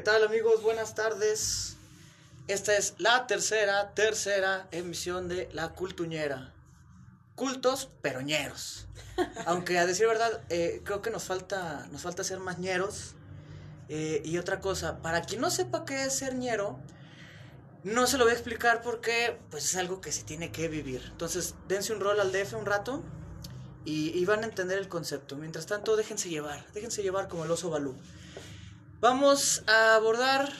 ¿Qué 0.00 0.04
tal 0.04 0.24
amigos? 0.24 0.62
Buenas 0.62 0.94
tardes. 0.94 1.76
Esta 2.48 2.74
es 2.74 2.94
la 2.96 3.26
tercera, 3.26 3.92
tercera 3.92 4.66
emisión 4.70 5.28
de 5.28 5.50
La 5.52 5.74
Cultuñera. 5.74 6.54
Cultos, 7.34 7.90
pero 8.00 8.22
ñeros. 8.22 8.86
Aunque 9.44 9.78
a 9.78 9.84
decir 9.84 10.06
verdad, 10.06 10.40
eh, 10.48 10.80
creo 10.84 11.02
que 11.02 11.10
nos 11.10 11.24
falta, 11.24 11.86
nos 11.92 12.00
falta 12.00 12.24
ser 12.24 12.38
más 12.38 12.58
ñeros. 12.58 13.12
Eh, 13.90 14.22
y 14.24 14.38
otra 14.38 14.60
cosa, 14.60 15.02
para 15.02 15.20
quien 15.20 15.42
no 15.42 15.50
sepa 15.50 15.84
qué 15.84 16.04
es 16.04 16.14
ser 16.14 16.34
ñero, 16.34 16.78
no 17.84 18.06
se 18.06 18.16
lo 18.16 18.24
voy 18.24 18.30
a 18.30 18.36
explicar 18.36 18.80
porque 18.80 19.38
pues 19.50 19.66
es 19.66 19.76
algo 19.76 20.00
que 20.00 20.12
se 20.12 20.22
tiene 20.22 20.50
que 20.50 20.68
vivir. 20.68 21.06
Entonces, 21.10 21.56
dense 21.68 21.92
un 21.92 22.00
rol 22.00 22.20
al 22.20 22.32
DF 22.32 22.54
un 22.54 22.64
rato 22.64 23.02
y, 23.84 24.18
y 24.18 24.24
van 24.24 24.44
a 24.44 24.46
entender 24.46 24.78
el 24.78 24.88
concepto. 24.88 25.36
Mientras 25.36 25.66
tanto, 25.66 25.94
déjense 25.94 26.30
llevar, 26.30 26.64
déjense 26.72 27.02
llevar 27.02 27.28
como 27.28 27.44
el 27.44 27.50
oso 27.50 27.68
balú. 27.68 27.94
Vamos 29.00 29.64
a 29.66 29.94
abordar 29.94 30.52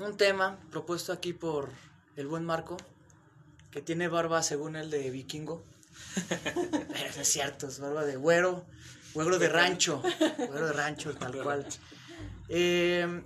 un 0.00 0.16
tema 0.16 0.58
propuesto 0.72 1.12
aquí 1.12 1.32
por 1.32 1.70
el 2.16 2.26
buen 2.26 2.44
Marco, 2.44 2.76
que 3.70 3.80
tiene 3.80 4.08
barba 4.08 4.42
según 4.42 4.74
el 4.74 4.90
de 4.90 5.12
vikingo. 5.12 5.62
Pero 6.28 7.14
no 7.14 7.22
es 7.22 7.28
cierto, 7.28 7.68
es 7.68 7.78
barba 7.78 8.04
de 8.04 8.16
güero, 8.16 8.66
güero 9.14 9.38
de 9.38 9.48
rancho, 9.48 10.02
güero 10.38 10.66
de 10.66 10.72
rancho, 10.72 11.14
tal 11.14 11.40
cual. 11.40 11.64
Eh, 12.48 13.22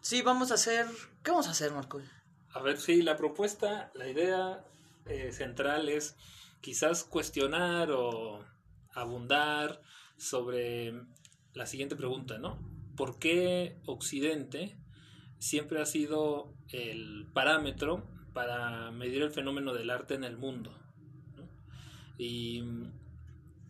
sí, 0.00 0.22
vamos 0.22 0.52
a 0.52 0.54
hacer, 0.54 0.86
¿qué 1.24 1.32
vamos 1.32 1.48
a 1.48 1.50
hacer, 1.50 1.72
Marco? 1.72 2.00
A 2.52 2.62
ver, 2.62 2.80
sí, 2.80 3.02
la 3.02 3.16
propuesta, 3.16 3.90
la 3.94 4.06
idea 4.06 4.64
eh, 5.06 5.32
central 5.32 5.88
es 5.88 6.14
quizás 6.60 7.02
cuestionar 7.02 7.90
o 7.90 8.44
abundar 8.94 9.82
sobre 10.16 10.94
la 11.54 11.66
siguiente 11.66 11.96
pregunta, 11.96 12.38
¿no? 12.38 12.77
¿Por 12.98 13.20
qué 13.20 13.76
Occidente 13.86 14.76
siempre 15.38 15.80
ha 15.80 15.86
sido 15.86 16.52
el 16.72 17.28
parámetro 17.32 18.02
para 18.32 18.90
medir 18.90 19.22
el 19.22 19.30
fenómeno 19.30 19.72
del 19.72 19.90
arte 19.90 20.14
en 20.14 20.24
el 20.24 20.36
mundo? 20.36 20.76
Y 22.18 22.64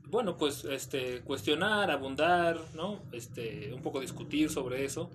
bueno, 0.07 0.39
pues 0.39 0.65
este 0.65 1.21
cuestionar, 1.21 1.91
abundar, 1.91 2.59
¿no? 2.75 3.03
Este, 3.13 3.75
un 3.75 3.83
poco 3.83 4.01
discutir 4.01 4.49
sobre 4.49 4.87
eso, 4.87 5.11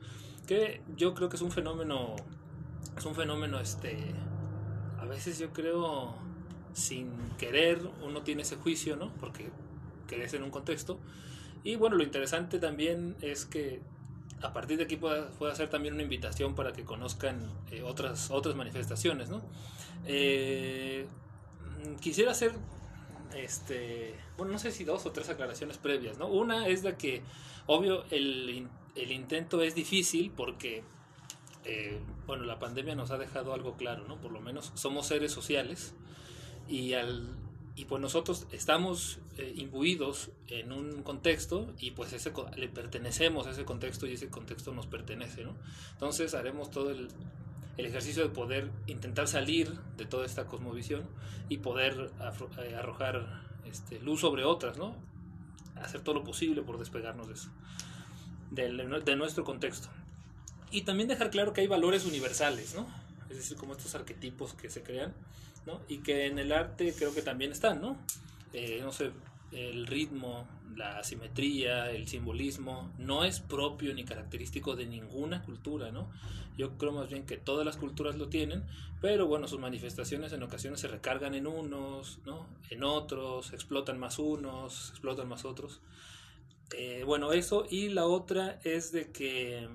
que 0.46 0.84
yo 0.96 1.16
creo 1.16 1.28
que 1.28 1.38
es 1.38 1.42
un 1.42 1.52
fenómeno 1.52 2.16
es 2.96 3.06
un 3.06 3.16
fenómeno 3.16 3.60
este 3.60 3.98
a 5.00 5.06
veces 5.06 5.40
yo 5.40 5.52
creo 5.52 6.14
sin 6.74 7.10
querer 7.40 7.80
uno 8.04 8.22
tiene 8.22 8.44
ese 8.44 8.58
juicio, 8.58 8.96
¿no? 8.96 9.12
Porque 9.20 9.50
crece 10.06 10.38
en 10.38 10.44
un 10.44 10.52
contexto. 10.52 11.00
Y 11.64 11.78
bueno, 11.78 11.96
lo 11.96 12.04
interesante 12.04 12.60
también 12.60 13.16
es 13.22 13.46
que 13.46 13.82
a 14.44 14.52
partir 14.52 14.78
de 14.78 14.84
aquí 14.84 14.98
pueda, 14.98 15.30
pueda 15.32 15.56
ser 15.56 15.70
también 15.70 15.94
una 15.94 16.04
invitación 16.04 16.54
para 16.54 16.74
que 16.74 16.84
conozcan 16.84 17.50
eh, 17.72 17.82
otras, 17.82 18.30
otras 18.30 18.56
manifestaciones, 18.56 19.30
¿no? 19.30 19.42
Eh, 20.06 21.08
quisiera 22.02 22.32
hacer, 22.32 22.52
este, 23.36 24.16
bueno, 24.38 24.52
no 24.52 24.60
sé 24.60 24.72
si 24.72 24.84
dos 24.84 25.06
o 25.06 25.12
tres 25.12 25.30
aclaraciones 25.30 25.78
previas, 25.78 26.18
¿no? 26.18 26.28
Una 26.28 26.68
es 26.68 26.84
de 26.84 26.96
que, 26.98 27.22
obvio, 27.68 28.04
el, 28.12 28.68
el 28.96 29.12
intento 29.12 29.62
es 29.62 29.76
difícil 29.76 30.32
porque, 30.36 30.84
eh, 31.64 32.00
bueno, 32.28 32.44
la 32.44 32.60
pandemia 32.60 32.96
nos 32.96 33.12
ha 33.12 33.18
dejado 33.18 33.54
algo 33.54 33.78
claro, 33.78 34.06
¿no? 34.08 34.20
Por 34.20 34.34
lo 34.34 34.42
menos 34.42 34.72
somos 34.76 35.08
seres 35.08 35.32
sociales 35.32 35.96
y 36.68 36.94
al 36.94 37.43
y 37.76 37.86
pues 37.86 38.02
nosotros 38.02 38.46
estamos 38.52 39.20
eh, 39.38 39.54
imbuidos 39.56 40.30
en 40.48 40.72
un 40.72 41.02
contexto 41.02 41.74
y 41.80 41.92
pues 41.92 42.14
ese 42.14 42.32
le 42.56 42.70
pertenecemos 42.70 43.48
a 43.48 43.52
ese 43.52 43.66
contexto 43.66 44.06
y 44.06 44.14
ese 44.14 44.30
contexto 44.30 44.74
nos 44.74 44.86
pertenece, 44.86 45.44
¿no? 45.44 45.56
Entonces 45.94 46.36
haremos 46.36 46.70
todo 46.70 46.92
el, 46.92 47.08
el 47.78 47.86
ejercicio 47.86 48.22
de 48.24 48.30
poder 48.30 48.70
intentar 48.86 49.28
salir 49.28 49.74
de 49.98 50.06
toda 50.06 50.26
esta 50.26 50.46
cosmovisión 50.46 51.04
y 51.50 51.58
poder 51.58 52.12
eh, 52.60 52.76
arrojar 52.76 53.42
este, 53.66 54.00
luz 54.00 54.22
sobre 54.22 54.44
otras, 54.44 54.78
¿no? 54.78 54.96
Hacer 55.76 56.02
todo 56.02 56.16
lo 56.16 56.24
posible 56.24 56.62
por 56.62 56.78
despegarnos 56.78 57.28
de 57.28 57.34
eso, 57.34 57.50
de, 58.52 58.72
de 59.04 59.16
nuestro 59.16 59.44
contexto. 59.44 59.90
Y 60.70 60.84
también 60.84 61.10
dejar 61.10 61.32
claro 61.32 61.54
que 61.54 61.62
hay 61.62 61.68
valores 61.68 62.06
universales, 62.06 62.76
¿no? 62.76 62.86
Es 63.32 63.38
decir, 63.38 63.58
como 63.58 63.74
estos 63.74 63.96
arquetipos 63.96 64.54
que 64.54 64.70
se 64.70 64.84
crean 64.84 65.16
¿no? 65.66 65.82
Y 65.88 66.00
que 66.00 66.26
en 66.26 66.40
el 66.40 66.52
arte 66.52 66.94
creo 66.98 67.14
que 67.14 67.22
también 67.22 67.52
están, 67.52 67.82
¿no? 67.82 67.98
Eh, 68.54 68.80
no 68.82 68.92
sé, 68.92 69.12
el 69.52 69.88
ritmo, 69.88 70.48
la 70.76 71.00
asimetría, 71.00 71.92
el 71.92 72.08
simbolismo, 72.08 72.92
no 72.98 73.24
es 73.24 73.40
propio 73.40 73.94
ni 73.94 74.04
característico 74.04 74.76
de 74.76 74.86
ninguna 74.86 75.44
cultura, 75.44 75.92
¿no? 75.92 76.10
Yo 76.58 76.78
creo 76.78 76.92
más 76.92 77.10
bien 77.10 77.26
que 77.26 77.38
todas 77.38 77.66
las 77.66 77.78
culturas 77.78 78.16
lo 78.16 78.30
tienen, 78.30 78.64
pero 79.02 79.28
bueno, 79.28 79.48
sus 79.48 79.60
manifestaciones 79.60 80.34
en 80.34 80.44
ocasiones 80.44 80.80
se 80.80 80.88
recargan 80.88 81.34
en 81.36 81.48
unos, 81.48 82.20
¿no? 82.26 82.48
En 82.70 82.84
otros, 82.84 83.54
explotan 83.54 84.00
más 84.00 84.20
unos, 84.20 84.92
explotan 84.92 85.28
más 85.28 85.46
otros. 85.46 85.82
Eh, 86.76 87.04
bueno, 87.06 87.34
eso, 87.34 87.66
y 87.70 87.90
la 87.90 88.06
otra 88.06 88.60
es 88.64 88.92
de 88.92 89.12
que 89.12 89.68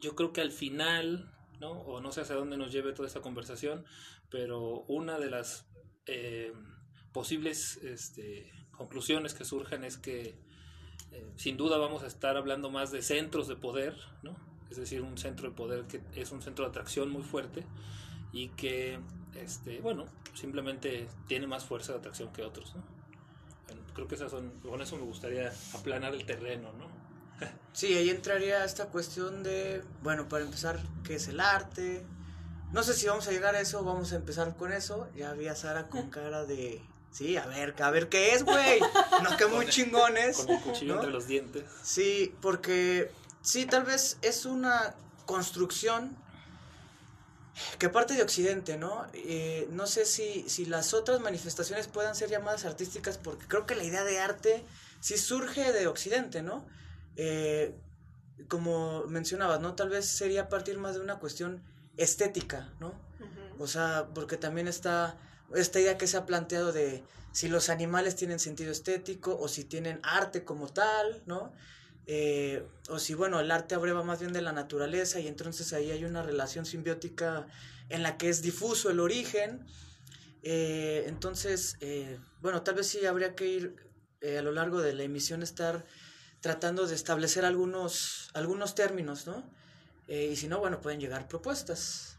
yo 0.00 0.14
creo 0.14 0.32
que 0.32 0.40
al 0.40 0.52
final, 0.52 1.30
¿no? 1.60 1.72
O 1.72 2.00
no 2.00 2.12
sé 2.12 2.22
hacia 2.22 2.34
dónde 2.34 2.56
nos 2.56 2.72
lleve 2.72 2.92
toda 2.92 3.06
esta 3.06 3.20
conversación, 3.20 3.84
pero 4.30 4.84
una 4.88 5.18
de 5.18 5.30
las 5.30 5.66
eh, 6.06 6.52
posibles 7.12 7.78
este, 7.78 8.50
conclusiones 8.70 9.34
que 9.34 9.44
surjan 9.44 9.84
es 9.84 9.96
que 9.96 10.38
eh, 11.12 11.32
sin 11.36 11.56
duda 11.56 11.78
vamos 11.78 12.02
a 12.02 12.06
estar 12.06 12.36
hablando 12.36 12.70
más 12.70 12.92
de 12.92 13.02
centros 13.02 13.48
de 13.48 13.56
poder, 13.56 13.96
¿no? 14.22 14.36
Es 14.70 14.76
decir, 14.76 15.02
un 15.02 15.18
centro 15.18 15.50
de 15.50 15.56
poder 15.56 15.84
que 15.86 16.00
es 16.14 16.30
un 16.30 16.42
centro 16.42 16.64
de 16.64 16.70
atracción 16.70 17.10
muy 17.10 17.22
fuerte 17.22 17.64
y 18.32 18.48
que, 18.50 19.00
este, 19.34 19.80
bueno, 19.80 20.06
simplemente 20.34 21.08
tiene 21.26 21.46
más 21.46 21.64
fuerza 21.64 21.92
de 21.92 21.98
atracción 21.98 22.32
que 22.32 22.42
otros, 22.42 22.74
¿no? 22.74 23.00
Creo 23.94 24.06
que 24.06 24.14
esas 24.14 24.30
son, 24.30 24.50
con 24.60 24.80
eso 24.80 24.96
me 24.96 25.02
gustaría 25.02 25.52
aplanar 25.74 26.14
el 26.14 26.24
terreno, 26.24 26.72
¿no? 26.72 26.88
Sí, 27.72 27.94
ahí 27.94 28.10
entraría 28.10 28.64
esta 28.64 28.86
cuestión 28.86 29.42
de, 29.42 29.82
bueno, 30.02 30.28
para 30.28 30.44
empezar, 30.44 30.78
¿qué 31.04 31.14
es 31.14 31.28
el 31.28 31.40
arte? 31.40 32.04
No 32.72 32.82
sé 32.82 32.94
si 32.94 33.06
vamos 33.06 33.26
a 33.26 33.32
llegar 33.32 33.56
a 33.56 33.60
eso, 33.60 33.82
vamos 33.82 34.12
a 34.12 34.16
empezar 34.16 34.56
con 34.56 34.72
eso. 34.72 35.08
Ya 35.16 35.32
vi 35.32 35.48
a 35.48 35.54
Sara 35.54 35.88
con 35.88 36.10
cara 36.10 36.44
de... 36.44 36.80
Sí, 37.10 37.36
a 37.36 37.46
ver, 37.46 37.74
a 37.82 37.90
ver 37.90 38.08
qué 38.08 38.34
es, 38.34 38.44
güey. 38.44 38.80
No, 39.22 39.36
que 39.36 39.46
muy 39.46 39.66
chingones. 39.66 40.38
Con 40.38 40.50
el 40.50 40.60
cuchillo 40.62 40.94
¿no? 40.94 41.00
entre 41.00 41.12
los 41.12 41.26
dientes. 41.26 41.64
Sí, 41.82 42.34
porque 42.40 43.10
sí, 43.42 43.66
tal 43.66 43.82
vez 43.82 44.18
es 44.22 44.46
una 44.46 44.94
construcción 45.26 46.16
que 47.78 47.88
parte 47.88 48.14
de 48.14 48.22
Occidente, 48.22 48.78
¿no? 48.78 49.06
Eh, 49.12 49.68
no 49.72 49.86
sé 49.86 50.06
si, 50.06 50.48
si 50.48 50.64
las 50.66 50.94
otras 50.94 51.20
manifestaciones 51.20 51.88
puedan 51.88 52.14
ser 52.14 52.30
llamadas 52.30 52.64
artísticas, 52.64 53.18
porque 53.18 53.46
creo 53.46 53.66
que 53.66 53.74
la 53.74 53.84
idea 53.84 54.04
de 54.04 54.20
arte 54.20 54.64
sí 55.00 55.18
surge 55.18 55.72
de 55.72 55.86
Occidente, 55.88 56.42
¿no? 56.42 56.66
Eh, 57.16 57.74
como 58.48 59.04
mencionabas, 59.06 59.60
¿no? 59.60 59.74
Tal 59.74 59.88
vez 59.88 60.06
sería 60.06 60.48
partir 60.48 60.78
más 60.78 60.94
de 60.94 61.00
una 61.00 61.18
cuestión 61.18 61.62
estética, 62.02 62.72
¿no? 62.80 62.94
O 63.58 63.66
sea, 63.66 64.08
porque 64.14 64.36
también 64.36 64.68
está 64.68 65.18
esta 65.54 65.80
idea 65.80 65.98
que 65.98 66.06
se 66.06 66.16
ha 66.16 66.26
planteado 66.26 66.72
de 66.72 67.02
si 67.32 67.48
los 67.48 67.68
animales 67.68 68.16
tienen 68.16 68.38
sentido 68.38 68.72
estético 68.72 69.36
o 69.38 69.48
si 69.48 69.64
tienen 69.64 70.00
arte 70.02 70.44
como 70.44 70.68
tal, 70.68 71.22
¿no? 71.26 71.52
Eh, 72.06 72.66
o 72.88 72.98
si, 72.98 73.14
bueno, 73.14 73.38
el 73.38 73.50
arte 73.50 73.74
abreva 73.74 74.02
más 74.02 74.20
bien 74.20 74.32
de 74.32 74.42
la 74.42 74.52
naturaleza 74.52 75.20
y 75.20 75.28
entonces 75.28 75.72
ahí 75.72 75.90
hay 75.90 76.04
una 76.04 76.22
relación 76.22 76.66
simbiótica 76.66 77.46
en 77.88 78.02
la 78.02 78.16
que 78.16 78.28
es 78.28 78.42
difuso 78.42 78.90
el 78.90 78.98
origen. 78.98 79.66
Eh, 80.42 81.04
entonces, 81.06 81.76
eh, 81.80 82.18
bueno, 82.40 82.62
tal 82.62 82.76
vez 82.76 82.88
sí 82.88 83.04
habría 83.06 83.34
que 83.34 83.46
ir 83.46 83.76
a 84.38 84.42
lo 84.42 84.52
largo 84.52 84.80
de 84.80 84.92
la 84.92 85.02
emisión 85.02 85.42
estar 85.42 85.84
tratando 86.40 86.86
de 86.86 86.94
establecer 86.94 87.44
algunos, 87.44 88.30
algunos 88.34 88.74
términos, 88.74 89.26
¿no? 89.26 89.48
Y 90.10 90.36
si 90.36 90.48
no, 90.48 90.58
bueno, 90.58 90.80
pueden 90.80 91.00
llegar 91.00 91.28
propuestas. 91.28 92.16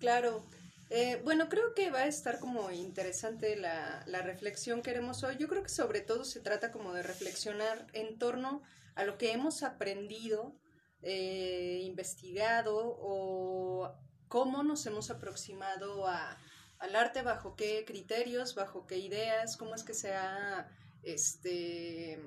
Claro. 0.00 0.42
Eh, 0.90 1.20
bueno, 1.22 1.50
creo 1.50 1.74
que 1.74 1.90
va 1.90 2.00
a 2.00 2.06
estar 2.06 2.38
como 2.38 2.70
interesante 2.70 3.56
la, 3.56 4.02
la, 4.06 4.22
reflexión 4.22 4.80
que 4.80 4.90
haremos 4.90 5.22
hoy. 5.22 5.36
Yo 5.36 5.46
creo 5.46 5.62
que 5.62 5.68
sobre 5.68 6.00
todo 6.00 6.24
se 6.24 6.40
trata 6.40 6.72
como 6.72 6.94
de 6.94 7.02
reflexionar 7.02 7.86
en 7.92 8.18
torno 8.18 8.62
a 8.94 9.04
lo 9.04 9.18
que 9.18 9.32
hemos 9.32 9.62
aprendido, 9.62 10.54
eh, 11.02 11.82
investigado 11.84 12.96
o 13.00 13.92
cómo 14.28 14.62
nos 14.62 14.86
hemos 14.86 15.10
aproximado 15.10 16.06
a, 16.06 16.38
al 16.78 16.96
arte, 16.96 17.22
bajo 17.22 17.54
qué 17.54 17.84
criterios, 17.86 18.54
bajo 18.54 18.86
qué 18.86 18.96
ideas, 18.96 19.56
cómo 19.56 19.74
es 19.74 19.82
que 19.82 19.94
se 19.94 20.14
ha 20.14 20.68
este, 21.02 22.18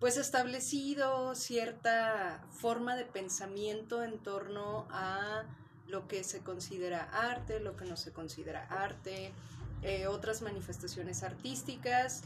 pues 0.00 0.16
establecido 0.16 1.34
cierta 1.34 2.42
forma 2.50 2.96
de 2.96 3.04
pensamiento 3.04 4.02
en 4.02 4.18
torno 4.18 4.88
a 4.90 5.44
lo 5.86 6.08
que 6.08 6.24
se 6.24 6.40
considera 6.40 7.04
arte, 7.12 7.60
lo 7.60 7.76
que 7.76 7.84
no 7.84 7.96
se 7.96 8.10
considera 8.10 8.66
arte, 8.70 9.32
eh, 9.82 10.06
otras 10.06 10.40
manifestaciones 10.40 11.22
artísticas, 11.22 12.22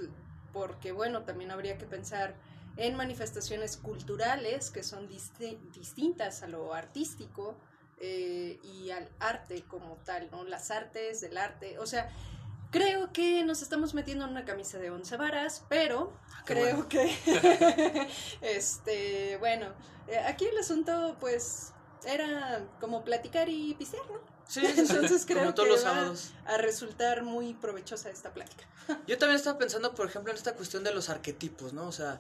porque 0.53 0.93
bueno, 0.93 1.25
también 1.25 1.51
habría 1.51 1.77
que 1.77 1.85
pensar 1.85 2.37
en 2.77 2.95
manifestaciones 2.95 3.77
culturales 3.77 4.71
que 4.71 4.85
son 4.85 5.09
distintas 5.09 6.43
a 6.43 6.49
lo 6.49 6.75
artístico 6.75 7.57
eh, 7.99 8.61
y 8.63 8.91
al 8.91 9.09
arte 9.19 9.63
como 9.63 9.97
tal, 10.05 10.29
¿no? 10.31 10.45
Las 10.45 10.71
artes 10.71 11.21
del 11.21 11.37
arte, 11.39 11.79
o 11.79 11.87
sea, 11.87 12.11
creo 12.75 13.13
que 13.13 13.45
nos 13.45 13.63
estamos 13.63 13.95
metiendo 13.95 14.25
en 14.25 14.33
una 14.33 14.45
camisa 14.45 14.79
de 14.79 14.91
once 14.91 15.17
varas, 15.17 15.63
pero 15.69 16.13
ah, 16.33 16.43
creo 16.45 16.89
que, 16.89 17.09
este, 18.41 19.37
bueno, 19.37 19.69
eh, 20.09 20.19
aquí 20.19 20.47
el 20.47 20.59
asunto, 20.59 21.17
pues, 21.21 21.73
era 22.05 22.67
como 22.81 23.05
platicar 23.05 23.49
y 23.49 23.75
pisear, 23.75 24.03
¿no? 24.11 24.19
Sí, 24.49 24.61
Entonces 24.77 25.25
creo 25.25 25.55
que 25.55 25.71
va 25.85 26.15
a 26.47 26.59
resultar 26.59 27.23
muy 27.23 27.55
provechosa 27.55 28.11
esta 28.11 28.35
plática. 28.35 28.65
Yo 29.07 29.19
también 29.19 29.37
estaba 29.37 29.57
pensando, 29.57 29.95
por 29.95 30.09
ejemplo, 30.09 30.33
en 30.33 30.37
esta 30.37 30.55
cuestión 30.55 30.83
de 30.83 30.93
los 30.93 31.11
arquetipos, 31.11 31.75
¿no? 31.75 31.87
O 31.87 31.93
sea, 31.93 32.19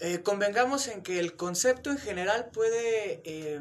eh, 0.00 0.22
convengamos 0.22 0.88
en 0.88 1.02
que 1.02 1.18
el 1.20 1.36
concepto 1.36 1.90
en 1.90 1.96
general 1.96 2.50
puede, 2.52 3.22
eh, 3.24 3.60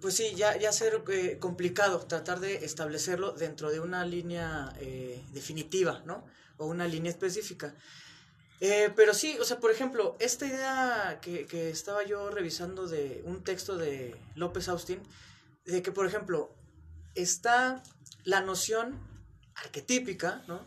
pues 0.00 0.14
sí, 0.14 0.34
ya, 0.34 0.56
ya 0.58 0.72
ser 0.72 1.02
eh, 1.08 1.38
complicado 1.38 1.98
tratar 2.06 2.40
de 2.40 2.64
establecerlo 2.64 3.32
dentro 3.32 3.70
de 3.70 3.80
una 3.80 4.04
línea 4.06 4.72
definitiva, 5.32 6.02
¿no? 6.06 6.24
O 6.56 6.66
una 6.66 6.86
línea 6.86 7.10
específica. 7.10 7.74
pero 8.96 9.12
sí, 9.12 9.36
o 9.40 9.44
sea, 9.44 9.60
por 9.60 9.70
ejemplo, 9.70 10.16
esta 10.20 10.46
idea 10.46 11.18
que, 11.20 11.46
que 11.46 11.70
estaba 11.70 12.02
yo 12.04 12.30
revisando 12.30 12.86
de 12.86 13.22
un 13.26 13.44
texto 13.44 13.76
de 13.76 14.16
López 14.36 14.68
Austin, 14.68 15.00
de 15.66 15.82
que, 15.82 15.92
por 15.92 16.06
ejemplo, 16.06 16.54
está 17.14 17.82
la 18.24 18.40
noción 18.40 18.98
arquetípica, 19.54 20.42
¿no? 20.48 20.66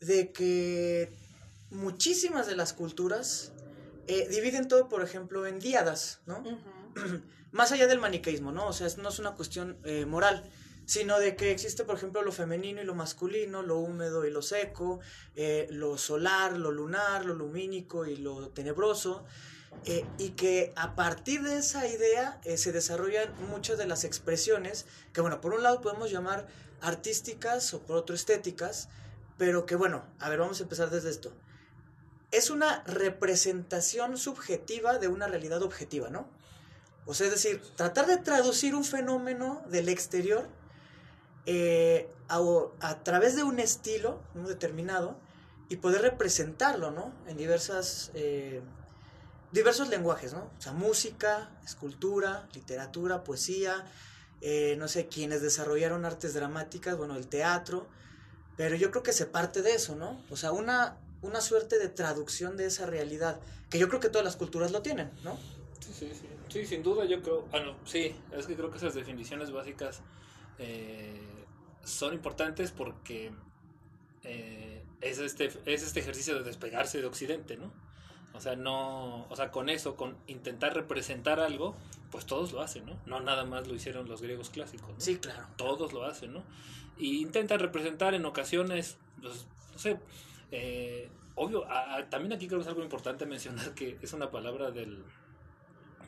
De 0.00 0.32
que 0.32 1.12
muchísimas 1.70 2.46
de 2.46 2.56
las 2.56 2.72
culturas 2.72 3.52
eh, 4.06 4.28
dividen 4.28 4.68
todo, 4.68 4.88
por 4.88 5.02
ejemplo, 5.02 5.46
en 5.46 5.58
diadas, 5.58 6.20
¿no? 6.26 6.42
Más 7.52 7.72
allá 7.72 7.86
del 7.86 8.00
maniqueísmo, 8.00 8.52
¿no? 8.52 8.66
O 8.66 8.72
sea, 8.72 8.88
no 8.98 9.08
es 9.08 9.18
una 9.18 9.32
cuestión 9.32 9.78
eh, 9.84 10.06
moral, 10.06 10.48
sino 10.86 11.18
de 11.18 11.36
que 11.36 11.50
existe, 11.50 11.84
por 11.84 11.96
ejemplo, 11.96 12.22
lo 12.22 12.32
femenino 12.32 12.80
y 12.80 12.84
lo 12.84 12.94
masculino, 12.94 13.62
lo 13.62 13.78
húmedo 13.78 14.24
y 14.24 14.30
lo 14.30 14.42
seco, 14.42 15.00
eh, 15.36 15.68
lo 15.70 15.98
solar, 15.98 16.56
lo 16.56 16.70
lunar, 16.70 17.24
lo 17.24 17.34
lumínico 17.34 18.06
y 18.06 18.16
lo 18.16 18.48
tenebroso, 18.48 19.24
y 20.18 20.30
que 20.30 20.72
a 20.74 20.96
partir 20.96 21.42
de 21.42 21.58
esa 21.58 21.86
idea 21.86 22.40
se 22.56 22.72
desarrollan 22.72 23.32
muchas 23.48 23.78
de 23.78 23.86
las 23.86 24.02
expresiones 24.02 24.84
que, 25.12 25.20
bueno, 25.20 25.40
por 25.40 25.54
un 25.54 25.62
lado 25.62 25.80
podemos 25.80 26.10
llamar 26.10 26.48
artísticas 26.80 27.72
o 27.72 27.80
por 27.80 27.96
otro 27.96 28.16
estéticas, 28.16 28.88
pero 29.38 29.66
que, 29.66 29.76
bueno, 29.76 30.04
a 30.18 30.28
ver, 30.28 30.40
vamos 30.40 30.58
a 30.58 30.64
empezar 30.64 30.90
desde 30.90 31.10
esto 31.10 31.32
es 32.30 32.50
una 32.50 32.82
representación 32.84 34.16
subjetiva 34.16 34.98
de 34.98 35.08
una 35.08 35.26
realidad 35.26 35.62
objetiva, 35.62 36.10
¿no? 36.10 36.28
O 37.06 37.14
sea, 37.14 37.26
es 37.26 37.32
decir, 37.32 37.62
tratar 37.76 38.06
de 38.06 38.18
traducir 38.18 38.74
un 38.74 38.84
fenómeno 38.84 39.62
del 39.68 39.88
exterior 39.88 40.48
eh, 41.46 42.08
a, 42.28 43.02
través 43.02 43.34
de 43.34 43.42
un 43.42 43.58
estilo 43.58 44.22
determinado 44.34 45.18
y 45.68 45.76
poder 45.76 46.02
representarlo, 46.02 46.90
¿no? 46.90 47.12
En 47.26 47.36
diversas, 47.36 48.10
eh, 48.14 48.60
diversos 49.52 49.88
lenguajes, 49.88 50.32
¿no? 50.32 50.50
O 50.58 50.60
sea, 50.60 50.72
música, 50.72 51.50
escultura, 51.64 52.48
literatura, 52.54 53.24
poesía, 53.24 53.84
eh, 54.40 54.76
no 54.78 54.88
sé, 54.88 55.08
quienes 55.08 55.42
desarrollaron 55.42 56.04
artes 56.04 56.34
dramáticas, 56.34 56.96
bueno, 56.96 57.16
el 57.16 57.26
teatro, 57.26 57.88
pero 58.56 58.76
yo 58.76 58.90
creo 58.90 59.02
que 59.02 59.12
se 59.12 59.26
parte 59.26 59.62
de 59.62 59.74
eso, 59.74 59.96
¿no? 59.96 60.22
O 60.30 60.36
sea, 60.36 60.52
una 60.52 60.98
una 61.22 61.40
suerte 61.40 61.78
de 61.78 61.88
traducción 61.88 62.56
de 62.56 62.66
esa 62.66 62.86
realidad, 62.86 63.40
que 63.68 63.78
yo 63.78 63.88
creo 63.88 64.00
que 64.00 64.08
todas 64.08 64.24
las 64.24 64.36
culturas 64.36 64.72
lo 64.72 64.82
tienen, 64.82 65.10
¿no? 65.22 65.38
Sí, 65.80 65.92
sí, 65.92 66.10
sí. 66.12 66.28
Sí, 66.48 66.66
sin 66.66 66.82
duda 66.82 67.04
yo 67.04 67.22
creo, 67.22 67.42
bueno, 67.50 67.76
sí, 67.84 68.14
es 68.32 68.46
que 68.46 68.54
creo 68.54 68.70
que 68.70 68.78
esas 68.78 68.94
definiciones 68.94 69.50
básicas 69.50 70.02
eh, 70.58 71.18
son 71.84 72.12
importantes 72.12 72.70
porque 72.70 73.30
eh, 74.24 74.84
es, 75.00 75.18
este, 75.18 75.50
es 75.64 75.82
este 75.82 76.00
ejercicio 76.00 76.34
de 76.34 76.42
despegarse 76.42 77.00
de 77.00 77.06
Occidente, 77.06 77.56
¿no? 77.56 77.72
O 78.32 78.40
sea, 78.40 78.56
no, 78.56 79.26
o 79.28 79.36
sea, 79.36 79.50
con 79.50 79.68
eso, 79.68 79.96
con 79.96 80.16
intentar 80.26 80.74
representar 80.74 81.40
algo, 81.40 81.74
pues 82.10 82.26
todos 82.26 82.52
lo 82.52 82.60
hacen, 82.60 82.86
¿no? 82.86 82.96
No 83.06 83.20
nada 83.20 83.44
más 83.44 83.66
lo 83.66 83.74
hicieron 83.74 84.08
los 84.08 84.22
griegos 84.22 84.50
clásicos, 84.50 84.88
¿no? 84.88 85.00
Sí, 85.00 85.16
claro. 85.16 85.46
Todos 85.56 85.92
lo 85.92 86.04
hacen, 86.04 86.32
¿no? 86.32 86.44
Y 86.98 87.22
intentan 87.22 87.58
representar 87.58 88.14
en 88.14 88.24
ocasiones, 88.26 88.98
pues, 89.20 89.46
no 89.72 89.78
sé, 89.78 89.98
eh, 90.52 91.08
obvio, 91.34 91.66
también 92.10 92.32
aquí 92.32 92.46
creo 92.46 92.58
que 92.58 92.62
es 92.64 92.68
algo 92.68 92.82
importante 92.82 93.24
mencionar 93.26 93.74
que 93.74 93.98
es 94.02 94.12
una 94.12 94.30
palabra 94.30 94.70
del, 94.70 95.02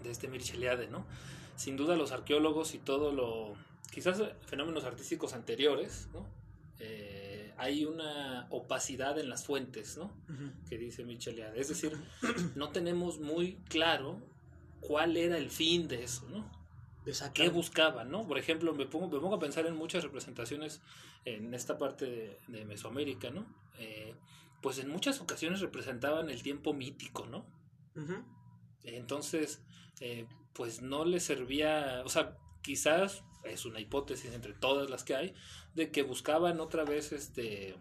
de 0.03 0.11
este 0.11 0.29
Mircheliade, 0.29 0.89
¿no? 0.89 1.07
Sin 1.57 1.77
duda 1.77 1.97
los 1.97 2.13
arqueólogos 2.13 2.75
y 2.75 2.79
todo 2.79 3.13
lo... 3.13 3.55
Quizás 3.91 4.23
fenómenos 4.47 4.85
artísticos 4.85 5.35
anteriores, 5.35 6.09
¿no? 6.13 6.27
Eh, 6.79 7.53
hay 7.59 7.85
una 7.85 8.47
opacidad 8.51 9.19
en 9.19 9.29
las 9.29 9.45
fuentes, 9.45 9.97
¿no? 9.97 10.11
Que 10.69 10.79
dice 10.79 11.05
Micheliade. 11.05 11.61
Es 11.61 11.69
decir, 11.69 11.93
no 12.57 12.71
tenemos 12.71 13.21
muy 13.21 13.55
claro 13.69 14.21
cuál 14.81 15.17
era 15.17 15.37
el 15.39 15.51
fin 15.51 15.89
de 15.89 16.05
eso, 16.05 16.29
¿no? 16.29 16.51
¿Qué 17.35 17.49
buscaban, 17.49 18.11
no? 18.11 18.27
Por 18.27 18.39
ejemplo, 18.39 18.73
me 18.75 18.87
pongo, 18.87 19.09
me 19.09 19.19
pongo 19.19 19.37
a 19.37 19.41
pensar 19.41 19.67
en 19.67 19.77
muchas 19.77 20.05
representaciones 20.05 20.81
en 21.25 21.53
esta 21.53 21.77
parte 21.79 22.39
de, 22.49 22.65
Mesoamérica, 22.65 23.31
¿no? 23.31 23.47
Eh, 23.79 24.15
pues 24.61 24.79
en 24.79 24.89
muchas 24.89 25.21
ocasiones 25.21 25.61
representaban 25.61 26.31
el 26.31 26.43
tiempo 26.43 26.73
mítico, 26.73 27.27
¿no? 27.27 27.45
Entonces, 28.85 29.61
eh, 30.01 30.27
pues 30.53 30.83
no 30.83 31.05
les 31.05 31.25
servía, 31.25 32.03
o 32.05 32.09
sea, 32.09 32.37
quizás 32.63 33.23
es 33.45 33.65
una 33.65 33.81
hipótesis 33.81 34.33
entre 34.33 34.53
todas 34.53 34.91
las 34.91 35.05
que 35.05 35.15
hay, 35.15 35.35
de 35.75 35.91
que 35.91 36.03
buscaban 36.03 36.61
otra 36.61 36.85
vez 36.85 37.13
este 37.13 37.75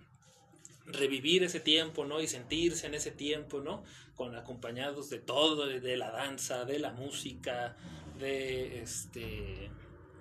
revivir 0.86 1.44
ese 1.44 1.60
tiempo, 1.60 2.06
¿no? 2.06 2.22
Y 2.22 2.27
sentirse 2.27 2.88
en 2.88 2.96
ese 2.96 3.12
tiempo, 3.12 3.62
¿no? 3.62 3.84
Con 4.15 4.36
acompañados 4.36 5.10
de 5.10 5.20
todo, 5.20 5.68
de 5.68 5.98
la 5.98 6.12
danza, 6.12 6.65
de 6.65 6.80
la 6.80 6.91
música, 6.91 7.77
de 8.18 8.82
este 8.82 9.70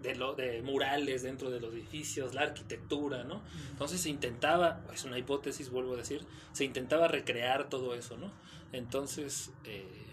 de, 0.03 0.15
lo, 0.15 0.35
de 0.35 0.63
murales 0.63 1.23
dentro 1.23 1.51
de 1.51 1.61
los 1.61 1.73
edificios, 1.75 2.35
la 2.35 2.43
arquitectura, 2.43 3.25
¿no? 3.25 3.43
Entonces 3.71 4.01
se 4.01 4.11
intentaba, 4.11 4.85
es 4.93 5.05
una 5.05 5.19
hipótesis, 5.19 5.71
vuelvo 5.71 5.95
a 5.95 5.99
decir, 5.99 6.25
se 6.53 6.65
intentaba 6.65 7.09
recrear 7.09 7.69
todo 7.69 7.95
eso, 7.95 8.17
¿no? 8.17 8.33
Entonces, 8.73 9.51
eh, 9.65 10.10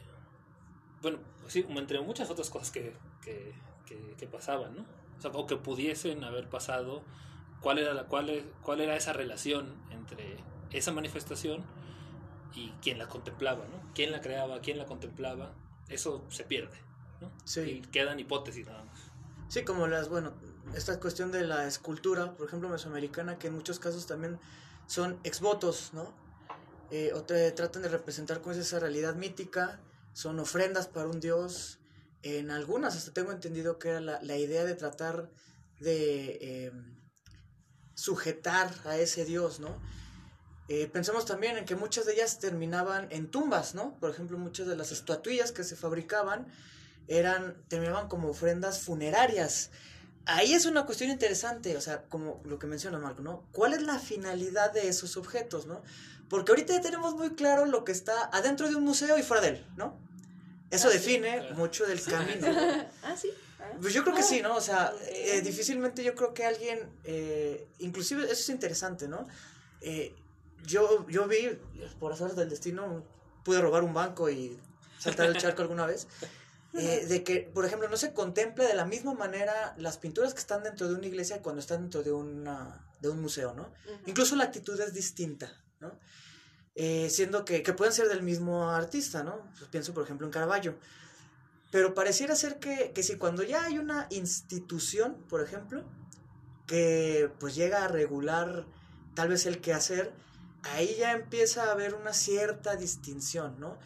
bueno, 1.02 1.20
sí, 1.48 1.66
entre 1.70 2.02
muchas 2.02 2.30
otras 2.30 2.50
cosas 2.50 2.72
que, 2.72 2.94
que, 3.24 3.54
que, 4.18 4.28
pasaban, 4.28 4.76
¿no? 4.76 4.86
O, 5.18 5.22
sea, 5.22 5.32
o 5.32 5.48
que 5.48 5.56
pudiesen 5.56 6.24
haber 6.24 6.50
pasado, 6.50 7.04
cuál 7.62 7.80
era, 7.80 7.94
la, 7.94 8.06
cuál, 8.06 8.44
cuál 8.62 8.82
era 8.82 8.96
esa 8.96 9.14
relación 9.14 9.76
entre 9.92 10.38
esa 10.72 10.92
manifestación 10.92 11.64
y 12.54 12.72
quién 12.82 12.98
la 12.98 13.08
contemplaba, 13.08 13.66
¿no? 13.66 13.82
¿Quién 13.94 14.12
la 14.12 14.22
creaba, 14.22 14.60
quién 14.62 14.78
la 14.78 14.86
contemplaba? 14.86 15.54
Eso 15.90 16.26
se 16.30 16.44
pierde. 16.44 16.78
Sí. 17.46 17.62
Y 17.62 17.82
quedan 17.82 18.20
hipótesis 18.20 18.68
nada 18.68 18.84
más. 18.84 19.12
Sí, 19.48 19.64
como 19.64 19.88
las, 19.88 20.10
bueno, 20.10 20.34
esta 20.76 21.00
cuestión 21.00 21.32
de 21.32 21.46
la 21.46 21.66
escultura, 21.66 22.34
por 22.34 22.48
ejemplo, 22.48 22.70
mesoamericana, 22.70 23.38
que 23.38 23.48
en 23.48 23.56
muchos 23.56 23.80
casos 23.80 24.06
también 24.06 24.40
son 24.88 25.20
exvotos, 25.24 25.92
¿no? 25.94 26.14
Eh, 26.92 27.12
o 27.14 27.24
te 27.24 27.52
tratan 27.52 27.82
de 27.82 27.90
representar 27.90 28.42
con 28.42 28.54
esa 28.54 28.80
realidad 28.80 29.16
mítica, 29.16 29.80
son 30.18 30.40
ofrendas 30.40 30.88
para 30.88 31.08
un 31.08 31.20
dios. 31.20 31.78
En 32.24 32.50
algunas 32.50 32.96
hasta 32.96 33.14
tengo 33.14 33.32
entendido 33.32 33.78
que 33.78 33.90
era 33.90 34.00
la, 34.00 34.36
idea 34.36 34.66
de 34.66 34.74
tratar 34.74 35.30
de 35.80 36.40
eh, 36.42 36.72
sujetar 37.94 38.74
a 38.86 38.98
ese 38.98 39.26
dios, 39.26 39.60
¿no? 39.60 39.80
Eh, 40.70 40.90
pensamos 40.92 41.26
también 41.26 41.56
en 41.58 41.66
que 41.66 41.76
muchas 41.76 42.08
de 42.08 42.14
ellas 42.14 42.40
terminaban 42.40 43.08
en 43.12 43.30
tumbas, 43.30 43.76
¿no? 43.76 43.96
Por 44.00 44.10
ejemplo, 44.10 44.40
muchas 44.40 44.66
de 44.66 44.76
las 44.76 44.92
estatuillas 44.92 45.52
que 45.52 45.64
se 45.64 45.76
fabricaban 45.76 46.48
eran, 47.08 47.64
terminaban 47.68 48.08
como 48.08 48.30
ofrendas 48.30 48.80
funerarias. 48.80 49.70
Ahí 50.26 50.56
es 50.56 50.66
una 50.66 50.88
cuestión 50.88 51.12
interesante, 51.12 51.78
o 51.78 51.82
sea, 51.82 52.06
como 52.10 52.42
lo 52.44 52.58
que 52.58 52.66
menciona 52.66 52.98
Marco, 52.98 53.22
¿no? 53.22 53.48
¿Cuál 53.52 53.76
es 53.76 53.84
la 53.84 54.00
finalidad 54.00 54.74
de 54.74 54.88
esos 54.88 55.16
objetos, 55.16 55.68
¿no? 55.68 55.84
Porque 56.28 56.54
ahorita 56.54 56.74
ya 56.74 56.82
tenemos 56.82 57.14
muy 57.14 57.36
claro 57.36 57.68
lo 57.68 57.86
que 57.86 57.92
está 57.92 58.32
adentro 58.34 58.68
de 58.68 58.76
un 58.76 58.84
museo 58.84 59.20
y 59.20 59.22
fuera 59.22 59.44
de 59.44 59.50
él, 59.50 59.66
¿no? 59.78 60.07
Eso 60.70 60.88
ah, 60.90 60.92
define 60.92 61.54
mucho 61.54 61.86
del 61.86 62.02
camino. 62.02 62.48
ah, 63.04 63.16
sí. 63.16 63.30
Ah. 63.60 63.72
Pues 63.82 63.94
yo 63.94 64.04
creo 64.04 64.16
que 64.16 64.24
sí, 64.24 64.42
¿no? 64.42 64.56
O 64.56 64.62
sea, 64.62 64.94
eh, 65.10 65.42
difícilmente 65.42 66.04
yo 66.04 66.14
creo 66.16 66.34
que 66.34 66.46
alguien, 66.46 66.90
eh, 67.04 67.68
inclusive 67.80 68.24
eso 68.24 68.34
es 68.34 68.50
interesante, 68.50 69.08
¿no? 69.08 69.28
Eh, 69.82 70.14
yo, 70.66 71.08
yo 71.08 71.28
vi, 71.28 71.58
por 72.00 72.14
azar 72.14 72.36
del 72.36 72.50
destino, 72.50 73.04
pude 73.44 73.62
robar 73.62 73.84
un 73.84 73.94
banco 73.94 74.30
y 74.30 74.60
saltar 75.00 75.28
el 75.28 75.38
charco 75.38 75.62
alguna 75.62 75.86
vez. 75.86 76.08
Eh, 76.74 77.08
de 77.08 77.24
que, 77.24 77.40
por 77.40 77.66
ejemplo, 77.66 77.88
no 77.90 77.98
se 77.98 78.14
contempla 78.14 78.66
de 78.66 78.76
la 78.76 78.86
misma 78.86 79.14
manera 79.14 79.74
las 79.78 79.98
pinturas 79.98 80.34
que 80.34 80.42
están 80.42 80.64
dentro 80.64 80.88
de 80.88 80.94
una 80.94 81.08
iglesia 81.08 81.42
cuando 81.42 81.60
están 81.60 81.82
dentro 81.82 82.04
de, 82.04 82.12
una, 82.12 82.86
de 83.00 83.10
un 83.10 83.20
museo, 83.20 83.54
¿no? 83.56 83.74
Incluso 84.06 84.36
la 84.36 84.44
actitud 84.44 84.80
es 84.80 84.94
distinta, 84.94 85.52
¿no? 85.80 85.98
Eh, 86.80 87.10
siendo 87.10 87.44
que, 87.44 87.64
que, 87.64 87.74
pueden 87.74 87.92
ser 87.92 88.08
del 88.08 88.22
mismo 88.22 88.70
artista, 88.70 89.24
¿no? 89.24 89.40
Pues 89.58 89.68
pienso, 89.72 89.96
por 89.96 90.04
ejemplo, 90.04 90.28
en 90.28 90.32
Caravaggio. 90.32 90.76
Pero 91.72 91.96
pareciera 91.96 92.36
ser 92.36 92.60
que, 92.60 92.92
que 92.94 93.02
si 93.02 93.16
cuando 93.16 93.42
ya 93.42 93.64
hay 93.64 93.80
una 93.80 94.06
institución, 94.12 95.18
por 95.28 95.42
ejemplo, 95.42 95.84
que 96.68 97.32
pues 97.40 97.56
llega 97.56 97.84
a 97.84 97.88
regular 97.88 98.68
tal 99.16 99.30
vez 99.30 99.48
el 99.48 99.60
quehacer, 99.60 100.14
ahí 100.62 100.96
ya 101.00 101.14
empieza 101.14 101.64
a 101.64 101.72
haber 101.72 101.96
una 101.96 102.14
cierta 102.14 102.76
distinción, 102.76 103.60
¿no? 103.60 103.80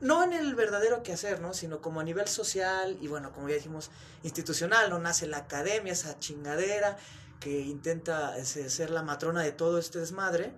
No 0.00 0.24
en 0.24 0.32
el 0.32 0.54
verdadero 0.54 1.02
quehacer, 1.02 1.42
¿no? 1.42 1.52
Sino 1.52 1.82
como 1.82 2.00
a 2.00 2.04
nivel 2.04 2.28
social 2.28 2.96
y 3.02 3.08
bueno, 3.08 3.30
como 3.34 3.50
ya 3.50 3.56
dijimos, 3.56 3.90
institucional, 4.22 4.88
¿no? 4.88 4.98
Nace 4.98 5.26
la 5.26 5.36
academia, 5.36 5.92
esa 5.92 6.18
chingadera 6.18 6.96
que 7.40 7.60
intenta 7.60 8.42
ser 8.42 8.88
la 8.88 9.02
matrona 9.02 9.42
de 9.42 9.52
todo 9.52 9.78
este 9.78 9.98
desmadre 9.98 10.54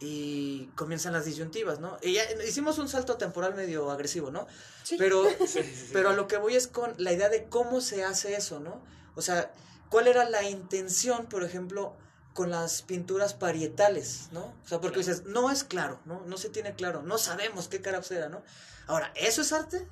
y 0.00 0.66
comienzan 0.76 1.12
las 1.12 1.26
disyuntivas, 1.26 1.78
¿no? 1.78 1.98
Y 2.02 2.14
ya 2.14 2.22
hicimos 2.48 2.78
un 2.78 2.88
salto 2.88 3.18
temporal 3.18 3.54
medio 3.54 3.90
agresivo, 3.90 4.30
¿no? 4.30 4.46
Sí. 4.82 4.96
Pero, 4.98 5.24
pero 5.92 6.10
a 6.10 6.12
lo 6.14 6.26
que 6.26 6.38
voy 6.38 6.56
es 6.56 6.66
con 6.66 6.94
la 6.96 7.12
idea 7.12 7.28
de 7.28 7.44
cómo 7.48 7.82
se 7.82 8.02
hace 8.02 8.34
eso, 8.34 8.60
¿no? 8.60 8.82
O 9.14 9.22
sea, 9.22 9.52
¿cuál 9.90 10.08
era 10.08 10.28
la 10.28 10.42
intención, 10.42 11.26
por 11.26 11.44
ejemplo, 11.44 11.94
con 12.32 12.50
las 12.50 12.80
pinturas 12.80 13.34
parietales, 13.34 14.28
¿no? 14.32 14.54
O 14.64 14.68
sea, 14.68 14.80
porque 14.80 14.98
dices, 14.98 15.24
no 15.24 15.50
es 15.50 15.64
claro, 15.64 16.00
¿no? 16.06 16.24
No 16.26 16.38
se 16.38 16.48
tiene 16.48 16.74
claro, 16.74 17.02
no 17.02 17.18
sabemos 17.18 17.68
qué 17.68 17.82
cara 17.82 18.00
era, 18.08 18.30
¿no? 18.30 18.42
Ahora, 18.86 19.12
¿eso 19.16 19.42
es 19.42 19.52
arte? 19.52 19.86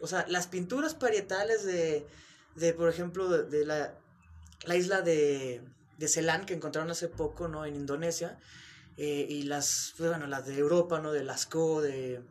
O 0.00 0.06
sea, 0.06 0.26
las 0.28 0.46
pinturas 0.46 0.94
parietales 0.94 1.64
de, 1.64 2.06
de 2.56 2.74
por 2.74 2.90
ejemplo, 2.90 3.28
de, 3.28 3.64
la, 3.64 3.94
la, 4.64 4.76
isla 4.76 5.00
de, 5.00 5.62
de 5.96 6.08
Ceilán 6.08 6.44
que 6.44 6.52
encontraron 6.52 6.90
hace 6.90 7.08
poco, 7.08 7.48
¿no? 7.48 7.64
En 7.64 7.76
Indonesia, 7.76 8.38
eh, 8.96 9.26
y 9.28 9.42
las, 9.42 9.94
pues, 9.96 10.10
bueno, 10.10 10.26
las 10.26 10.46
de 10.46 10.58
Europa, 10.58 11.00
¿no? 11.00 11.12
De 11.12 11.24
Lascaux, 11.24 11.82
de, 11.82 12.22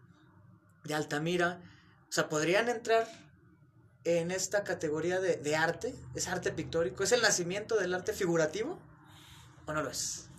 de 0.83 0.93
Altamira, 0.93 1.59
o 2.09 2.11
sea, 2.11 2.29
podrían 2.29 2.69
entrar 2.69 3.07
en 4.05 4.29
esta 4.29 4.63
categoría 4.63 5.19
de, 5.19 5.55
arte, 5.55 5.95
es 6.13 6.27
arte 6.27 6.51
pictórico, 6.51 7.03
es 7.03 7.11
el 7.11 7.21
nacimiento 7.21 7.75
del 7.75 7.93
arte 7.93 8.13
figurativo. 8.13 8.79
¿O 9.65 9.73
no 9.73 9.81
lo 9.81 9.89
es? 9.89 10.29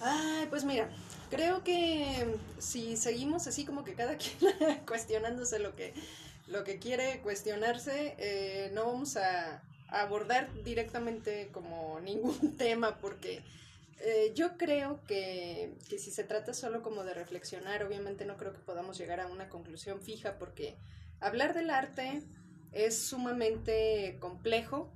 Ay, 0.00 0.46
pues 0.50 0.64
mira, 0.64 0.90
creo 1.30 1.62
que 1.62 2.36
si 2.58 2.96
seguimos 2.96 3.46
así 3.46 3.64
como 3.64 3.84
que 3.84 3.94
cada 3.94 4.16
quien 4.18 4.52
cuestionándose 4.84 5.60
lo 5.60 5.76
que, 5.76 5.94
lo 6.48 6.64
que 6.64 6.80
quiere 6.80 7.20
cuestionarse, 7.20 8.16
eh, 8.18 8.70
no 8.74 8.86
vamos 8.86 9.16
a, 9.16 9.62
abordar 9.88 10.52
directamente 10.64 11.48
como 11.52 12.00
ningún 12.00 12.56
tema 12.58 12.98
porque 12.98 13.44
eh, 14.00 14.32
yo 14.34 14.56
creo 14.56 15.02
que, 15.04 15.74
que, 15.88 15.98
si 15.98 16.10
se 16.10 16.24
trata 16.24 16.52
solo 16.54 16.82
como 16.82 17.04
de 17.04 17.14
reflexionar, 17.14 17.82
obviamente 17.82 18.24
no 18.24 18.36
creo 18.36 18.52
que 18.52 18.60
podamos 18.60 18.98
llegar 18.98 19.20
a 19.20 19.26
una 19.26 19.48
conclusión 19.48 20.00
fija 20.00 20.38
porque 20.38 20.76
hablar 21.20 21.54
del 21.54 21.70
arte 21.70 22.22
es 22.72 22.98
sumamente 22.98 24.18
complejo. 24.20 24.92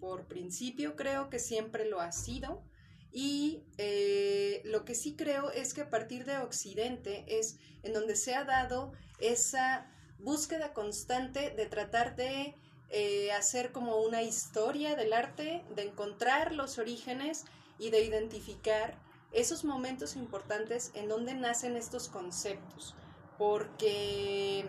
Por 0.00 0.26
principio 0.26 0.96
creo 0.96 1.30
que 1.30 1.38
siempre 1.38 1.88
lo 1.88 2.00
ha 2.00 2.12
sido 2.12 2.62
y 3.14 3.62
eh, 3.78 4.60
lo 4.64 4.84
que 4.84 4.96
sí 4.96 5.14
creo 5.14 5.52
es 5.52 5.72
que 5.72 5.82
a 5.82 5.88
partir 5.88 6.24
de 6.24 6.38
Occidente 6.38 7.24
es 7.28 7.58
en 7.84 7.92
donde 7.92 8.16
se 8.16 8.34
ha 8.34 8.42
dado 8.42 8.92
esa 9.20 9.88
búsqueda 10.18 10.72
constante 10.72 11.50
de 11.50 11.66
tratar 11.66 12.16
de 12.16 12.56
eh, 12.90 13.30
hacer 13.30 13.70
como 13.70 13.98
una 13.98 14.22
historia 14.22 14.96
del 14.96 15.12
arte, 15.12 15.62
de 15.76 15.82
encontrar 15.82 16.52
los 16.52 16.78
orígenes 16.78 17.44
y 17.78 17.90
de 17.90 18.02
identificar 18.02 18.98
esos 19.32 19.64
momentos 19.64 20.16
importantes 20.16 20.92
en 20.94 21.08
donde 21.08 21.34
nacen 21.34 21.76
estos 21.76 22.08
conceptos, 22.08 22.94
porque 23.36 24.64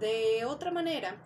de 0.00 0.44
otra 0.44 0.70
manera, 0.70 1.16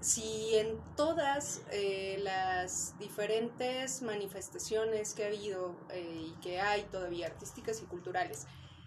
si 0.00 0.54
en 0.54 0.80
todas 0.96 1.62
eh, 1.72 2.18
las 2.22 2.96
diferentes 2.98 4.00
manifestaciones 4.02 5.12
que 5.12 5.24
ha 5.24 5.26
habido 5.26 5.76
eh, 5.90 6.28
y 6.28 6.40
que 6.40 6.60
hay 6.60 6.82
todavía 6.84 7.26
artísticas 7.26 7.82
y 7.82 7.86
culturales, 7.86 8.46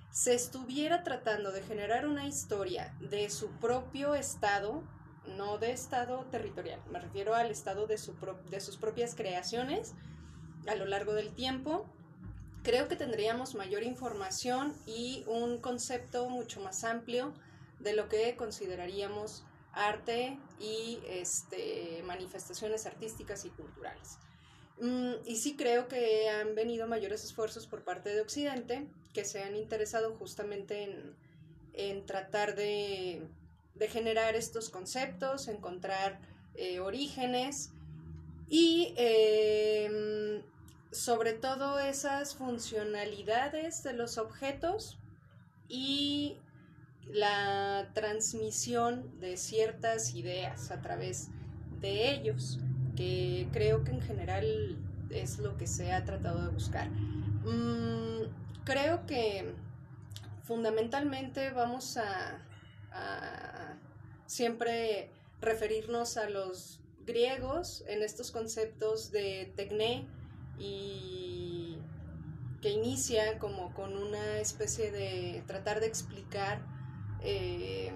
se 0.09 0.33
estuviera 0.33 1.03
tratando 1.03 1.51
de 1.51 1.63
generar 1.63 2.07
una 2.07 2.27
historia 2.27 2.95
de 2.99 3.29
su 3.29 3.49
propio 3.59 4.15
estado, 4.15 4.83
no 5.37 5.57
de 5.57 5.71
estado 5.71 6.25
territorial, 6.31 6.79
me 6.91 6.99
refiero 6.99 7.35
al 7.35 7.51
estado 7.51 7.87
de, 7.87 7.97
su 7.97 8.15
de 8.49 8.61
sus 8.61 8.77
propias 8.77 9.15
creaciones 9.15 9.95
a 10.67 10.75
lo 10.75 10.85
largo 10.85 11.13
del 11.13 11.33
tiempo, 11.33 11.85
creo 12.63 12.87
que 12.87 12.95
tendríamos 12.95 13.55
mayor 13.55 13.83
información 13.83 14.73
y 14.85 15.23
un 15.27 15.59
concepto 15.59 16.29
mucho 16.29 16.61
más 16.61 16.83
amplio 16.83 17.33
de 17.79 17.93
lo 17.93 18.07
que 18.09 18.35
consideraríamos 18.35 19.43
arte 19.73 20.37
y 20.59 20.99
este, 21.07 22.01
manifestaciones 22.05 22.85
artísticas 22.85 23.45
y 23.45 23.49
culturales. 23.49 24.17
Mm, 24.79 25.13
y 25.25 25.35
sí 25.37 25.55
creo 25.55 25.87
que 25.87 26.29
han 26.29 26.55
venido 26.55 26.87
mayores 26.87 27.23
esfuerzos 27.23 27.67
por 27.67 27.83
parte 27.83 28.09
de 28.09 28.21
Occidente 28.21 28.87
que 29.13 29.25
se 29.25 29.43
han 29.43 29.55
interesado 29.55 30.15
justamente 30.15 30.89
en, 31.73 32.05
tratar 32.05 32.55
de, 32.55 33.27
generar 33.89 34.35
estos 34.35 34.69
conceptos, 34.69 35.47
encontrar 35.47 36.19
eh, 36.55 36.79
orígenes 36.79 37.71
y 38.49 38.93
em, 38.97 40.41
sobre 40.91 41.33
todo 41.33 41.79
esas 41.79 42.35
funcionalidades 42.35 43.83
de 43.83 43.93
los 43.93 44.17
objetos 44.17 44.99
y 45.67 46.37
la 47.07 47.89
transmisión 47.93 49.19
de 49.19 49.37
ciertas 49.37 50.13
ideas 50.15 50.71
a 50.71 50.81
través 50.81 51.29
de 51.81 52.11
ellos, 52.11 52.59
que 52.95 53.47
creo 53.51 53.83
que 53.83 53.91
en 53.91 54.01
general 54.01 54.77
es 55.09 55.39
lo 55.39 55.57
que 55.57 55.67
se 55.67 55.91
ha 55.91 56.03
tratado 56.05 56.43
de 56.43 56.49
buscar. 56.49 56.89
Mm, 56.89 58.23
creo 58.63 59.05
que 59.05 59.53
fundamentalmente 60.43 61.51
vamos 61.51 61.97
a, 61.97 62.39
siempre 64.27 65.09
referirnos 65.41 66.17
a 66.17 66.29
los 66.29 66.79
griegos 67.05 67.83
en 67.87 68.01
estos 68.01 68.31
conceptos 68.31 69.11
de 69.11 69.51
tecné 69.55 70.07
y 70.57 71.77
que 72.61 72.69
inicia 72.69 73.39
como 73.39 73.73
con 73.73 73.97
una 73.97 74.39
especie 74.39 74.91
de 74.91 75.43
tratar 75.47 75.79
de 75.79 75.87
explicar 75.87 76.65
eh, 77.21 77.91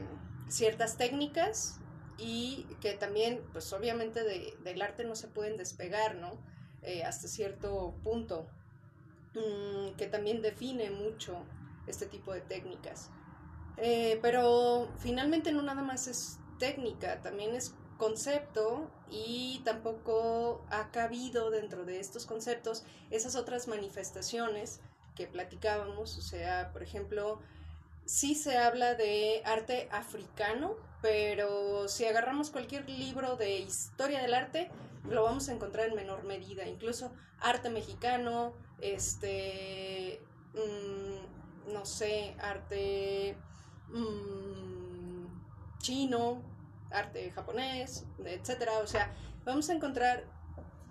ciertas 0.49 0.97
técnicas 0.97 1.79
y 2.17 2.65
que 2.81 2.93
también, 2.93 3.41
pues 3.53 3.71
obviamente 3.73 4.23
del 4.23 4.81
arte 4.81 5.03
no 5.03 5.15
se 5.15 5.27
pueden 5.27 5.57
despegar, 5.57 6.15
¿no? 6.15 6.37
Eh, 6.81 7.03
hasta 7.03 7.27
cierto 7.27 7.95
punto, 8.03 8.47
mm, 9.35 9.95
que 9.95 10.07
también 10.07 10.41
define 10.41 10.89
mucho 10.89 11.37
este 11.85 12.05
tipo 12.05 12.33
de 12.33 12.41
técnicas. 12.41 13.09
Eh, 13.77 14.19
pero 14.21 14.89
finalmente 14.97 15.51
no 15.51 15.61
nada 15.61 15.83
más 15.83 16.07
es 16.07 16.39
técnica, 16.57 17.21
también 17.21 17.53
es 17.55 17.75
concepto 17.97 18.89
y 19.09 19.61
tampoco 19.65 20.65
ha 20.69 20.91
cabido 20.91 21.49
dentro 21.49 21.85
de 21.85 21.99
estos 21.99 22.25
conceptos 22.25 22.83
esas 23.09 23.35
otras 23.35 23.67
manifestaciones 23.67 24.79
que 25.15 25.27
platicábamos, 25.27 26.17
o 26.17 26.21
sea, 26.21 26.71
por 26.71 26.83
ejemplo, 26.83 27.39
sí 28.05 28.35
se 28.35 28.57
habla 28.57 28.93
de 28.95 29.41
arte 29.45 29.89
africano, 29.91 30.75
pero 31.01 31.87
si 31.87 32.05
agarramos 32.05 32.51
cualquier 32.51 32.89
libro 32.89 33.35
de 33.35 33.59
historia 33.59 34.21
del 34.21 34.33
arte, 34.33 34.69
lo 35.09 35.23
vamos 35.23 35.49
a 35.49 35.53
encontrar 35.53 35.89
en 35.89 35.95
menor 35.95 36.23
medida. 36.23 36.67
Incluso 36.67 37.11
arte 37.39 37.69
mexicano, 37.69 38.53
este, 38.79 40.21
mm, 40.53 41.73
no 41.73 41.85
sé, 41.85 42.35
arte 42.39 43.35
mm, 43.89 45.25
chino, 45.79 46.41
arte 46.91 47.31
japonés, 47.31 48.05
etcétera. 48.23 48.79
O 48.79 48.87
sea, 48.87 49.13
vamos 49.45 49.69
a 49.69 49.73
encontrar 49.73 50.23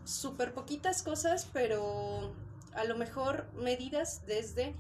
súper 0.04 0.54
poquitas 0.54 1.02
cosas, 1.02 1.48
pero 1.52 2.34
a 2.74 2.84
lo 2.84 2.96
mejor 2.96 3.50
medidas 3.54 4.24
desde 4.26 4.74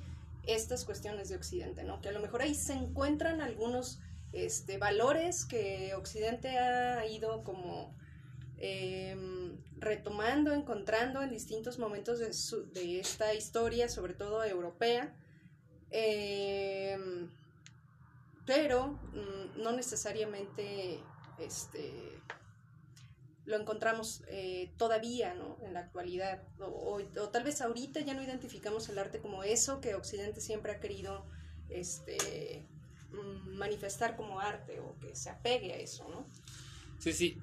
estas 0.46 0.84
cuestiones 0.84 1.28
de 1.28 1.36
Occidente, 1.36 1.82
¿no? 1.82 2.00
Que 2.00 2.10
a 2.10 2.12
lo 2.12 2.20
mejor 2.20 2.42
ahí 2.42 2.54
se 2.54 2.72
encuentran 2.72 3.40
algunos 3.40 3.98
este, 4.32 4.78
valores 4.78 5.44
que 5.44 5.94
Occidente 5.94 6.58
ha 6.58 7.04
ido 7.06 7.42
como 7.42 7.96
em, 8.58 9.58
retomando, 9.78 10.52
encontrando 10.52 11.22
en 11.22 11.30
distintos 11.30 11.78
momentos 11.78 12.18
de, 12.18 12.30
de 12.72 13.00
esta 13.00 13.34
historia, 13.34 13.88
sobre 13.88 14.14
todo 14.14 14.44
europea, 14.44 15.14
em, 15.90 17.30
pero 18.46 18.98
mm, 19.12 19.60
no 19.60 19.72
necesariamente 19.72 21.00
este, 21.38 22.22
lo 23.44 23.56
encontramos 23.56 24.22
eh, 24.28 24.72
todavía, 24.76 25.34
¿no? 25.34 25.58
En 25.62 25.74
la 25.74 25.80
actualidad. 25.80 26.42
O, 26.58 27.00
tal 27.32 27.44
vez 27.44 27.60
ahorita 27.60 28.00
ya 28.00 28.14
no 28.14 28.22
identificamos 28.22 28.88
el 28.88 28.98
arte 28.98 29.20
como 29.20 29.42
eso 29.42 29.80
que 29.80 29.94
Occidente 29.94 30.40
siempre 30.40 30.72
ha 30.72 30.80
querido 30.80 31.26
este, 31.68 32.66
mm, 33.10 33.56
manifestar 33.56 34.16
como 34.16 34.40
arte 34.40 34.80
o 34.80 34.98
que 34.98 35.14
se 35.14 35.30
apegue 35.30 35.72
a 35.72 35.76
eso, 35.76 36.08
¿no? 36.08 36.26
Sí, 36.98 37.12
sí, 37.12 37.38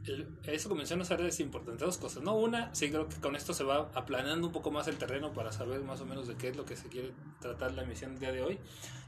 eso 0.46 0.70
que 0.70 0.76
mencionas 0.76 1.12
ahora 1.12 1.28
es 1.28 1.40
importante. 1.40 1.86
Dos 1.86 1.98
cosas, 1.98 2.24
¿no? 2.24 2.36
Una, 2.36 2.74
sí 2.74 2.90
creo 2.90 3.08
que 3.08 3.18
con 3.18 3.36
esto 3.36 3.54
se 3.54 3.64
va 3.64 3.90
aplanando 3.94 4.48
un 4.48 4.54
poco 4.54 4.72
más 4.72 4.88
el 4.88 4.98
terreno 4.98 5.32
para 5.34 5.52
saber 5.52 5.82
más 5.82 6.02
o 6.02 6.06
menos 6.06 6.28
de 6.28 6.36
qué 6.36 6.50
es 6.50 6.58
lo 6.58 6.66
que 6.66 6.76
se 6.76 6.88
quiere 6.90 7.12
tratar 7.40 7.74
la 7.74 7.84
emisión 7.84 8.12
del 8.12 8.20
día 8.20 8.32
de 8.32 8.42
hoy. 8.42 8.60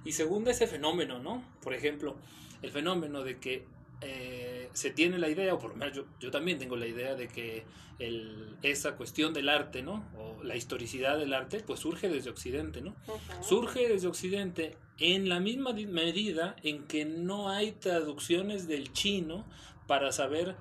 Y 0.04 0.12
segunda, 0.12 0.52
ese 0.52 0.68
fenómeno, 0.68 1.20
¿no? 1.20 1.44
Por 1.62 1.74
ejemplo, 1.74 2.16
el 2.62 2.72
fenómeno 2.72 3.24
de 3.24 3.40
que 3.40 3.66
eh, 4.02 4.70
se 4.74 4.92
tiene 4.92 5.18
la 5.18 5.30
idea, 5.30 5.54
o 5.54 5.60
por 5.60 5.72
lo 5.72 5.78
menos 5.78 5.96
yo, 5.96 6.06
yo 6.20 6.30
también 6.30 6.60
tengo 6.60 6.76
la 6.76 6.86
idea 6.86 7.16
de 7.16 7.28
que 7.28 7.64
el, 8.00 8.58
esa 8.62 8.96
cuestión 8.96 9.34
del 9.34 9.50
arte, 9.50 9.82
¿no? 9.82 10.06
O 10.18 10.44
la 10.44 10.56
historicidad 10.56 11.18
del 11.18 11.34
arte, 11.34 11.62
pues 11.66 11.80
surge 11.80 12.10
desde 12.10 12.30
Occidente, 12.30 12.82
¿no? 12.82 12.96
Surge 13.42 13.88
desde 13.88 14.08
Occidente 14.08 14.78
en 14.98 15.30
la 15.30 15.40
misma 15.40 15.74
medida 15.74 16.56
en 16.64 16.84
que 16.84 17.06
no 17.06 17.50
hay 17.50 17.72
traducciones 17.74 18.68
del 18.68 18.92
chino 18.94 19.46
para 19.88 20.12
saber 20.12 20.56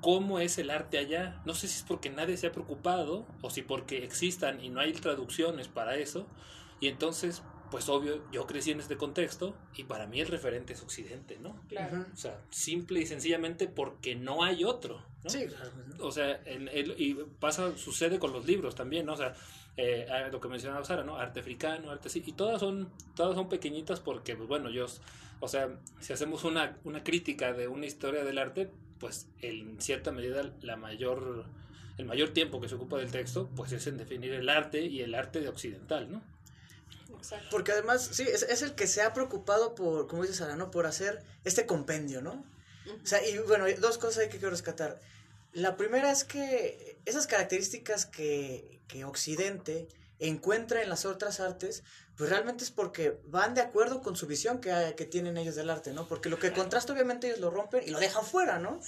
cómo 0.00 0.38
es 0.38 0.58
el 0.58 0.70
arte 0.70 0.98
allá. 0.98 1.40
No 1.44 1.54
sé 1.54 1.66
si 1.66 1.78
es 1.78 1.82
porque 1.82 2.10
nadie 2.10 2.36
se 2.36 2.46
ha 2.46 2.52
preocupado 2.52 3.26
o 3.40 3.50
si 3.50 3.62
porque 3.62 4.04
existan 4.04 4.62
y 4.62 4.68
no 4.68 4.80
hay 4.80 4.92
traducciones 4.92 5.68
para 5.68 5.96
eso. 5.96 6.26
Y 6.80 6.88
entonces, 6.88 7.42
pues 7.70 7.88
obvio, 7.88 8.22
yo 8.30 8.46
crecí 8.46 8.70
en 8.70 8.80
este 8.80 8.96
contexto 8.96 9.56
y 9.74 9.84
para 9.84 10.06
mí 10.06 10.20
el 10.20 10.28
referente 10.28 10.74
es 10.74 10.82
Occidente, 10.82 11.38
¿no? 11.40 11.58
Claro. 11.68 12.04
O 12.12 12.16
sea, 12.16 12.38
simple 12.50 13.00
y 13.00 13.06
sencillamente 13.06 13.66
porque 13.66 14.14
no 14.14 14.44
hay 14.44 14.64
otro. 14.64 15.02
¿no? 15.22 15.30
Sí, 15.30 15.46
O 16.00 16.12
sea, 16.12 16.38
en 16.44 16.68
el, 16.68 16.94
y 17.00 17.14
pasa, 17.40 17.76
sucede 17.78 18.18
con 18.18 18.32
los 18.32 18.44
libros 18.44 18.74
también, 18.74 19.06
¿no? 19.06 19.14
O 19.14 19.16
sea, 19.16 19.34
eh, 19.76 20.06
lo 20.30 20.40
que 20.40 20.48
mencionaba 20.48 20.84
Sara, 20.84 21.02
¿no? 21.02 21.16
Arte 21.16 21.40
africano, 21.40 21.90
arte 21.90 22.08
sí, 22.08 22.22
y 22.24 22.32
todas 22.32 22.60
son, 22.60 22.90
todas 23.16 23.34
son 23.34 23.48
pequeñitas 23.48 24.00
porque, 24.00 24.36
pues 24.36 24.48
bueno, 24.48 24.70
yo, 24.70 24.86
o 25.40 25.48
sea, 25.48 25.68
si 26.00 26.12
hacemos 26.12 26.44
una, 26.44 26.78
una 26.84 27.02
crítica 27.02 27.52
de 27.52 27.66
una 27.66 27.86
historia 27.86 28.24
del 28.24 28.38
arte, 28.38 28.70
pues 29.00 29.26
en 29.40 29.80
cierta 29.80 30.12
medida 30.12 30.52
la 30.62 30.76
mayor, 30.76 31.46
el 31.98 32.04
mayor 32.04 32.30
tiempo 32.30 32.60
que 32.60 32.68
se 32.68 32.76
ocupa 32.76 32.98
del 32.98 33.10
texto, 33.10 33.50
pues 33.56 33.72
es 33.72 33.86
en 33.86 33.96
definir 33.96 34.32
el 34.32 34.48
arte 34.48 34.82
y 34.82 35.00
el 35.00 35.14
arte 35.14 35.40
de 35.40 35.48
occidental, 35.48 36.10
¿no? 36.10 36.22
Exacto. 37.16 37.48
Porque 37.50 37.72
además, 37.72 38.08
sí, 38.12 38.22
es, 38.22 38.42
es 38.44 38.62
el 38.62 38.74
que 38.74 38.86
se 38.86 39.02
ha 39.02 39.12
preocupado 39.12 39.74
por, 39.74 40.06
como 40.06 40.22
dices 40.22 40.36
Sara, 40.36 40.56
¿no? 40.56 40.70
Por 40.70 40.86
hacer 40.86 41.22
este 41.44 41.66
compendio, 41.66 42.22
¿no? 42.22 42.44
O 43.02 43.06
sea, 43.06 43.26
y 43.26 43.38
bueno, 43.38 43.64
dos 43.80 43.98
cosas 43.98 44.18
hay 44.18 44.28
que 44.28 44.36
quiero 44.36 44.50
rescatar. 44.50 45.00
La 45.54 45.76
primera 45.76 46.10
es 46.10 46.24
que 46.24 46.98
esas 47.04 47.26
características 47.26 48.06
que, 48.06 48.80
que 48.88 49.04
Occidente 49.04 49.88
encuentra 50.18 50.82
en 50.82 50.88
las 50.88 51.04
otras 51.04 51.40
artes, 51.40 51.82
pues 52.16 52.30
realmente 52.30 52.64
es 52.64 52.70
porque 52.70 53.20
van 53.26 53.54
de 53.54 53.60
acuerdo 53.60 54.02
con 54.02 54.16
su 54.16 54.26
visión 54.26 54.60
que, 54.60 54.94
que 54.96 55.04
tienen 55.04 55.36
ellos 55.36 55.54
del 55.54 55.70
arte, 55.70 55.92
¿no? 55.92 56.06
Porque 56.06 56.28
lo 56.28 56.38
que 56.38 56.52
contrasta 56.52 56.92
obviamente 56.92 57.28
ellos 57.28 57.40
lo 57.40 57.50
rompen 57.50 57.82
y 57.86 57.90
lo 57.90 57.98
dejan 57.98 58.24
fuera, 58.24 58.58
¿no? 58.58 58.80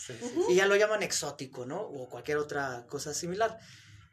Y 0.49 0.55
ya 0.55 0.67
lo 0.67 0.77
llaman 0.77 1.03
exótico, 1.03 1.67
¿no? 1.67 1.81
O 1.81 2.09
cualquier 2.09 2.39
otra 2.39 2.85
cosa 2.89 3.15
similar. 3.15 3.59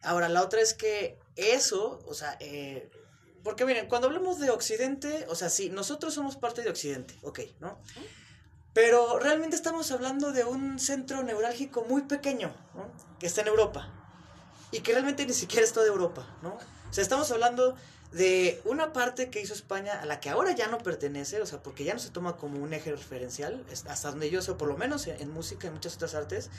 Ahora, 0.02 0.30
la 0.30 0.42
otra 0.42 0.62
es 0.62 0.74
que 0.74 1.18
eso, 1.36 2.04
o 2.06 2.14
sea, 2.14 2.36
eh, 2.40 2.90
porque 3.44 3.66
miren, 3.66 3.88
cuando 3.88 4.08
hablamos 4.08 4.40
de 4.40 4.50
Occidente, 4.50 5.26
o 5.30 5.36
sea, 5.36 5.50
sí, 5.50 5.70
nosotros 5.70 6.14
somos 6.14 6.36
parte 6.36 6.62
de 6.62 6.70
Occidente, 6.70 7.18
ok, 7.22 7.40
¿no? 7.60 7.80
Pero 8.74 9.20
realmente 9.20 9.56
estamos 9.56 9.92
hablando 9.92 10.32
de 10.32 10.44
un 10.44 10.80
centro 10.80 11.22
neurálgico 11.24 11.86
muy 11.88 12.04
pequeño, 12.04 12.54
¿no? 12.74 12.88
Que 13.20 13.28
está 13.28 13.42
en 13.42 13.48
Europa. 13.48 13.90
Y 14.72 14.80
que 14.82 14.94
realmente 14.94 15.26
ni 15.26 15.34
siquiera 15.34 15.66
es 15.66 15.74
toda 15.74 15.86
Europa, 15.86 16.28
¿no? 16.42 16.56
O 16.90 16.94
sea, 16.94 17.04
estamos 17.04 17.30
hablando 17.32 17.76
de 18.12 18.62
una 18.66 18.94
parte 18.94 19.30
que 19.30 19.42
hizo 19.42 19.54
España 19.54 20.00
a 20.02 20.06
la 20.06 20.20
que 20.20 20.30
ahora 20.30 20.52
ya 20.52 20.68
no 20.68 20.80
pertenece, 20.80 21.42
o 21.42 21.46
sea, 21.46 21.62
porque 21.62 21.84
ya 21.84 21.94
no 21.94 22.00
se 22.00 22.10
toma 22.10 22.38
como 22.38 22.60
un 22.60 22.74
eje 22.74 22.92
referencial, 22.92 23.66
hasta 23.88 24.10
donde 24.10 24.30
yo 24.30 24.42
sé, 24.42 24.54
por 24.54 24.68
lo 24.68 24.78
menos 24.78 25.08
en, 25.08 25.20
en 25.22 25.32
música 25.32 25.66
y 25.66 25.68
en 25.68 25.74
muchas 25.74 25.96
otras 25.96 26.14
artes, 26.16 26.50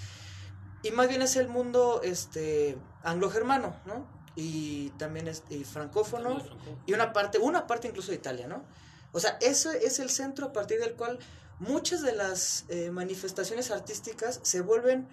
y 0.84 0.90
más 0.90 1.08
bien 1.08 1.22
es 1.22 1.36
el 1.36 1.48
mundo 1.48 2.00
este 2.04 2.76
anglo-germano, 3.02 3.74
¿no? 3.86 4.06
Y 4.36 4.90
también 4.90 5.28
es 5.28 5.42
y 5.48 5.64
francófono, 5.64 6.38
También 6.38 6.78
y 6.86 6.92
una 6.92 7.12
parte, 7.12 7.38
una 7.38 7.66
parte 7.66 7.88
incluso 7.88 8.10
de 8.10 8.16
Italia, 8.16 8.46
¿no? 8.46 8.64
O 9.12 9.20
sea, 9.20 9.38
ese 9.40 9.86
es 9.86 9.98
el 9.98 10.10
centro 10.10 10.48
a 10.48 10.52
partir 10.52 10.80
del 10.80 10.94
cual 10.94 11.18
muchas 11.58 12.02
de 12.02 12.12
las 12.12 12.64
eh, 12.68 12.90
manifestaciones 12.90 13.70
artísticas 13.70 14.40
se 14.42 14.60
vuelven 14.60 15.06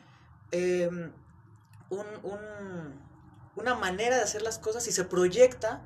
eh, 0.52 0.90
un, 1.90 2.06
un- 2.24 3.12
una 3.56 3.76
manera 3.76 4.16
de 4.18 4.24
hacer 4.24 4.42
las 4.42 4.58
cosas 4.60 4.88
y 4.88 4.92
se 4.92 5.04
proyecta 5.04 5.82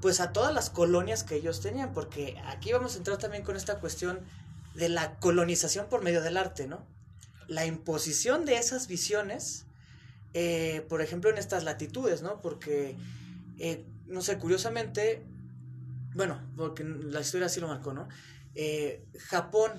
pues 0.00 0.20
a 0.20 0.32
todas 0.32 0.54
las 0.54 0.70
colonias 0.70 1.24
que 1.24 1.34
ellos 1.36 1.60
tenían, 1.60 1.92
porque 1.92 2.36
aquí 2.46 2.72
vamos 2.72 2.94
a 2.94 2.98
entrar 2.98 3.18
también 3.18 3.42
con 3.42 3.56
esta 3.56 3.80
cuestión 3.80 4.20
de 4.74 4.88
la 4.88 5.18
colonización 5.18 5.86
por 5.88 6.02
medio 6.02 6.22
del 6.22 6.36
arte, 6.38 6.66
¿no? 6.66 6.86
La 7.48 7.66
imposición 7.66 8.44
de 8.46 8.56
esas 8.56 8.86
visiones, 8.86 9.66
eh, 10.32 10.86
por 10.88 11.02
ejemplo, 11.02 11.28
en 11.30 11.36
estas 11.38 11.64
latitudes, 11.64 12.22
¿no? 12.22 12.40
Porque, 12.40 12.96
eh, 13.58 13.84
no 14.06 14.22
sé, 14.22 14.38
curiosamente, 14.38 15.22
bueno, 16.14 16.40
porque 16.56 16.84
la 16.84 17.20
historia 17.20 17.46
así 17.46 17.60
lo 17.60 17.68
marcó, 17.68 17.92
¿no? 17.92 18.08
Eh, 18.54 19.04
Japón 19.18 19.72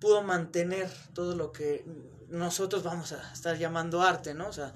pudo 0.00 0.22
mantener 0.22 0.90
todo 1.14 1.36
lo 1.36 1.52
que 1.52 1.84
nosotros 2.28 2.82
vamos 2.82 3.12
a 3.12 3.32
estar 3.32 3.56
llamando 3.56 4.02
arte, 4.02 4.34
¿no? 4.34 4.48
O 4.48 4.52
sea, 4.52 4.72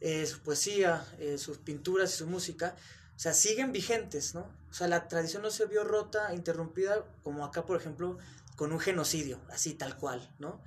eh, 0.00 0.26
su 0.26 0.40
poesía, 0.40 1.04
eh, 1.18 1.38
sus 1.38 1.58
pinturas 1.58 2.12
y 2.14 2.16
su 2.18 2.26
música, 2.26 2.76
o 3.16 3.18
sea, 3.18 3.32
siguen 3.32 3.72
vigentes, 3.72 4.34
¿no? 4.34 4.48
O 4.70 4.74
sea, 4.74 4.86
la 4.88 5.08
tradición 5.08 5.42
no 5.42 5.50
se 5.50 5.66
vio 5.66 5.84
rota, 5.84 6.34
interrumpida, 6.34 7.04
como 7.22 7.44
acá, 7.44 7.64
por 7.64 7.76
ejemplo, 7.76 8.18
con 8.56 8.72
un 8.72 8.80
genocidio, 8.80 9.40
así 9.50 9.74
tal 9.74 9.96
cual, 9.96 10.30
¿no? 10.38 10.60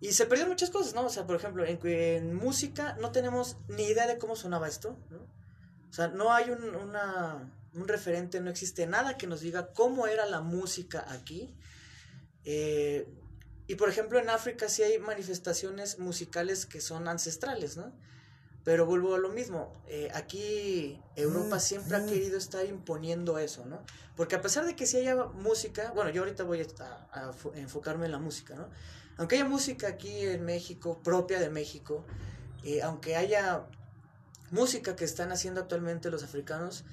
Y 0.00 0.12
se 0.12 0.26
perdieron 0.26 0.50
muchas 0.50 0.70
cosas, 0.70 0.94
¿no? 0.94 1.06
O 1.06 1.10
sea, 1.10 1.26
por 1.26 1.36
ejemplo, 1.36 1.64
en, 1.64 2.34
música 2.34 2.96
no 3.00 3.12
tenemos 3.12 3.56
ni 3.68 3.84
idea 3.84 4.06
de 4.06 4.18
cómo 4.18 4.36
sonaba 4.36 4.68
esto, 4.68 4.96
¿no? 5.10 5.18
O 5.90 5.92
sea, 5.92 6.08
no 6.08 6.32
hay 6.32 6.50
un, 6.50 6.74
una, 6.74 7.52
un 7.76 7.88
referente, 7.88 8.40
no 8.40 8.50
existe 8.50 8.86
nada 8.86 9.16
que 9.16 9.26
nos 9.26 9.40
diga 9.40 9.72
cómo 9.72 10.06
era 10.06 10.26
la 10.26 10.40
música 10.40 11.04
aquí. 11.12 11.54
Eh, 12.44 13.08
y 13.68 13.74
por 13.74 13.88
ejemplo, 13.88 14.18
en 14.18 14.30
África 14.30 14.68
sí 14.68 14.82
hay 14.82 14.98
manifestaciones 14.98 15.98
musicales 15.98 16.66
que 16.66 16.80
son 16.80 17.08
ancestrales, 17.08 17.76
¿no? 17.76 17.92
Pero 18.64 18.84
vuelvo 18.84 19.14
a 19.14 19.18
lo 19.18 19.28
mismo, 19.28 19.80
eh, 19.86 20.08
aquí 20.12 21.00
Europa 21.14 21.60
siempre 21.60 21.96
ha 21.96 22.04
querido 22.04 22.36
estar 22.36 22.64
imponiendo 22.66 23.38
eso, 23.38 23.64
¿no? 23.64 23.84
Porque 24.16 24.34
a 24.34 24.42
pesar 24.42 24.66
de 24.66 24.74
que 24.74 24.86
sí 24.86 24.96
haya 24.96 25.14
música, 25.14 25.92
bueno, 25.94 26.10
yo 26.10 26.22
ahorita 26.22 26.42
voy 26.42 26.60
a, 26.60 26.84
a 27.12 27.32
fo- 27.32 27.54
enfocarme 27.54 28.06
en 28.06 28.12
la 28.12 28.18
música, 28.18 28.56
¿no? 28.56 28.68
Aunque 29.18 29.36
haya 29.36 29.44
música 29.44 29.86
aquí 29.88 30.26
en 30.26 30.44
México, 30.44 31.00
propia 31.02 31.38
de 31.38 31.48
México, 31.48 32.04
eh, 32.64 32.82
aunque 32.82 33.14
haya 33.14 33.66
música 34.50 34.96
que 34.96 35.04
están 35.04 35.30
haciendo 35.30 35.60
actualmente 35.60 36.10
los 36.10 36.24
africanos, 36.24 36.84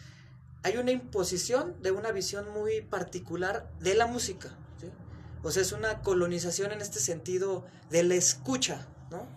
hay 0.63 0.77
una 0.77 0.91
imposición 0.91 1.81
de 1.81 1.91
una 1.91 2.11
visión 2.11 2.49
muy 2.51 2.81
particular 2.81 3.69
de 3.79 3.95
la 3.95 4.07
música. 4.07 4.57
O 5.43 5.51
sea, 5.51 5.61
es 5.61 5.73
una 5.73 6.01
colonización 6.01 6.71
en 6.71 6.81
este 6.81 6.99
sentido 6.99 7.65
de 7.89 8.03
la 8.03 8.15
escucha, 8.15 8.87
¿no? 9.11 9.27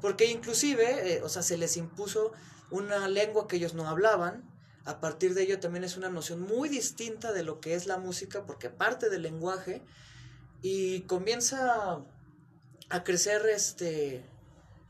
Porque 0.00 0.26
inclusive, 0.26 1.14
eh, 1.14 1.22
o 1.22 1.28
sea, 1.28 1.42
se 1.42 1.56
les 1.56 1.76
impuso 1.76 2.32
una 2.70 3.06
lengua 3.06 3.46
que 3.46 3.56
ellos 3.56 3.74
no 3.74 3.88
hablaban, 3.88 4.42
a 4.84 5.00
partir 5.00 5.34
de 5.34 5.44
ello 5.44 5.60
también 5.60 5.84
es 5.84 5.96
una 5.96 6.08
noción 6.08 6.40
muy 6.40 6.68
distinta 6.68 7.32
de 7.32 7.44
lo 7.44 7.60
que 7.60 7.74
es 7.74 7.86
la 7.86 7.98
música, 7.98 8.44
porque 8.44 8.70
parte 8.70 9.08
del 9.08 9.22
lenguaje, 9.22 9.84
y 10.62 11.02
comienza 11.02 12.00
a 12.88 13.04
crecer 13.04 13.46
este 13.46 14.28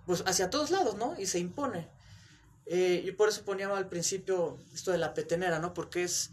pues 0.07 0.25
hacia 0.27 0.51
todos 0.51 0.71
lados, 0.71 0.97
¿no? 0.97 1.15
Y 1.19 1.27
se 1.27 1.39
impone. 1.39 1.89
Eh, 2.67 3.03
y 3.05 3.13
por 3.13 3.29
eso 3.29 3.45
ponía 3.45 3.75
al 3.75 3.89
principio 3.89 4.59
esto 4.75 4.93
de 4.93 4.99
la 4.99 5.15
petenera, 5.15 5.59
¿no? 5.59 5.75
Porque 5.75 6.05
es, 6.05 6.31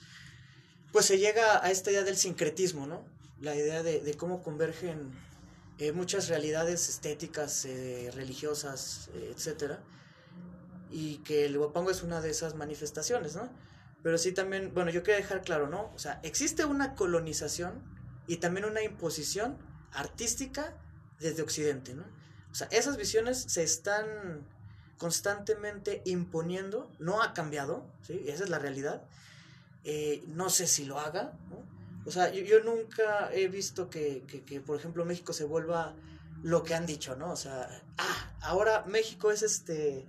pues 0.91 1.05
se 1.05 1.17
llega 1.17 1.63
a 1.63 1.71
esta 1.71 1.91
idea 1.91 2.03
del 2.03 2.17
sincretismo, 2.17 2.87
¿no? 2.87 3.05
La 3.41 3.55
idea 3.55 3.83
de, 3.83 4.01
de 4.01 4.13
cómo 4.15 4.43
convergen 4.43 5.11
eh, 5.79 5.93
muchas 5.93 6.27
realidades 6.27 6.89
estéticas, 6.89 7.63
eh, 7.63 8.11
religiosas, 8.13 9.09
eh, 9.13 9.33
etcétera. 9.33 9.81
Y 10.91 11.19
que 11.19 11.45
el 11.45 11.57
Huapango 11.57 11.89
es 11.89 12.03
una 12.03 12.19
de 12.19 12.29
esas 12.29 12.55
manifestaciones, 12.55 13.37
¿no? 13.37 13.49
Pero 14.03 14.17
sí 14.17 14.33
también, 14.33 14.73
bueno, 14.73 14.91
yo 14.91 15.03
quería 15.03 15.21
dejar 15.21 15.41
claro, 15.41 15.69
¿no? 15.69 15.89
O 15.95 15.99
sea, 15.99 16.19
existe 16.23 16.65
una 16.65 16.95
colonización 16.95 17.81
y 18.27 18.37
también 18.37 18.65
una 18.65 18.83
imposición 18.83 19.57
artística 19.93 20.75
desde 21.21 21.43
Occidente, 21.43 21.93
¿no? 21.93 22.03
O 22.51 22.55
sea, 22.55 22.67
esas 22.71 22.97
visiones 22.97 23.41
se 23.41 23.63
están 23.63 24.45
constantemente 24.99 26.03
imponiendo, 26.05 26.91
no 26.99 27.23
ha 27.23 27.33
cambiado, 27.33 27.87
¿sí? 28.03 28.23
Esa 28.27 28.43
es 28.43 28.51
la 28.51 28.59
realidad. 28.59 29.01
Eh, 29.85 30.23
no 30.27 30.51
sé 30.51 30.67
si 30.67 30.85
lo 30.85 30.99
haga, 30.99 31.33
¿no? 31.49 31.57
O 32.05 32.11
sea, 32.11 32.31
yo, 32.31 32.41
yo 32.43 32.63
nunca 32.63 33.31
he 33.33 33.47
visto 33.47 33.89
que, 33.89 34.23
que, 34.27 34.43
que, 34.43 34.61
por 34.61 34.77
ejemplo, 34.77 35.05
México 35.05 35.33
se 35.33 35.45
vuelva 35.45 35.95
lo 36.43 36.63
que 36.63 36.75
han 36.75 36.85
dicho, 36.85 37.15
¿no? 37.15 37.31
O 37.31 37.35
sea, 37.35 37.69
ah, 37.97 38.33
ahora 38.41 38.83
México 38.87 39.31
es 39.31 39.41
este, 39.41 40.05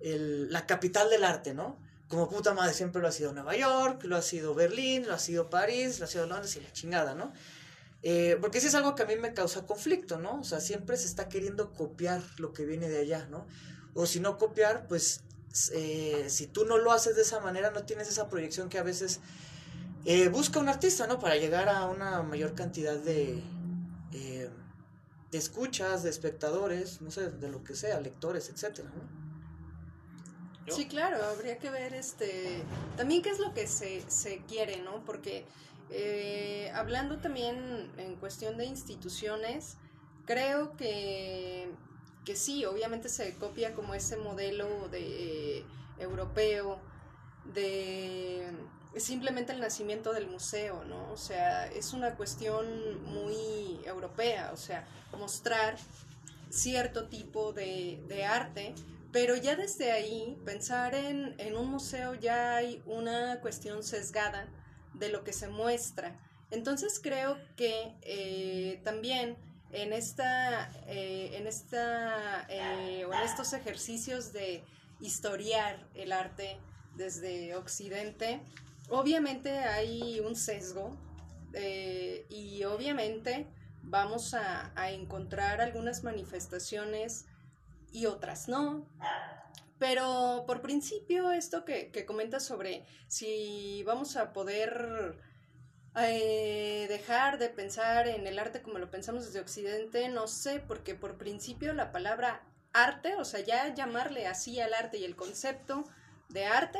el- 0.00 0.52
la 0.52 0.66
capital 0.66 1.10
del 1.10 1.24
arte, 1.24 1.54
¿no? 1.54 1.76
como 2.08 2.28
puta 2.28 2.52
madre, 2.54 2.74
siempre 2.74 3.00
lo 3.00 3.06
ha 3.06 3.12
sido 3.12 3.32
Nueva 3.32 3.54
York, 3.56 4.02
lo 4.02 4.16
ha 4.16 4.22
sido 4.22 4.52
Berlín, 4.52 5.06
lo 5.06 5.14
ha 5.14 5.18
sido 5.20 5.48
París, 5.48 6.00
lo 6.00 6.06
ha 6.06 6.08
sido 6.08 6.26
Londres 6.26 6.56
y 6.56 6.60
la 6.60 6.72
chingada, 6.72 7.14
¿no? 7.14 7.32
Eh, 8.02 8.36
porque 8.40 8.60
sí 8.60 8.66
es 8.66 8.74
algo 8.74 8.96
que 8.96 9.04
a 9.04 9.06
mí 9.06 9.14
me 9.14 9.32
causa 9.32 9.64
conflicto, 9.64 10.18
¿no? 10.18 10.40
O 10.40 10.44
sea, 10.44 10.58
siempre 10.58 10.96
se 10.96 11.06
está 11.06 11.28
queriendo 11.28 11.72
copiar 11.72 12.20
lo 12.38 12.52
que 12.52 12.64
viene 12.64 12.88
de 12.88 12.98
allá, 12.98 13.26
¿no? 13.30 13.46
O 13.94 14.06
si 14.06 14.20
no 14.20 14.38
copiar, 14.38 14.86
pues 14.88 15.22
eh, 15.72 16.26
si 16.28 16.46
tú 16.46 16.64
no 16.64 16.78
lo 16.78 16.92
haces 16.92 17.16
de 17.16 17.22
esa 17.22 17.40
manera, 17.40 17.70
no 17.70 17.84
tienes 17.84 18.08
esa 18.08 18.28
proyección 18.28 18.68
que 18.68 18.78
a 18.78 18.82
veces 18.82 19.20
eh, 20.04 20.28
busca 20.28 20.60
un 20.60 20.68
artista, 20.68 21.06
¿no? 21.06 21.18
Para 21.18 21.36
llegar 21.36 21.68
a 21.68 21.86
una 21.86 22.22
mayor 22.22 22.54
cantidad 22.54 22.96
de, 22.96 23.42
de 24.10 25.38
escuchas, 25.38 26.02
de 26.02 26.10
espectadores, 26.10 27.00
no 27.00 27.10
sé, 27.10 27.30
de 27.30 27.48
lo 27.48 27.62
que 27.62 27.74
sea, 27.74 28.00
lectores, 28.00 28.48
etcétera, 28.48 28.90
¿no? 28.94 29.20
Sí, 30.74 30.86
claro, 30.86 31.24
habría 31.24 31.58
que 31.58 31.70
ver 31.70 31.94
este 31.94 32.62
también 32.96 33.22
qué 33.22 33.30
es 33.30 33.38
lo 33.38 33.52
que 33.54 33.66
se, 33.66 34.08
se 34.08 34.42
quiere, 34.44 34.80
¿no? 34.82 35.04
Porque 35.04 35.44
eh, 35.90 36.70
hablando 36.74 37.18
también 37.18 37.90
en 37.96 38.16
cuestión 38.16 38.56
de 38.56 38.66
instituciones, 38.66 39.76
creo 40.26 40.76
que, 40.76 41.72
que 42.30 42.36
sí, 42.36 42.64
obviamente 42.64 43.08
se 43.08 43.34
copia 43.34 43.74
como 43.74 43.92
ese 43.92 44.16
modelo 44.16 44.88
de 44.88 45.64
europeo 45.98 46.78
de 47.52 48.46
simplemente 48.96 49.52
el 49.52 49.58
nacimiento 49.58 50.12
del 50.12 50.28
museo, 50.28 50.84
¿no? 50.84 51.10
O 51.10 51.16
sea, 51.16 51.66
es 51.66 51.92
una 51.92 52.14
cuestión 52.14 53.02
muy 53.02 53.80
europea, 53.84 54.52
o 54.52 54.56
sea, 54.56 54.86
mostrar 55.18 55.76
cierto 56.50 57.08
tipo 57.08 57.52
de, 57.52 58.00
de 58.06 58.24
arte 58.24 58.74
pero 59.10 59.34
ya 59.34 59.56
desde 59.56 59.90
ahí, 59.90 60.38
pensar 60.44 60.94
en, 60.94 61.34
en, 61.38 61.56
un 61.56 61.68
museo 61.68 62.14
ya 62.14 62.54
hay 62.54 62.80
una 62.86 63.40
cuestión 63.40 63.82
sesgada 63.82 64.46
de 64.94 65.08
lo 65.08 65.24
que 65.24 65.32
se 65.32 65.48
muestra. 65.48 66.16
Entonces 66.52 67.00
creo 67.02 67.36
que 67.56 67.96
eh, 68.02 68.80
también 68.84 69.36
en 69.72 69.92
esta, 69.92 70.70
eh, 70.86 71.32
en 71.34 71.46
esta 71.46 72.46
eh, 72.48 73.02
en 73.02 73.22
estos 73.24 73.52
ejercicios 73.52 74.32
de 74.32 74.64
historiar 75.00 75.86
el 75.94 76.12
arte 76.12 76.58
desde 76.96 77.54
Occidente, 77.54 78.40
obviamente 78.88 79.50
hay 79.50 80.20
un 80.20 80.36
sesgo 80.36 80.96
y 82.28 82.62
obviamente 82.64 83.48
vamos 83.82 84.34
a, 84.34 84.72
a 84.76 84.90
encontrar 84.92 85.60
algunas 85.60 86.04
manifestaciones 86.04 87.26
y 87.92 88.06
otras 88.06 88.48
no. 88.48 88.86
Pero 89.78 90.44
por 90.46 90.60
principio, 90.60 91.32
esto 91.32 91.64
que, 91.64 91.90
que 91.90 92.04
comentas 92.04 92.44
sobre 92.44 92.84
si 93.08 93.82
vamos 93.84 94.16
a 94.16 94.32
poder 94.32 95.18
eh, 95.96 96.86
dejar 96.88 97.38
de 97.38 97.48
pensar 97.48 98.06
en 98.06 98.26
el 98.26 98.38
arte 98.38 98.62
como 98.62 98.78
lo 98.78 98.90
pensamos 98.90 99.26
desde 99.26 99.40
Occidente, 99.40 100.08
no 100.08 100.28
sé, 100.28 100.60
porque 100.60 100.94
por 100.94 101.18
principio 101.18 101.72
la 101.72 101.90
palabra 101.92 102.42
arte, 102.72 103.16
o 103.16 103.24
sea, 103.24 103.40
ya 103.40 103.74
llamarle 103.74 104.26
así 104.26 104.60
al 104.60 104.74
arte 104.74 104.98
y 104.98 105.04
el 105.04 105.16
concepto 105.16 105.84
de 106.28 106.46
arte 106.46 106.78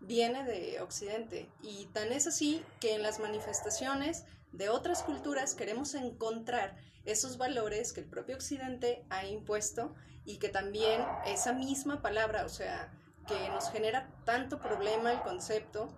viene 0.00 0.44
de 0.44 0.80
Occidente. 0.80 1.48
Y 1.62 1.86
tan 1.86 2.12
es 2.12 2.26
así 2.26 2.64
que 2.80 2.94
en 2.94 3.02
las 3.02 3.20
manifestaciones 3.20 4.24
de 4.52 4.68
otras 4.68 5.02
culturas 5.02 5.54
queremos 5.54 5.94
encontrar 5.94 6.76
esos 7.04 7.38
valores 7.38 7.92
que 7.92 8.00
el 8.00 8.06
propio 8.06 8.36
Occidente 8.36 9.04
ha 9.08 9.24
impuesto 9.24 9.94
y 10.24 10.38
que 10.38 10.48
también 10.48 11.04
esa 11.26 11.52
misma 11.52 12.02
palabra, 12.02 12.44
o 12.44 12.48
sea, 12.48 12.92
que 13.26 13.48
nos 13.50 13.70
genera 13.70 14.10
tanto 14.24 14.58
problema 14.58 15.12
el 15.12 15.20
concepto 15.20 15.96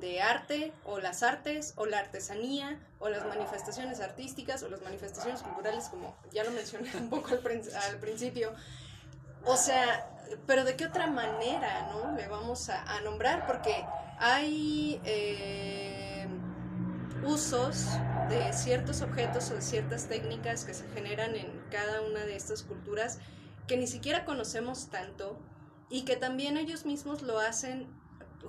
de 0.00 0.20
arte 0.20 0.72
o 0.84 0.98
las 0.98 1.22
artes 1.22 1.72
o 1.76 1.86
la 1.86 1.98
artesanía 1.98 2.80
o 2.98 3.08
las 3.08 3.26
manifestaciones 3.26 4.00
artísticas 4.00 4.62
o 4.62 4.68
las 4.68 4.82
manifestaciones 4.82 5.42
culturales, 5.42 5.88
como 5.88 6.16
ya 6.32 6.44
lo 6.44 6.50
mencioné 6.50 6.90
un 6.96 7.10
poco 7.10 7.28
al, 7.30 7.98
principio. 7.98 8.52
O 9.44 9.56
sea, 9.56 10.08
pero 10.46 10.64
de 10.64 10.76
qué 10.76 10.86
otra 10.86 11.06
manera, 11.06 11.88
¿no? 11.92 12.12
Le 12.12 12.26
vamos 12.28 12.68
a, 12.68 13.00
nombrar, 13.02 13.46
porque 13.46 13.84
hay 14.18 15.00
eh, 15.04 16.26
usos 17.24 17.86
de 18.28 18.52
ciertos 18.52 19.02
objetos 19.02 19.50
o 19.50 19.54
de 19.54 19.62
ciertas 19.62 20.06
técnicas 20.06 20.64
que 20.64 20.74
se 20.74 20.86
generan 20.88 21.36
en 21.36 21.62
cada 21.70 22.02
una 22.02 22.24
de 22.24 22.36
estas 22.36 22.62
culturas 22.62 23.18
que 23.66 23.76
ni 23.76 23.86
siquiera 23.86 24.24
conocemos 24.24 24.88
tanto 24.88 25.38
y 25.88 26.04
que 26.04 26.16
también 26.16 26.56
ellos 26.56 26.84
mismos 26.84 27.22
lo 27.22 27.38
hacen 27.38 27.88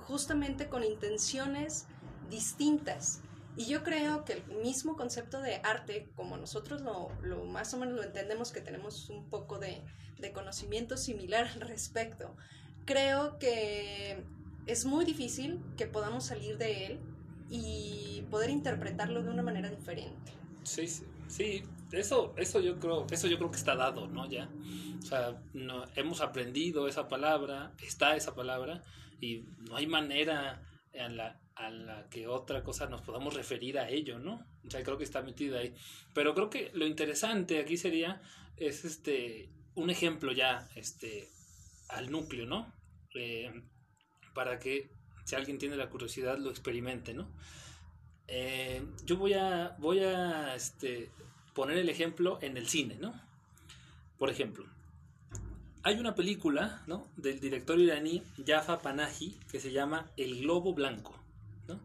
justamente 0.00 0.68
con 0.68 0.84
intenciones 0.84 1.86
distintas. 2.30 3.20
Y 3.56 3.66
yo 3.66 3.82
creo 3.82 4.24
que 4.24 4.34
el 4.34 4.44
mismo 4.62 4.96
concepto 4.96 5.40
de 5.40 5.56
arte, 5.64 6.08
como 6.14 6.36
nosotros 6.36 6.82
lo, 6.82 7.10
lo 7.22 7.44
más 7.44 7.74
o 7.74 7.78
menos 7.78 7.94
lo 7.94 8.04
entendemos, 8.04 8.52
que 8.52 8.60
tenemos 8.60 9.10
un 9.10 9.28
poco 9.28 9.58
de, 9.58 9.82
de 10.18 10.32
conocimiento 10.32 10.96
similar 10.96 11.48
al 11.48 11.62
respecto, 11.62 12.36
creo 12.84 13.38
que 13.38 14.24
es 14.66 14.84
muy 14.84 15.04
difícil 15.04 15.60
que 15.76 15.86
podamos 15.86 16.24
salir 16.24 16.58
de 16.58 16.86
él 16.86 17.00
y 17.50 18.24
poder 18.30 18.50
interpretarlo 18.50 19.22
de 19.22 19.30
una 19.30 19.42
manera 19.42 19.70
diferente. 19.70 20.32
Sí, 20.62 20.86
sí, 21.28 21.64
eso, 21.92 22.34
eso 22.36 22.60
yo 22.60 22.78
creo, 22.78 23.06
eso 23.10 23.26
yo 23.26 23.38
creo 23.38 23.50
que 23.50 23.56
está 23.56 23.74
dado, 23.74 24.06
¿no? 24.06 24.28
Ya. 24.28 24.48
O 25.02 25.06
sea, 25.06 25.40
no, 25.54 25.84
hemos 25.96 26.20
aprendido 26.20 26.88
esa 26.88 27.08
palabra, 27.08 27.72
está 27.82 28.16
esa 28.16 28.34
palabra, 28.34 28.84
y 29.20 29.44
no 29.68 29.76
hay 29.76 29.86
manera 29.86 30.62
a 30.98 31.08
la, 31.08 31.40
a 31.54 31.70
la 31.70 32.08
que 32.08 32.26
otra 32.26 32.62
cosa 32.62 32.86
nos 32.86 33.02
podamos 33.02 33.34
referir 33.34 33.78
a 33.78 33.88
ello, 33.88 34.18
¿no? 34.18 34.46
O 34.66 34.70
sea, 34.70 34.82
creo 34.82 34.98
que 34.98 35.04
está 35.04 35.22
metida 35.22 35.58
ahí. 35.58 35.74
Pero 36.14 36.34
creo 36.34 36.50
que 36.50 36.70
lo 36.74 36.86
interesante 36.86 37.58
aquí 37.58 37.76
sería, 37.76 38.22
es 38.56 38.84
este, 38.84 39.50
un 39.74 39.90
ejemplo 39.90 40.32
ya, 40.32 40.68
este, 40.74 41.28
al 41.88 42.10
núcleo, 42.10 42.46
¿no? 42.46 42.72
Eh, 43.14 43.62
para 44.34 44.58
que 44.58 44.90
si 45.24 45.36
alguien 45.36 45.58
tiene 45.58 45.76
la 45.76 45.90
curiosidad 45.90 46.38
lo 46.38 46.50
experimente, 46.50 47.14
¿no? 47.14 47.30
Eh, 48.28 48.82
yo 49.04 49.16
voy 49.16 49.32
a, 49.34 49.76
voy 49.78 50.00
a 50.00 50.54
este, 50.54 51.10
poner 51.54 51.78
el 51.78 51.88
ejemplo 51.88 52.38
en 52.42 52.56
el 52.56 52.68
cine, 52.68 52.96
¿no? 53.00 53.20
Por 54.18 54.30
ejemplo, 54.30 54.64
hay 55.82 55.98
una 55.98 56.14
película 56.14 56.82
¿no? 56.86 57.08
del 57.16 57.40
director 57.40 57.78
iraní 57.78 58.22
Jaffa 58.46 58.80
Panahi 58.80 59.38
que 59.50 59.60
se 59.60 59.72
llama 59.72 60.10
El 60.16 60.40
Globo 60.40 60.74
Blanco. 60.74 61.14
¿no? 61.66 61.80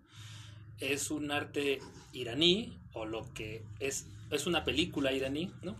Es 0.80 1.12
un 1.12 1.32
arte 1.32 1.80
iraní, 2.14 2.78
o 2.94 3.06
lo 3.06 3.34
que 3.34 3.64
es, 3.80 4.08
es 4.30 4.48
una 4.48 4.64
película 4.64 5.12
iraní, 5.14 5.52
¿no? 5.62 5.76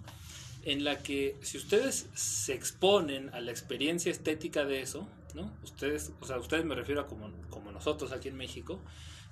en 0.66 0.84
la 0.84 1.04
que 1.04 1.38
si 1.42 1.58
ustedes 1.58 2.10
se 2.14 2.54
exponen 2.54 3.30
a 3.34 3.42
la 3.42 3.52
experiencia 3.52 4.12
estética 4.12 4.66
de 4.66 4.82
eso, 4.82 5.08
¿no? 5.34 5.52
Ustedes, 5.64 6.14
o 6.22 6.26
sea, 6.26 6.38
ustedes 6.40 6.64
me 6.64 6.74
refiero 6.74 7.02
a 7.02 7.08
como, 7.08 7.30
como 7.50 7.72
nosotros 7.72 8.12
aquí 8.14 8.30
en 8.30 8.38
México, 8.38 8.80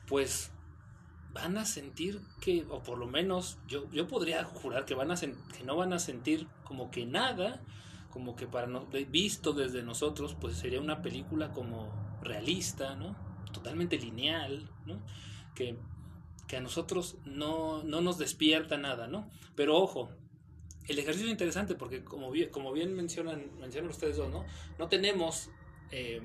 pues 0.07 0.51
van 1.33 1.57
a 1.57 1.65
sentir 1.65 2.19
que, 2.41 2.65
o 2.69 2.83
por 2.83 2.97
lo 2.97 3.07
menos 3.07 3.57
yo, 3.67 3.89
yo 3.91 4.07
podría 4.07 4.43
jurar 4.43 4.85
que, 4.85 4.93
van 4.93 5.11
a 5.11 5.15
que 5.15 5.63
no 5.65 5.77
van 5.77 5.93
a 5.93 5.99
sentir 5.99 6.47
como 6.65 6.91
que 6.91 7.05
nada, 7.05 7.61
como 8.11 8.35
que 8.35 8.45
para 8.45 8.67
no, 8.67 8.85
visto 9.09 9.53
desde 9.53 9.81
nosotros, 9.83 10.35
pues 10.39 10.57
sería 10.57 10.79
una 10.79 11.01
película 11.01 11.51
como 11.51 12.19
realista, 12.21 12.95
¿no? 12.95 13.15
Totalmente 13.51 13.97
lineal, 13.97 14.69
¿no? 14.85 15.01
Que, 15.55 15.77
que 16.47 16.57
a 16.57 16.61
nosotros 16.61 17.17
no, 17.25 17.83
no 17.83 18.01
nos 18.01 18.17
despierta 18.17 18.77
nada, 18.77 19.07
¿no? 19.07 19.29
Pero 19.55 19.77
ojo, 19.77 20.09
el 20.87 20.99
ejercicio 20.99 21.27
es 21.27 21.31
interesante 21.31 21.75
porque 21.75 22.03
como 22.03 22.31
bien, 22.31 22.49
como 22.49 22.71
bien 22.71 22.93
mencionan, 22.95 23.57
mencionan 23.59 23.89
ustedes 23.89 24.17
dos, 24.17 24.29
¿no? 24.29 24.45
No 24.77 24.87
tenemos 24.87 25.49
eh, 25.91 26.21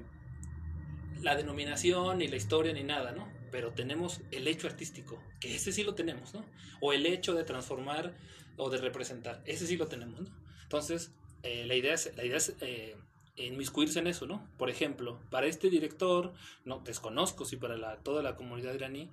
la 1.23 1.37
denominación, 1.37 2.19
ni 2.19 2.29
la 2.29 2.37
historia, 2.37 2.73
ni 2.73 2.83
nada, 2.83 3.13
¿no? 3.13 3.29
Pero 3.51 3.73
tenemos 3.73 4.21
el 4.33 4.49
hecho 4.49 4.67
artístico, 4.67 5.23
que 5.41 5.55
ese 5.55 5.73
sí 5.73 5.85
lo 5.85 5.95
tenemos, 5.95 6.35
¿no? 6.35 6.45
O 6.81 6.93
el 6.93 7.07
hecho 7.07 7.35
de 7.35 7.45
transformar 7.45 8.15
o 8.57 8.71
de 8.71 8.79
representar, 8.79 9.43
ese 9.47 9.67
sí 9.67 9.77
lo 9.77 9.87
tenemos, 9.87 10.21
¿no? 10.21 10.29
Entonces, 10.63 11.13
eh, 11.47 11.65
la 11.65 11.77
idea 11.77 11.95
es, 11.95 12.13
la 12.17 12.25
idea 12.25 12.39
es 12.39 12.57
eh, 12.61 12.97
inmiscuirse 13.37 14.01
en 14.01 14.09
eso, 14.09 14.27
¿no? 14.27 14.45
Por 14.59 14.69
ejemplo, 14.69 15.21
para 15.31 15.47
este 15.47 15.71
director, 15.71 16.33
no 16.65 16.81
desconozco 16.81 17.45
si 17.45 17.57
para 17.57 17.99
toda 17.99 18.23
la 18.23 18.35
comunidad 18.35 18.75
iraní, 18.75 19.11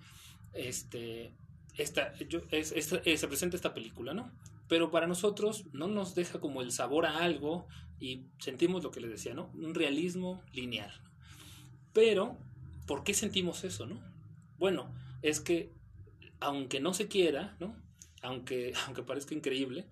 este, 0.54 1.32
esta, 1.78 2.18
yo, 2.28 2.42
es, 2.50 2.70
se 2.70 3.28
presenta 3.28 3.56
esta 3.56 3.76
película, 3.76 4.16
¿no? 4.16 4.32
Pero 4.68 4.90
para 4.90 5.06
nosotros 5.06 5.66
no 5.74 5.88
nos 5.88 6.16
deja 6.16 6.40
como 6.40 6.64
el 6.64 6.72
sabor 6.72 7.06
a 7.06 7.20
algo 7.20 7.68
y 8.00 8.24
sentimos 8.40 8.84
lo 8.84 8.90
que 8.90 9.02
les 9.02 9.12
decía, 9.12 9.36
¿no? 9.36 9.52
Un 9.54 9.76
realismo 9.76 10.42
lineal. 10.54 10.92
Pero, 11.94 12.38
¿por 12.88 13.04
qué 13.04 13.14
sentimos 13.14 13.64
eso, 13.64 13.86
no? 13.86 14.02
Bueno, 14.58 14.92
es 15.22 15.40
que 15.40 15.72
aunque 16.40 16.80
no 16.80 16.94
se 16.96 17.08
quiera, 17.08 17.56
¿no? 17.60 17.76
Aunque, 18.24 18.74
aunque 18.88 19.04
parezca 19.04 19.36
increíble, 19.36 19.86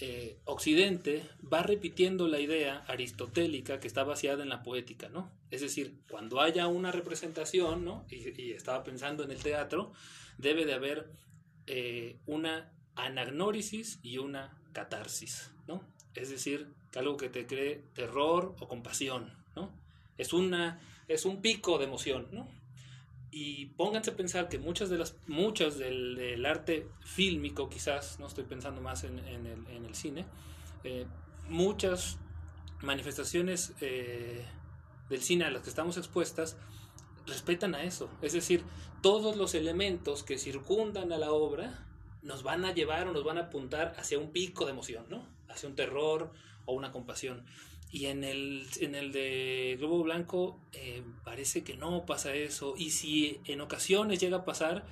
eh, 0.00 0.38
Occidente 0.44 1.24
va 1.52 1.62
repitiendo 1.62 2.28
la 2.28 2.38
idea 2.38 2.84
aristotélica 2.86 3.80
que 3.80 3.88
está 3.88 4.04
vaciada 4.04 4.42
en 4.44 4.48
la 4.48 4.62
poética, 4.62 5.08
¿no? 5.08 5.30
Es 5.50 5.60
decir, 5.60 5.98
cuando 6.08 6.40
haya 6.40 6.68
una 6.68 6.92
representación, 6.92 7.84
¿no? 7.84 8.06
Y, 8.08 8.52
estaba 8.52 8.84
pensando 8.84 9.24
en 9.24 9.32
el 9.32 9.42
teatro, 9.42 9.92
debe 10.36 10.66
de 10.66 10.74
haber 10.74 11.10
eh, 11.66 12.16
una 12.26 12.72
anagnórisis 12.94 13.98
y 14.02 14.18
una 14.18 14.56
catarsis, 14.72 15.52
¿no? 15.66 15.82
Es 16.14 16.30
decir, 16.30 16.68
algo 16.96 17.16
que 17.16 17.28
te 17.28 17.46
cree 17.46 17.82
terror 17.94 18.54
o 18.60 18.68
compasión, 18.68 19.32
¿no? 19.56 19.72
Es, 20.16 20.32
una, 20.32 20.80
es 21.08 21.24
un 21.24 21.40
pico 21.40 21.78
de 21.78 21.84
emoción, 21.84 22.28
¿no? 22.32 22.48
Y 23.30 23.66
pónganse 23.66 24.10
a 24.10 24.16
pensar 24.16 24.48
que 24.48 24.58
muchas 24.58 24.88
de 24.88 24.98
las, 24.98 25.16
muchas 25.26 25.78
del, 25.78 26.44
arte 26.46 26.88
fílmico, 27.00 27.68
quizás, 27.68 28.18
no 28.18 28.26
estoy 28.26 28.44
pensando 28.44 28.80
más 28.80 29.04
en, 29.04 29.18
el, 29.18 29.94
cine, 29.94 30.24
eh, 30.84 31.06
muchas 31.48 32.18
manifestaciones 32.80 33.74
eh, 33.80 34.44
del 35.10 35.22
cine 35.22 35.44
a 35.44 35.50
las 35.50 35.62
que 35.62 35.68
estamos 35.68 35.96
expuestas 35.96 36.56
respetan 37.26 37.74
a 37.74 37.82
eso. 37.82 38.08
Es 38.22 38.32
decir, 38.32 38.64
todos 39.02 39.36
los 39.36 39.54
elementos 39.54 40.22
que 40.22 40.38
circundan 40.38 41.12
a 41.12 41.18
la 41.18 41.32
obra 41.32 41.86
nos 42.22 42.42
van 42.42 42.64
a 42.64 42.72
llevar 42.72 43.06
o 43.08 43.12
nos 43.12 43.24
van 43.24 43.38
a 43.38 43.42
apuntar 43.42 43.94
hacia 43.98 44.18
un 44.18 44.32
pico 44.32 44.64
de 44.64 44.72
emoción, 44.72 45.06
¿no? 45.08 45.26
Hacia 45.48 45.68
un 45.68 45.76
terror 45.76 46.32
o 46.66 46.72
una 46.72 46.90
compasión. 46.90 47.44
Y 47.90 48.06
en 48.06 48.22
el, 48.22 48.66
en 48.80 48.94
el 48.94 49.12
de 49.12 49.76
Globo 49.78 50.02
Blanco 50.02 50.60
eh, 50.72 51.02
parece 51.24 51.64
que 51.64 51.76
no 51.76 52.04
pasa 52.04 52.34
eso. 52.34 52.74
Y 52.76 52.90
si 52.90 53.40
en 53.44 53.60
ocasiones 53.60 54.20
llega 54.20 54.38
a 54.38 54.44
pasar, 54.44 54.84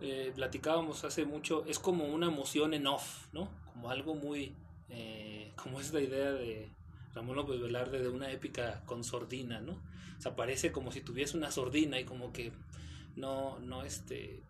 eh, 0.00 0.32
platicábamos 0.34 1.04
hace 1.04 1.26
mucho, 1.26 1.64
es 1.66 1.78
como 1.78 2.06
una 2.06 2.28
emoción 2.28 2.72
en 2.72 2.86
off, 2.86 3.26
¿no? 3.32 3.50
Como 3.72 3.90
algo 3.90 4.14
muy, 4.14 4.54
eh, 4.88 5.52
como 5.56 5.80
es 5.80 5.92
la 5.92 6.00
idea 6.00 6.32
de 6.32 6.70
Ramón 7.14 7.36
López 7.36 7.60
Velarde 7.60 8.00
de 8.00 8.08
una 8.08 8.30
épica 8.30 8.82
con 8.86 9.04
sordina, 9.04 9.60
¿no? 9.60 9.72
O 9.72 10.22
sea, 10.22 10.36
parece 10.36 10.72
como 10.72 10.92
si 10.92 11.02
tuviese 11.02 11.36
una 11.36 11.50
sordina 11.50 12.00
y 12.00 12.04
como 12.04 12.32
que 12.32 12.52
no, 13.16 13.58
no, 13.58 13.82
este, 13.82 14.42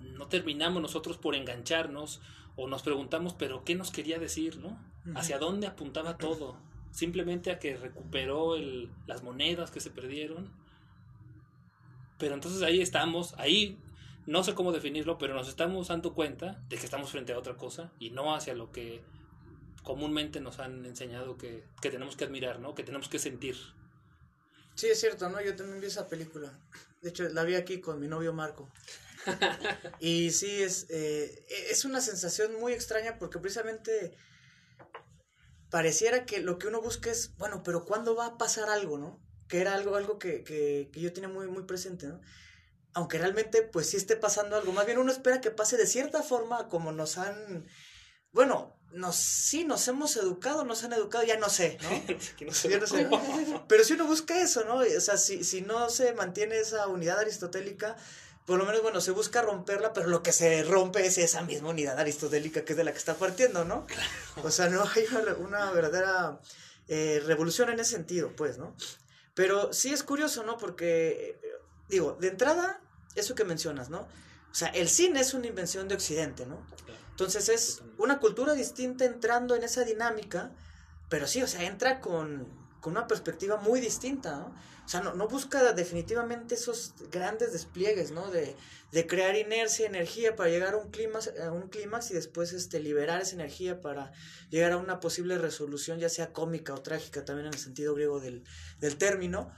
no 0.00 0.28
terminamos 0.28 0.80
nosotros 0.80 1.16
por 1.16 1.34
engancharnos 1.34 2.20
o 2.54 2.68
nos 2.68 2.82
preguntamos, 2.82 3.34
pero 3.34 3.64
¿qué 3.64 3.74
nos 3.74 3.90
quería 3.90 4.18
decir, 4.18 4.58
no? 4.58 4.78
¿Hacia 5.14 5.38
dónde 5.38 5.66
apuntaba 5.66 6.16
todo? 6.16 6.56
Simplemente 6.96 7.50
a 7.50 7.58
que 7.58 7.76
recuperó 7.76 8.56
el, 8.56 8.90
las 9.06 9.22
monedas 9.22 9.70
que 9.70 9.80
se 9.80 9.90
perdieron. 9.90 10.50
Pero 12.18 12.34
entonces 12.34 12.62
ahí 12.62 12.80
estamos, 12.80 13.34
ahí 13.36 13.78
no 14.24 14.42
sé 14.42 14.54
cómo 14.54 14.72
definirlo, 14.72 15.18
pero 15.18 15.34
nos 15.34 15.46
estamos 15.46 15.88
dando 15.88 16.14
cuenta 16.14 16.64
de 16.70 16.78
que 16.78 16.86
estamos 16.86 17.10
frente 17.10 17.34
a 17.34 17.38
otra 17.38 17.58
cosa 17.58 17.92
y 17.98 18.10
no 18.10 18.34
hacia 18.34 18.54
lo 18.54 18.72
que 18.72 19.02
comúnmente 19.82 20.40
nos 20.40 20.58
han 20.58 20.86
enseñado 20.86 21.36
que, 21.36 21.64
que 21.82 21.90
tenemos 21.90 22.16
que 22.16 22.24
admirar, 22.24 22.60
¿no? 22.60 22.74
Que 22.74 22.82
tenemos 22.82 23.10
que 23.10 23.18
sentir. 23.18 23.56
Sí, 24.74 24.86
es 24.86 24.98
cierto, 24.98 25.28
¿no? 25.28 25.42
Yo 25.42 25.54
también 25.54 25.82
vi 25.82 25.88
esa 25.88 26.08
película. 26.08 26.50
De 27.02 27.10
hecho, 27.10 27.28
la 27.28 27.44
vi 27.44 27.56
aquí 27.56 27.78
con 27.78 28.00
mi 28.00 28.08
novio 28.08 28.32
Marco. 28.32 28.70
y 30.00 30.30
sí, 30.30 30.62
es, 30.62 30.86
eh, 30.88 31.44
es 31.70 31.84
una 31.84 32.00
sensación 32.00 32.58
muy 32.58 32.72
extraña 32.72 33.18
porque 33.18 33.38
precisamente 33.38 34.16
pareciera 35.76 36.24
que 36.24 36.40
lo 36.40 36.58
que 36.58 36.68
uno 36.68 36.80
busca 36.80 37.10
es, 37.10 37.36
bueno, 37.36 37.62
pero 37.62 37.84
¿cuándo 37.84 38.16
va 38.16 38.24
a 38.24 38.38
pasar 38.38 38.70
algo, 38.70 38.96
no? 38.96 39.20
Que 39.46 39.60
era 39.60 39.74
algo, 39.74 39.94
algo 39.96 40.18
que, 40.18 40.42
que, 40.42 40.88
que 40.90 41.00
yo 41.02 41.12
tenía 41.12 41.28
muy, 41.28 41.48
muy 41.48 41.64
presente, 41.64 42.06
¿no? 42.06 42.18
Aunque 42.94 43.18
realmente, 43.18 43.60
pues 43.60 43.90
sí 43.90 43.98
esté 43.98 44.16
pasando 44.16 44.56
algo. 44.56 44.72
Más 44.72 44.86
bien 44.86 44.96
uno 44.96 45.12
espera 45.12 45.42
que 45.42 45.50
pase 45.50 45.76
de 45.76 45.86
cierta 45.86 46.22
forma 46.22 46.68
como 46.68 46.92
nos 46.92 47.18
han, 47.18 47.66
bueno, 48.32 48.74
nos, 48.90 49.16
sí, 49.16 49.64
nos 49.64 49.86
hemos 49.86 50.16
educado, 50.16 50.64
nos 50.64 50.82
han 50.82 50.94
educado, 50.94 51.24
ya 51.24 51.36
no 51.36 51.50
sé, 51.50 51.76
¿no? 51.82 51.90
no 52.46 52.54
sé. 52.54 52.80
Pero 53.68 53.84
si 53.84 53.92
uno 53.92 54.06
busca 54.06 54.40
eso, 54.40 54.64
¿no? 54.64 54.76
O 54.76 55.00
sea, 55.02 55.18
si, 55.18 55.44
si 55.44 55.60
no 55.60 55.90
se 55.90 56.14
mantiene 56.14 56.58
esa 56.58 56.88
unidad 56.88 57.18
aristotélica, 57.18 57.98
por 58.46 58.58
lo 58.58 58.64
menos, 58.64 58.80
bueno, 58.80 59.00
se 59.00 59.10
busca 59.10 59.42
romperla, 59.42 59.92
pero 59.92 60.06
lo 60.06 60.22
que 60.22 60.32
se 60.32 60.62
rompe 60.62 61.04
es 61.04 61.18
esa 61.18 61.42
misma 61.42 61.70
unidad 61.70 61.98
aristotélica 61.98 62.64
que 62.64 62.72
es 62.74 62.76
de 62.76 62.84
la 62.84 62.92
que 62.92 62.98
está 62.98 63.14
partiendo, 63.14 63.64
¿no? 63.64 63.86
O 64.44 64.50
sea, 64.52 64.68
no 64.68 64.82
hay 64.82 65.04
una, 65.40 65.72
verdadera 65.72 66.40
eh, 66.86 67.20
revolución 67.26 67.70
en 67.70 67.80
ese 67.80 67.96
sentido, 67.96 68.32
pues, 68.36 68.56
¿no? 68.56 68.74
Pero 69.34 69.72
sí 69.72 69.92
es 69.92 70.04
curioso, 70.04 70.44
¿no? 70.44 70.58
Porque, 70.58 71.40
eh, 71.42 71.50
digo, 71.88 72.16
de 72.20 72.28
entrada, 72.28 72.80
eso 73.16 73.34
que 73.34 73.44
mencionas, 73.44 73.90
¿no? 73.90 74.00
O 74.00 74.54
sea, 74.54 74.68
el 74.68 74.88
cine 74.88 75.20
es 75.20 75.34
una 75.34 75.48
invención 75.48 75.88
de 75.88 75.96
Occidente, 75.96 76.46
¿no? 76.46 76.64
Entonces 77.10 77.48
es 77.48 77.82
una 77.98 78.20
cultura 78.20 78.54
distinta 78.54 79.04
entrando 79.04 79.56
en 79.56 79.64
esa 79.64 79.84
dinámica, 79.84 80.52
pero 81.08 81.26
sí, 81.26 81.42
o 81.42 81.48
sea, 81.48 81.64
entra 81.64 82.00
con, 82.00 82.46
con 82.86 82.92
una 82.92 83.08
perspectiva 83.08 83.56
muy 83.56 83.80
distinta, 83.80 84.36
¿no? 84.36 84.54
O 84.84 84.88
sea, 84.88 85.00
no, 85.00 85.26
busca 85.26 85.72
definitivamente 85.72 86.54
esos 86.54 86.94
grandes 87.10 87.52
despliegues, 87.52 88.12
¿no? 88.12 88.30
De, 88.30 88.54
crear 89.08 89.34
inercia, 89.34 89.88
energía 89.88 90.36
para 90.36 90.50
llegar 90.50 90.74
a 90.74 90.76
un 90.76 90.92
clímax, 90.92 91.32
a 91.44 91.50
un 91.50 91.68
clímax 91.68 92.12
y 92.12 92.14
después 92.14 92.52
este, 92.52 92.78
liberar 92.78 93.20
esa 93.20 93.34
energía 93.34 93.80
para 93.80 94.12
llegar 94.50 94.70
a 94.70 94.76
una 94.76 95.00
posible 95.00 95.36
resolución, 95.36 95.98
ya 95.98 96.08
sea 96.08 96.32
cómica 96.32 96.74
o 96.74 96.80
trágica, 96.80 97.24
también 97.24 97.48
en 97.48 97.54
el 97.54 97.58
sentido 97.58 97.92
griego 97.92 98.20
del, 98.20 98.44
término. 98.98 99.50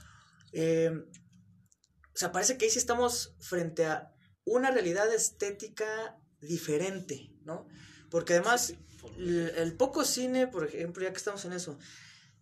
Eh, 0.51 0.89
o 0.91 2.17
sea, 2.17 2.31
parece 2.31 2.57
que 2.57 2.65
ahí 2.65 2.71
sí 2.71 2.79
estamos 2.79 3.35
frente 3.39 3.85
a 3.85 4.11
una 4.43 4.71
realidad 4.71 5.13
estética 5.13 6.17
diferente, 6.41 7.31
¿no? 7.43 7.67
Porque 8.09 8.33
además, 8.33 8.73
el 9.19 9.77
poco 9.77 10.03
cine, 10.03 10.47
por 10.47 10.65
ejemplo, 10.65 11.03
ya 11.03 11.11
que 11.11 11.17
estamos 11.17 11.45
en 11.45 11.53
eso, 11.53 11.77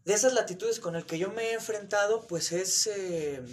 de 0.07 0.13
esas 0.13 0.31
latitudes 0.31 0.79
con 0.79 0.95
el 0.95 1.05
que 1.05 1.19
yo 1.19 1.33
me 1.33 1.49
he 1.49 1.53
enfrentado, 1.53 2.27
pues 2.27 2.53
es, 2.53 2.87
eh, 2.87 3.43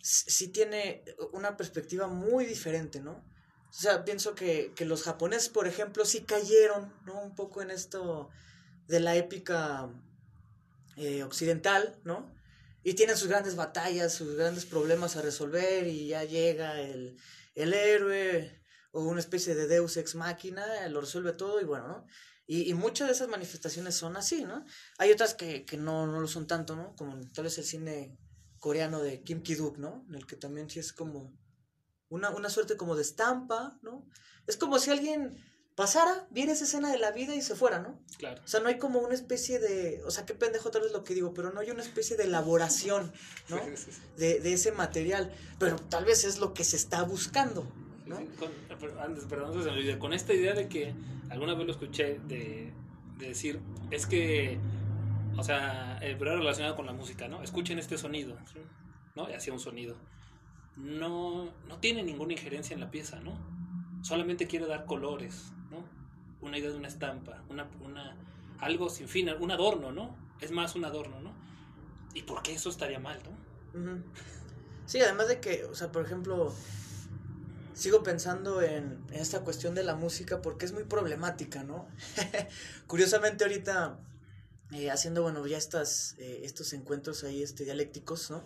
sí 0.00 0.46
tiene 0.52 1.02
una 1.32 1.56
perspectiva 1.56 2.06
muy 2.06 2.46
diferente, 2.46 3.00
¿no? 3.00 3.10
O 3.10 3.72
sea, 3.72 4.04
pienso 4.04 4.36
que, 4.36 4.72
los 4.86 5.02
japoneses, 5.02 5.48
por 5.48 5.66
ejemplo, 5.66 6.04
sí 6.04 6.20
cayeron, 6.20 6.94
¿no? 7.06 7.20
Un 7.20 7.34
poco 7.34 7.60
en 7.60 7.72
esto 7.72 8.30
de 8.86 9.00
la 9.00 9.16
épica 9.16 9.90
eh, 10.96 11.24
occidental, 11.24 12.00
¿no? 12.04 12.32
Y 12.84 12.94
tienen 12.94 13.16
sus 13.16 13.26
grandes 13.26 13.56
batallas, 13.56 14.14
sus 14.14 14.36
grandes 14.36 14.66
problemas 14.66 15.16
a 15.16 15.22
resolver 15.22 15.88
y 15.88 16.06
ya 16.06 16.22
llega 16.22 16.80
el, 16.80 17.16
el 17.56 17.74
héroe 17.74 18.62
o 18.92 19.02
una 19.02 19.18
especie 19.18 19.56
de 19.56 19.66
deus 19.66 19.96
ex 19.96 20.14
máquina, 20.14 20.86
lo 20.88 21.00
resuelve 21.00 21.32
todo 21.32 21.60
y 21.60 21.64
bueno, 21.64 21.88
¿no? 21.88 22.06
Y, 22.46 22.70
y, 22.70 22.74
muchas 22.74 23.08
de 23.08 23.14
esas 23.14 23.28
manifestaciones 23.28 23.94
son 23.94 24.16
así, 24.16 24.44
¿no? 24.44 24.64
Hay 24.98 25.10
otras 25.10 25.34
que, 25.34 25.64
que 25.64 25.78
no, 25.78 26.06
no 26.06 26.20
lo 26.20 26.28
son 26.28 26.46
tanto, 26.46 26.76
¿no? 26.76 26.94
Como 26.94 27.18
tal 27.32 27.44
vez 27.44 27.56
el 27.56 27.64
cine 27.64 28.18
coreano 28.58 29.00
de 29.00 29.22
Kim 29.22 29.42
Ki-duk, 29.42 29.78
¿no? 29.78 30.04
En 30.08 30.14
el 30.14 30.26
que 30.26 30.36
también 30.36 30.68
sí 30.68 30.78
es 30.78 30.92
como 30.92 31.32
una, 32.08 32.30
una 32.30 32.50
suerte 32.50 32.76
como 32.76 32.96
de 32.96 33.02
estampa, 33.02 33.78
¿no? 33.82 34.06
Es 34.46 34.56
como 34.56 34.78
si 34.78 34.90
alguien 34.90 35.36
pasara, 35.74 36.26
viera 36.30 36.52
esa 36.52 36.64
escena 36.64 36.90
de 36.90 36.98
la 36.98 37.10
vida 37.10 37.34
y 37.34 37.42
se 37.42 37.56
fuera, 37.56 37.80
¿no? 37.80 38.00
Claro. 38.18 38.40
O 38.44 38.48
sea, 38.48 38.60
no 38.60 38.68
hay 38.68 38.78
como 38.78 39.00
una 39.00 39.14
especie 39.14 39.58
de, 39.58 40.02
o 40.04 40.10
sea, 40.10 40.24
qué 40.24 40.34
pendejo 40.34 40.70
tal 40.70 40.82
vez 40.82 40.92
lo 40.92 41.02
que 41.02 41.14
digo, 41.14 41.34
pero 41.34 41.52
no 41.52 41.60
hay 41.60 41.70
una 41.70 41.82
especie 41.82 42.16
de 42.16 42.24
elaboración, 42.24 43.12
¿no? 43.48 43.56
De, 44.16 44.38
de 44.38 44.52
ese 44.52 44.70
material, 44.70 45.34
pero 45.58 45.76
tal 45.76 46.04
vez 46.04 46.24
es 46.24 46.38
lo 46.38 46.54
que 46.54 46.62
se 46.62 46.76
está 46.76 47.02
buscando, 47.02 47.70
¿no? 48.06 48.16
Con, 48.16 48.50
antes, 48.98 49.24
perdón, 49.24 49.98
con 49.98 50.12
esta 50.12 50.34
idea 50.34 50.54
de 50.54 50.68
que 50.68 50.94
alguna 51.30 51.54
vez 51.54 51.66
lo 51.66 51.72
escuché 51.72 52.20
de, 52.26 52.72
decir, 53.18 53.60
es 53.90 54.06
que, 54.06 54.58
o 55.36 55.42
sea, 55.42 55.98
eh, 56.02 56.16
pero 56.18 56.36
relacionado 56.36 56.76
con 56.76 56.86
la 56.86 56.92
música, 56.92 57.28
¿no? 57.28 57.42
Escuchen 57.42 57.78
este 57.78 57.96
sonido, 57.96 58.36
¿no? 59.14 59.28
Y 59.30 59.32
hacía 59.32 59.52
un 59.52 59.60
sonido. 59.60 59.96
No, 60.76 61.50
no 61.68 61.78
tiene 61.78 62.02
ninguna 62.02 62.32
injerencia 62.32 62.74
en 62.74 62.80
la 62.80 62.90
pieza, 62.90 63.20
¿no? 63.20 63.38
Solamente 64.02 64.46
quiere 64.46 64.66
dar 64.66 64.84
colores, 64.84 65.52
¿no? 65.70 65.84
Una 66.46 66.58
idea 66.58 66.70
de 66.70 66.76
una 66.76 66.88
estampa, 66.88 67.42
una, 67.48 67.66
una, 67.82 68.16
algo 68.58 68.90
sin 68.90 69.08
fin, 69.08 69.30
un 69.40 69.50
adorno, 69.50 69.92
¿no? 69.92 70.16
Es 70.40 70.50
más 70.50 70.74
un 70.74 70.84
adorno, 70.84 71.20
¿no? 71.20 71.32
¿Y 72.12 72.22
por 72.22 72.42
qué 72.42 72.52
eso 72.52 72.68
estaría 72.68 72.98
mal, 72.98 73.18
no? 73.24 73.44
Sí, 74.86 75.00
además 75.00 75.28
de 75.28 75.40
que, 75.40 75.64
o 75.64 75.74
sea, 75.74 75.90
por 75.90 76.04
ejemplo, 76.04 76.52
sigo 77.84 78.02
pensando 78.02 78.62
en, 78.62 79.04
esta 79.12 79.40
cuestión 79.40 79.74
de 79.74 79.84
la 79.84 79.94
música 79.94 80.40
porque 80.40 80.64
es 80.64 80.72
muy 80.72 80.84
problemática, 80.84 81.64
¿no? 81.64 81.86
Curiosamente 82.86 83.44
ahorita, 83.44 83.98
eh, 84.72 84.90
haciendo, 84.90 85.20
bueno, 85.20 85.46
ya 85.46 85.58
estas, 85.58 86.14
eh, 86.16 86.40
estos 86.44 86.72
encuentros 86.72 87.24
ahí 87.24 87.42
este, 87.42 87.64
dialécticos, 87.64 88.30
¿no? 88.30 88.42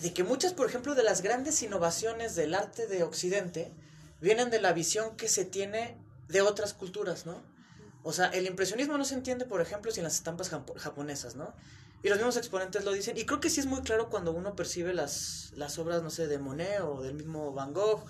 De 0.00 0.14
que 0.14 0.24
muchas, 0.24 0.54
por 0.54 0.66
ejemplo, 0.66 0.94
de 0.94 1.02
las 1.02 1.20
grandes 1.20 1.62
innovaciones 1.62 2.34
del 2.34 2.54
arte 2.54 2.86
de 2.86 3.02
Occidente 3.02 3.74
vienen 4.22 4.48
de 4.48 4.62
la 4.62 4.72
visión 4.72 5.14
que 5.18 5.28
se 5.28 5.44
tiene 5.44 5.98
de 6.28 6.40
otras 6.40 6.72
culturas, 6.72 7.26
¿no? 7.26 7.42
O 8.04 8.14
sea, 8.14 8.28
el 8.28 8.46
impresionismo 8.46 8.96
no 8.96 9.04
se 9.04 9.16
entiende, 9.16 9.44
por 9.44 9.60
ejemplo, 9.60 9.92
sin 9.92 10.04
las 10.04 10.14
estampas 10.14 10.48
japonesas, 10.48 11.36
¿no? 11.36 11.52
Y 12.02 12.08
los 12.08 12.18
mismos 12.18 12.36
exponentes 12.36 12.84
lo 12.84 12.92
dicen. 12.92 13.16
Y 13.16 13.24
creo 13.24 13.40
que 13.40 13.50
sí 13.50 13.60
es 13.60 13.66
muy 13.66 13.82
claro 13.82 14.08
cuando 14.08 14.32
uno 14.32 14.54
percibe 14.54 14.94
las, 14.94 15.52
las 15.56 15.78
obras, 15.78 16.02
no 16.02 16.10
sé, 16.10 16.28
de 16.28 16.38
Monet 16.38 16.80
o 16.80 17.02
del 17.02 17.14
mismo 17.14 17.52
Van 17.52 17.72
Gogh 17.72 18.04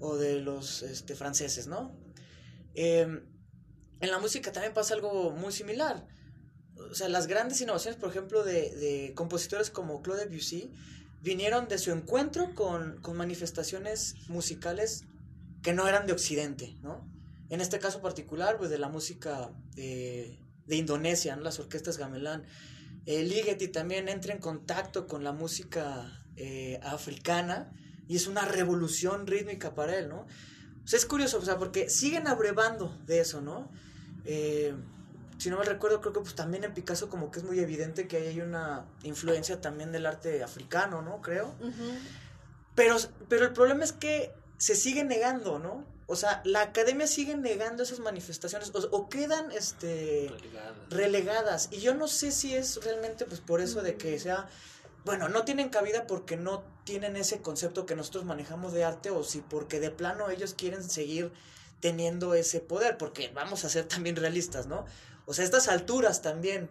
o 0.00 0.16
de 0.16 0.40
los 0.40 0.82
este, 0.82 1.14
franceses, 1.14 1.66
¿no? 1.66 1.94
Em, 2.74 3.22
en 4.00 4.10
la 4.10 4.18
música 4.18 4.50
también 4.50 4.74
pasa 4.74 4.94
algo 4.94 5.30
muy 5.30 5.52
similar. 5.52 6.06
O 6.90 6.94
sea, 6.94 7.08
las 7.08 7.26
grandes 7.26 7.60
innovaciones, 7.60 8.00
por 8.00 8.10
ejemplo, 8.10 8.42
de, 8.42 8.74
de 8.74 9.12
compositores 9.14 9.70
como 9.70 10.02
Claude 10.02 10.26
Debussy, 10.26 10.72
vinieron 11.20 11.68
de 11.68 11.78
su 11.78 11.92
encuentro 11.92 12.54
con, 12.54 13.00
con 13.02 13.16
manifestaciones 13.16 14.14
musicales 14.28 15.04
que 15.62 15.72
no 15.74 15.86
eran 15.86 16.06
de 16.06 16.14
Occidente, 16.14 16.76
¿no? 16.82 17.06
En 17.50 17.60
este 17.60 17.78
caso 17.78 18.00
particular, 18.00 18.56
pues 18.56 18.70
de 18.70 18.78
la 18.78 18.88
música 18.88 19.50
de, 19.74 20.38
de 20.66 20.76
Indonesia, 20.76 21.36
¿no? 21.36 21.42
las 21.42 21.58
orquestas 21.58 21.98
gamelán. 21.98 22.46
Eh, 23.06 23.22
Ligeti 23.24 23.68
también 23.68 24.08
entra 24.08 24.32
en 24.34 24.40
contacto 24.40 25.06
con 25.06 25.24
la 25.24 25.32
música 25.32 26.22
eh, 26.36 26.80
africana 26.82 27.72
y 28.08 28.16
es 28.16 28.26
una 28.26 28.44
revolución 28.44 29.26
rítmica 29.26 29.74
para 29.74 29.98
él, 29.98 30.08
¿no? 30.08 30.26
O 30.84 30.86
sea, 30.86 30.98
es 30.98 31.06
curioso, 31.06 31.38
o 31.38 31.42
sea, 31.42 31.58
porque 31.58 31.88
siguen 31.88 32.26
abrevando 32.26 32.96
de 33.06 33.20
eso, 33.20 33.40
¿no? 33.40 33.70
Eh, 34.24 34.74
si 35.38 35.48
no 35.48 35.58
me 35.58 35.64
recuerdo, 35.64 36.00
creo 36.00 36.12
que 36.12 36.20
pues 36.20 36.34
también 36.34 36.64
en 36.64 36.74
Picasso 36.74 37.08
como 37.08 37.30
que 37.30 37.38
es 37.38 37.44
muy 37.44 37.58
evidente 37.60 38.06
que 38.06 38.18
hay 38.18 38.40
una 38.40 38.84
influencia 39.02 39.60
también 39.60 39.92
del 39.92 40.06
arte 40.06 40.42
africano, 40.42 41.00
¿no? 41.00 41.22
Creo. 41.22 41.54
pero, 42.74 42.96
pero 43.28 43.46
el 43.46 43.52
problema 43.52 43.84
es 43.84 43.92
que 43.92 44.34
se 44.58 44.74
sigue 44.74 45.04
negando, 45.04 45.58
¿no? 45.58 45.86
O 46.10 46.16
sea, 46.16 46.42
la 46.44 46.62
academia 46.62 47.06
sigue 47.06 47.36
negando 47.36 47.84
esas 47.84 48.00
manifestaciones 48.00 48.72
o, 48.74 49.08
quedan 49.08 49.52
este 49.52 50.28
relegadas. 50.28 50.90
relegadas. 50.90 51.68
Y 51.70 51.80
yo 51.80 51.94
no 51.94 52.08
sé 52.08 52.32
si 52.32 52.52
es 52.52 52.82
realmente 52.82 53.26
pues 53.26 53.40
por 53.40 53.60
eso 53.60 53.80
de 53.80 53.96
que 53.96 54.18
sea 54.18 54.48
bueno, 55.04 55.28
no 55.28 55.44
tienen 55.44 55.68
cabida 55.68 56.08
porque 56.08 56.36
no 56.36 56.64
tienen 56.82 57.16
ese 57.16 57.40
concepto 57.40 57.86
que 57.86 57.94
nosotros 57.94 58.24
manejamos 58.24 58.72
de 58.72 58.84
arte 58.84 59.10
o 59.10 59.22
si 59.22 59.40
porque 59.40 59.78
de 59.78 59.92
plano 59.92 60.30
ellos 60.30 60.52
quieren 60.54 60.82
seguir 60.82 61.32
teniendo 61.78 62.34
ese 62.34 62.58
poder, 62.58 62.98
porque 62.98 63.30
vamos 63.32 63.64
a 63.64 63.68
ser 63.68 63.86
también 63.86 64.16
realistas, 64.16 64.66
¿no? 64.66 64.86
O 65.26 65.32
sea, 65.32 65.44
estas 65.44 65.68
alturas 65.68 66.22
también, 66.22 66.68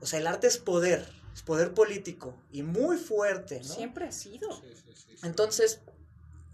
o 0.00 0.06
sea, 0.06 0.20
el 0.20 0.28
arte 0.28 0.46
es 0.46 0.58
poder, 0.58 1.06
es 1.34 1.42
poder 1.42 1.74
político 1.74 2.40
y 2.52 2.62
muy 2.62 2.96
fuerte, 2.98 3.60
¿no? 3.64 3.74
Siempre 3.74 4.06
ha 4.06 4.12
sido. 4.12 4.48
Entonces, 5.22 5.80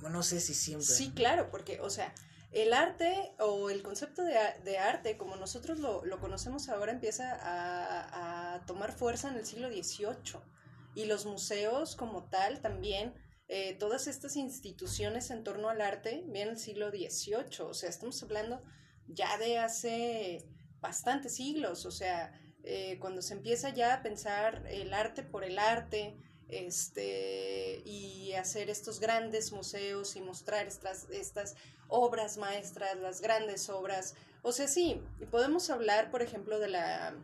no 0.08 0.22
sé 0.22 0.40
si 0.40 0.54
siempre. 0.54 0.86
Sí, 0.86 1.12
claro, 1.14 1.50
porque, 1.50 1.80
o 1.80 1.90
sea, 1.90 2.14
el 2.52 2.74
arte 2.74 3.32
o 3.38 3.70
el 3.70 3.82
concepto 3.82 4.22
de, 4.24 4.78
arte, 4.78 5.16
como 5.16 5.36
nosotros 5.36 5.78
lo, 5.78 6.02
conocemos 6.20 6.68
ahora, 6.68 6.92
empieza 6.92 7.38
a, 7.40 8.64
tomar 8.66 8.92
fuerza 8.92 9.28
en 9.28 9.36
el 9.36 9.46
siglo 9.46 9.68
XVIII. 9.68 10.40
Y 10.94 11.06
los 11.06 11.24
museos 11.24 11.96
como 11.96 12.28
tal 12.28 12.60
también, 12.60 13.14
eh, 13.48 13.74
todas 13.78 14.06
estas 14.06 14.36
instituciones 14.36 15.30
en 15.30 15.44
torno 15.44 15.70
al 15.70 15.80
arte, 15.80 16.24
vienen 16.26 16.54
el 16.54 16.58
siglo 16.58 16.90
XVIII. 16.90 17.62
O 17.62 17.74
sea, 17.74 17.88
estamos 17.88 18.22
hablando 18.22 18.62
ya 19.06 19.38
de 19.38 19.58
hace 19.58 20.46
bastantes 20.80 21.36
siglos. 21.36 21.86
O 21.86 21.90
sea, 21.90 22.38
eh, 22.64 22.98
cuando 23.00 23.22
se 23.22 23.32
empieza 23.32 23.70
ya 23.70 23.94
a 23.94 24.02
pensar 24.02 24.66
el 24.68 24.92
arte 24.92 25.22
por 25.22 25.44
el 25.44 25.58
arte, 25.58 26.18
este, 26.52 27.82
y 27.86 28.34
hacer 28.34 28.68
estos 28.68 29.00
grandes 29.00 29.52
museos 29.52 30.16
y 30.16 30.20
mostrar 30.20 30.66
estas, 30.66 31.08
estas 31.10 31.56
obras 31.88 32.36
maestras, 32.36 32.96
las 32.98 33.20
grandes 33.20 33.70
obras. 33.70 34.14
O 34.42 34.52
sea, 34.52 34.68
sí, 34.68 35.00
podemos 35.30 35.70
hablar, 35.70 36.10
por 36.10 36.22
ejemplo, 36.22 36.58
de, 36.58 36.68
la, 36.68 37.14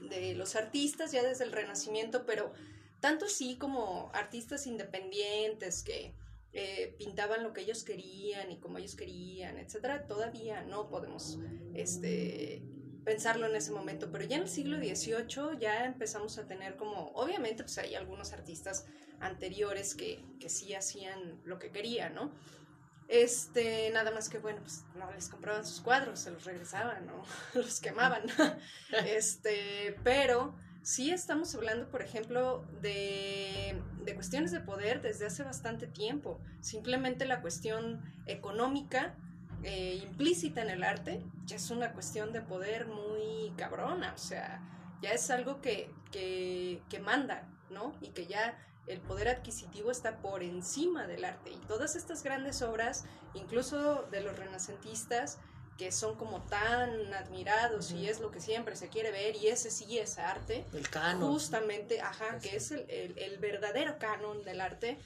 de 0.00 0.34
los 0.34 0.54
artistas 0.54 1.10
ya 1.10 1.22
desde 1.22 1.44
el 1.44 1.52
Renacimiento, 1.52 2.24
pero 2.24 2.52
tanto 3.00 3.28
sí 3.28 3.56
como 3.56 4.10
artistas 4.14 4.66
independientes 4.68 5.82
que 5.82 6.14
eh, 6.52 6.94
pintaban 6.98 7.42
lo 7.42 7.52
que 7.52 7.62
ellos 7.62 7.82
querían 7.82 8.52
y 8.52 8.58
como 8.58 8.78
ellos 8.78 8.94
querían, 8.94 9.58
etcétera, 9.58 10.06
todavía 10.06 10.62
no 10.62 10.88
podemos 10.88 11.38
este, 11.74 12.62
pensarlo 13.04 13.46
en 13.46 13.56
ese 13.56 13.72
momento, 13.72 14.10
pero 14.10 14.24
ya 14.24 14.36
en 14.36 14.42
el 14.42 14.48
siglo 14.48 14.78
XVIII 14.78 15.58
ya 15.60 15.84
empezamos 15.84 16.38
a 16.38 16.46
tener 16.46 16.76
como, 16.76 17.08
obviamente 17.14 17.62
pues 17.64 17.78
hay 17.78 17.94
algunos 17.94 18.32
artistas 18.32 18.86
anteriores 19.20 19.94
que, 19.94 20.24
que 20.40 20.48
sí 20.48 20.74
hacían 20.74 21.40
lo 21.44 21.58
que 21.58 21.70
querían, 21.70 22.14
¿no? 22.14 22.32
Este, 23.08 23.90
nada 23.90 24.10
más 24.10 24.28
que 24.28 24.38
bueno, 24.38 24.60
pues 24.62 24.84
no 24.94 25.10
les 25.12 25.28
compraban 25.28 25.66
sus 25.66 25.80
cuadros, 25.80 26.18
se 26.18 26.30
los 26.30 26.44
regresaban, 26.44 27.06
¿no? 27.06 27.22
los 27.54 27.80
quemaban. 27.80 28.22
este, 29.06 29.96
pero 30.02 30.54
sí 30.82 31.10
estamos 31.10 31.54
hablando, 31.54 31.90
por 31.90 32.02
ejemplo, 32.02 32.64
de, 32.80 33.80
de 34.04 34.14
cuestiones 34.14 34.50
de 34.50 34.60
poder 34.60 35.02
desde 35.02 35.26
hace 35.26 35.42
bastante 35.42 35.86
tiempo. 35.86 36.40
Simplemente 36.60 37.26
la 37.26 37.42
cuestión 37.42 38.02
económica 38.26 39.14
eh, 39.62 40.00
implícita 40.02 40.62
en 40.62 40.70
el 40.70 40.84
arte, 40.84 41.22
ya 41.44 41.56
es 41.56 41.70
una 41.70 41.92
cuestión 41.92 42.32
de 42.32 42.40
poder 42.40 42.86
muy 42.86 43.52
cabrona, 43.56 44.12
o 44.14 44.18
sea, 44.18 44.60
ya 45.00 45.10
es 45.10 45.30
algo 45.30 45.60
que, 45.60 45.90
que, 46.10 46.82
que 46.88 47.00
manda, 47.00 47.48
¿no? 47.70 47.94
Y 48.00 48.08
que 48.08 48.26
ya 48.26 48.58
el 48.86 49.00
poder 49.00 49.28
adquisitivo 49.28 49.90
está 49.90 50.18
por 50.18 50.42
encima 50.42 51.06
del 51.06 51.24
arte. 51.24 51.50
Y 51.50 51.58
todas 51.66 51.96
estas 51.96 52.22
grandes 52.22 52.62
obras, 52.62 53.04
incluso 53.34 54.02
de 54.10 54.20
los 54.20 54.36
renacentistas, 54.36 55.38
que 55.78 55.90
son 55.90 56.16
como 56.16 56.42
tan 56.42 57.14
admirados 57.14 57.92
y 57.92 58.08
es 58.08 58.20
lo 58.20 58.30
que 58.30 58.40
siempre 58.40 58.76
se 58.76 58.88
quiere 58.88 59.10
ver 59.10 59.36
y 59.36 59.48
ese 59.48 59.70
sí 59.70 59.98
es 59.98 60.18
arte. 60.18 60.66
El 60.72 60.88
canon. 60.88 61.32
Justamente, 61.32 62.00
ajá, 62.00 62.38
que 62.38 62.56
es 62.56 62.70
el, 62.72 62.84
el, 62.90 63.18
el 63.18 63.38
verdadero 63.38 63.98
canon 63.98 64.44
del 64.44 64.60
arte 64.60 64.98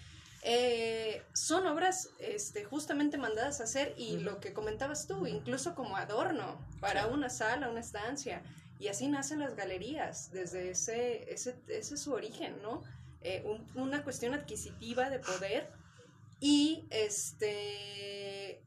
eh, 0.49 1.25
son 1.33 1.67
obras 1.67 2.11
este, 2.21 2.63
justamente 2.63 3.19
mandadas 3.19 3.61
a 3.61 3.65
hacer 3.65 3.95
y 3.97 4.19
lo 4.19 4.39
que 4.39 4.53
comentabas 4.53 5.09
tú, 5.09 5.27
incluso 5.27 5.75
como 5.75 5.97
adorno 5.97 6.65
para 6.79 7.09
una 7.09 7.31
sala, 7.31 7.69
una 7.69 7.81
estancia. 7.81 8.45
Y 8.79 8.87
así 8.87 9.09
nacen 9.09 9.41
las 9.41 9.57
galerías, 9.57 10.31
desde 10.31 10.71
ese, 10.71 11.33
ese, 11.33 11.57
ese 11.67 11.95
es 11.95 12.01
su 12.01 12.13
origen, 12.13 12.63
¿no? 12.63 12.85
Eh, 13.23 13.45
una 13.75 14.05
cuestión 14.05 14.35
adquisitiva 14.35 15.11
de 15.11 15.19
poder. 15.19 15.69
Y 16.39 16.85
este 16.91 18.63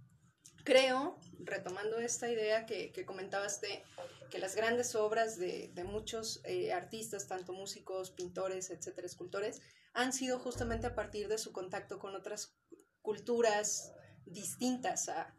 creo, 0.64 1.20
retomando 1.40 2.00
esta 2.00 2.30
idea 2.30 2.66
que, 2.66 2.92
que 2.92 3.06
comentabas 3.06 3.62
de 3.62 3.84
que 4.30 4.40
las 4.40 4.56
grandes 4.56 4.96
obras 4.96 5.38
de, 5.38 5.72
de 5.74 5.84
muchos 5.84 6.42
eh, 6.46 6.72
artistas, 6.72 7.28
tanto 7.28 7.54
músicos, 7.54 8.12
pintores, 8.12 8.70
etcétera, 8.70 9.08
escultores, 9.08 9.62
han 9.94 10.14
sido 10.14 10.40
justamente 10.40 10.88
a 10.88 10.96
partir 10.96 11.28
de 11.28 11.38
su 11.38 11.52
contacto 11.52 12.00
con 12.00 12.16
otras 12.16 12.56
culturas 13.02 13.92
distintas 14.26 15.10
a, 15.10 15.34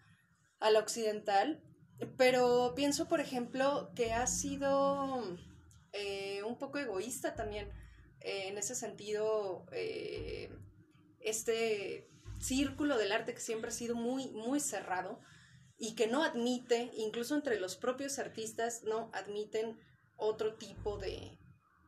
la 0.61 0.79
occidental. 0.79 1.63
Pero 2.17 2.75
pienso, 2.75 3.09
por 3.09 3.21
ejemplo, 3.21 3.93
que 3.95 4.13
ha 4.13 4.27
sido 4.27 5.39
eh, 5.93 6.43
un 6.43 6.59
poco 6.59 6.79
egoísta 6.79 7.35
también 7.35 7.71
eh, 8.21 8.49
en 8.49 8.59
ese 8.59 8.75
sentido 8.75 9.67
este 11.21 12.11
círculo 12.41 12.97
del 12.99 13.13
arte 13.13 13.35
que 13.35 13.41
siempre 13.41 13.69
ha 13.69 13.73
sido 13.75 13.95
muy, 13.95 14.31
muy 14.31 14.61
cerrado 14.61 15.21
y 15.79 15.95
que 15.95 16.07
no 16.09 16.25
admite, 16.25 16.91
incluso 16.97 17.35
entre 17.35 17.61
los 17.61 17.77
propios 17.77 18.19
artistas, 18.19 18.83
no 18.85 19.11
admiten 19.13 19.79
otro 20.17 20.55
tipo 20.55 20.99
de, 20.99 21.39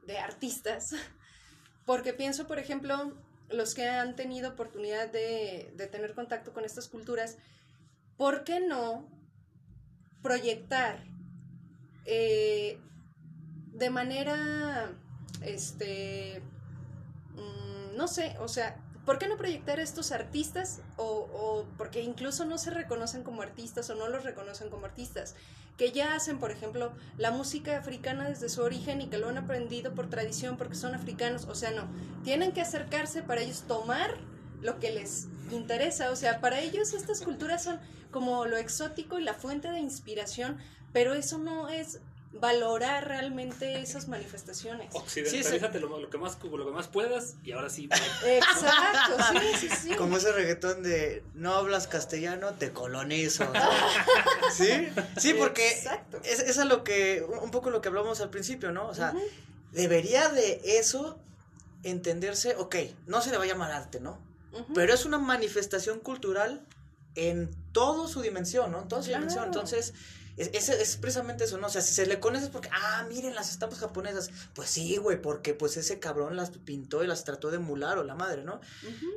de 0.07 0.19
artistas. 0.19 0.95
Porque 1.87 2.13
pienso, 2.13 2.47
por 2.47 2.59
ejemplo, 2.59 3.13
los 3.51 3.75
que 3.75 3.89
han 3.89 4.17
tenido 4.17 4.51
oportunidad 4.51 5.11
de, 5.11 5.73
tener 5.91 6.15
contacto 6.15 6.53
con 6.53 6.65
estas 6.65 6.89
culturas, 6.89 7.39
¿por 8.17 8.45
qué 8.45 8.61
no 8.61 9.09
proyectar 10.23 11.05
eh, 12.05 12.79
de 13.73 13.91
manera, 13.91 14.93
este, 15.43 16.43
mm, 17.35 17.97
no 17.97 18.09
sé, 18.09 18.37
o 18.39 18.49
sea, 18.49 18.82
¿por 19.05 19.19
qué 19.19 19.29
no 19.29 19.37
proyectar 19.37 19.81
estos 19.81 20.13
artistas 20.13 20.81
o, 20.97 21.05
o, 21.05 21.67
porque 21.77 22.03
incluso 22.03 22.45
no 22.45 22.59
se 22.59 22.71
reconocen 22.71 23.23
como 23.23 23.43
artistas 23.43 23.89
o 23.91 23.95
no 23.95 24.09
los 24.09 24.25
reconocen 24.25 24.71
como 24.71 24.87
artistas? 24.87 25.35
que 25.77 25.91
ya 25.91 26.15
hacen, 26.15 26.39
por 26.39 26.51
ejemplo, 26.51 26.93
la 27.17 27.31
música 27.31 27.79
africana 27.79 28.29
desde 28.29 28.49
su 28.49 28.63
origen 28.63 29.01
y 29.01 29.07
que 29.09 29.19
lo 29.19 29.29
han 29.29 29.39
aprendido 29.39 29.95
por 29.95 30.09
tradición 30.11 30.57
porque 30.57 30.75
son 30.75 30.95
africanos, 30.95 31.47
o 31.47 31.55
sea, 31.55 31.71
no, 31.71 31.89
tienen 32.25 32.53
que 32.53 32.61
acercarse 32.61 33.23
para 33.23 33.41
ellos 33.41 33.65
tomar 33.67 34.19
lo 34.61 34.79
que 34.79 34.93
les 34.93 35.29
interesa, 35.51 36.11
o 36.11 36.17
sea, 36.17 36.41
para 36.41 36.61
ellos 36.61 36.93
estas 36.93 37.23
culturas 37.23 37.65
son 37.65 37.81
como 38.11 38.45
lo 38.45 38.57
exótico 38.59 39.19
y 39.19 39.25
la 39.25 39.35
fuente 39.35 39.71
de 39.71 39.81
inspiración, 39.81 40.59
pero 40.93 41.15
eso 41.15 41.39
no 41.39 41.69
es 41.69 42.01
valorar 42.33 43.07
realmente 43.07 43.81
esas 43.81 44.09
manifestaciones. 44.09 44.89
Occidentalízate 44.93 45.81
lo, 45.81 46.09
que 46.09 46.19
más, 46.19 46.39
lo 46.43 46.67
que 46.67 46.73
más 46.73 46.89
puedas 46.89 47.35
y 47.45 47.53
ahora 47.53 47.69
sí. 47.69 47.89
Exacto, 48.25 49.17
sí, 49.33 49.39
sí, 49.61 49.69
sí. 49.69 49.95
Como 49.97 50.17
ese 50.17 50.33
reggaetón 50.33 50.83
de 50.83 51.23
no 51.35 51.55
hablas 51.55 51.87
castellano, 51.87 52.55
te 52.55 52.73
colonizo. 52.73 53.51
¿Sí? 54.55 54.89
Sí, 55.19 55.35
porque 55.35 55.69
es, 56.25 56.41
es 56.41 56.59
a 56.59 56.65
lo 56.65 56.85
que, 56.85 57.25
un 57.43 57.51
poco 57.51 57.71
lo 57.71 57.81
que 57.81 57.89
hablamos 57.89 58.21
al 58.21 58.31
principio, 58.31 58.73
¿no? 58.73 58.89
O 58.89 58.95
sea, 58.95 59.13
debería 59.73 60.29
de 60.29 60.61
eso 60.65 61.19
entenderse, 61.83 62.57
ok, 62.57 62.77
no 63.07 63.21
se 63.21 63.31
le 63.31 63.39
va 63.39 63.45
a 63.45 63.47
llamar 63.47 63.73
arte, 63.73 64.01
¿no? 64.01 64.19
Pero 64.75 64.93
es 64.93 65.07
una 65.07 65.19
manifestación 65.19 65.99
cultural 66.01 66.61
en 67.15 67.51
toda 67.73 68.07
su 68.09 68.21
dimensión, 68.21 68.71
¿no? 68.71 68.83
En 68.83 68.89
toda 68.89 69.03
su 69.03 69.09
dimensión. 69.09 69.47
Entonces, 69.47 69.95
es, 70.37 70.51
es, 70.55 70.69
es 70.69 70.97
precisamente 70.97 71.45
eso, 71.45 71.59
¿no? 71.59 71.67
O 71.67 71.71
sea, 71.71 71.83
si 71.83 71.93
se 71.95 72.07
le 72.07 72.19
conoce 72.19 72.45
es 72.45 72.51
porque, 72.51 72.71
ah, 72.73 73.07
miren 73.09 73.35
las 73.35 73.51
estampas 73.51 73.79
japonesas. 73.79 74.31
Pues 74.55 74.71
sí, 74.71 74.97
güey, 74.97 75.21
porque 75.21 75.55
pues 75.55 75.77
ese 75.77 75.99
cabrón 75.99 76.37
las 76.37 76.51
pintó 76.51 77.05
y 77.05 77.07
las 77.07 77.25
trató 77.25 77.51
de 77.51 77.57
emular 77.57 77.99
o 77.99 78.05
la 78.05 78.15
madre, 78.15 78.43
¿no? 78.43 78.61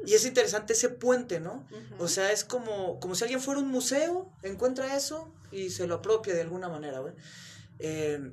Y 0.06 0.14
es 0.14 0.26
interesante 0.26 0.74
ese 0.74 0.90
puente, 0.90 1.40
¿no? 1.40 1.66
O 2.00 2.08
sea, 2.08 2.32
es 2.32 2.44
como, 2.44 3.00
como 3.00 3.16
si 3.16 3.24
alguien 3.24 3.42
fuera 3.42 3.62
un 3.62 3.70
museo, 3.70 4.32
encuentra 4.44 4.96
eso 4.96 5.34
y 5.52 5.70
se 5.70 5.88
lo 5.88 5.96
apropia 5.96 6.34
de 6.34 6.42
alguna 6.42 6.68
manera, 6.68 7.00
güey. 7.00 7.14
Eh, 7.80 8.32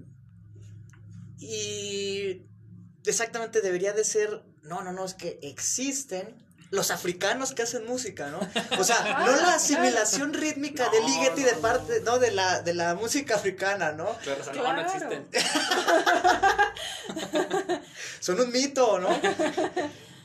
y 1.38 2.42
exactamente 3.04 3.60
debería 3.60 3.92
de 3.92 4.04
ser, 4.04 4.42
no, 4.62 4.82
no, 4.82 4.92
no, 4.92 5.04
es 5.04 5.14
que 5.14 5.38
existen 5.42 6.36
los 6.72 6.90
africanos 6.90 7.54
que 7.54 7.62
hacen 7.62 7.86
música, 7.86 8.28
¿no? 8.30 8.40
O 8.80 8.84
sea, 8.84 9.20
no 9.24 9.36
la 9.36 9.54
asimilación 9.54 10.34
rítmica 10.34 10.88
de 10.90 11.00
No, 11.00 11.06
Ligeti 11.06 11.42
no, 11.42 11.46
de 11.46 11.54
parte, 11.54 12.00
no, 12.00 12.18
de 12.18 12.32
la, 12.32 12.62
de 12.62 12.74
la 12.74 12.96
música 12.96 13.36
africana, 13.36 13.92
¿no? 13.92 14.06
Claro, 14.24 14.40
o 14.40 14.44
sea, 14.44 14.52
no, 14.54 14.60
Claro. 14.62 14.80
existen. 14.82 15.28
Son 18.20 18.40
un 18.40 18.50
mito, 18.50 18.98
¿no? 18.98 19.08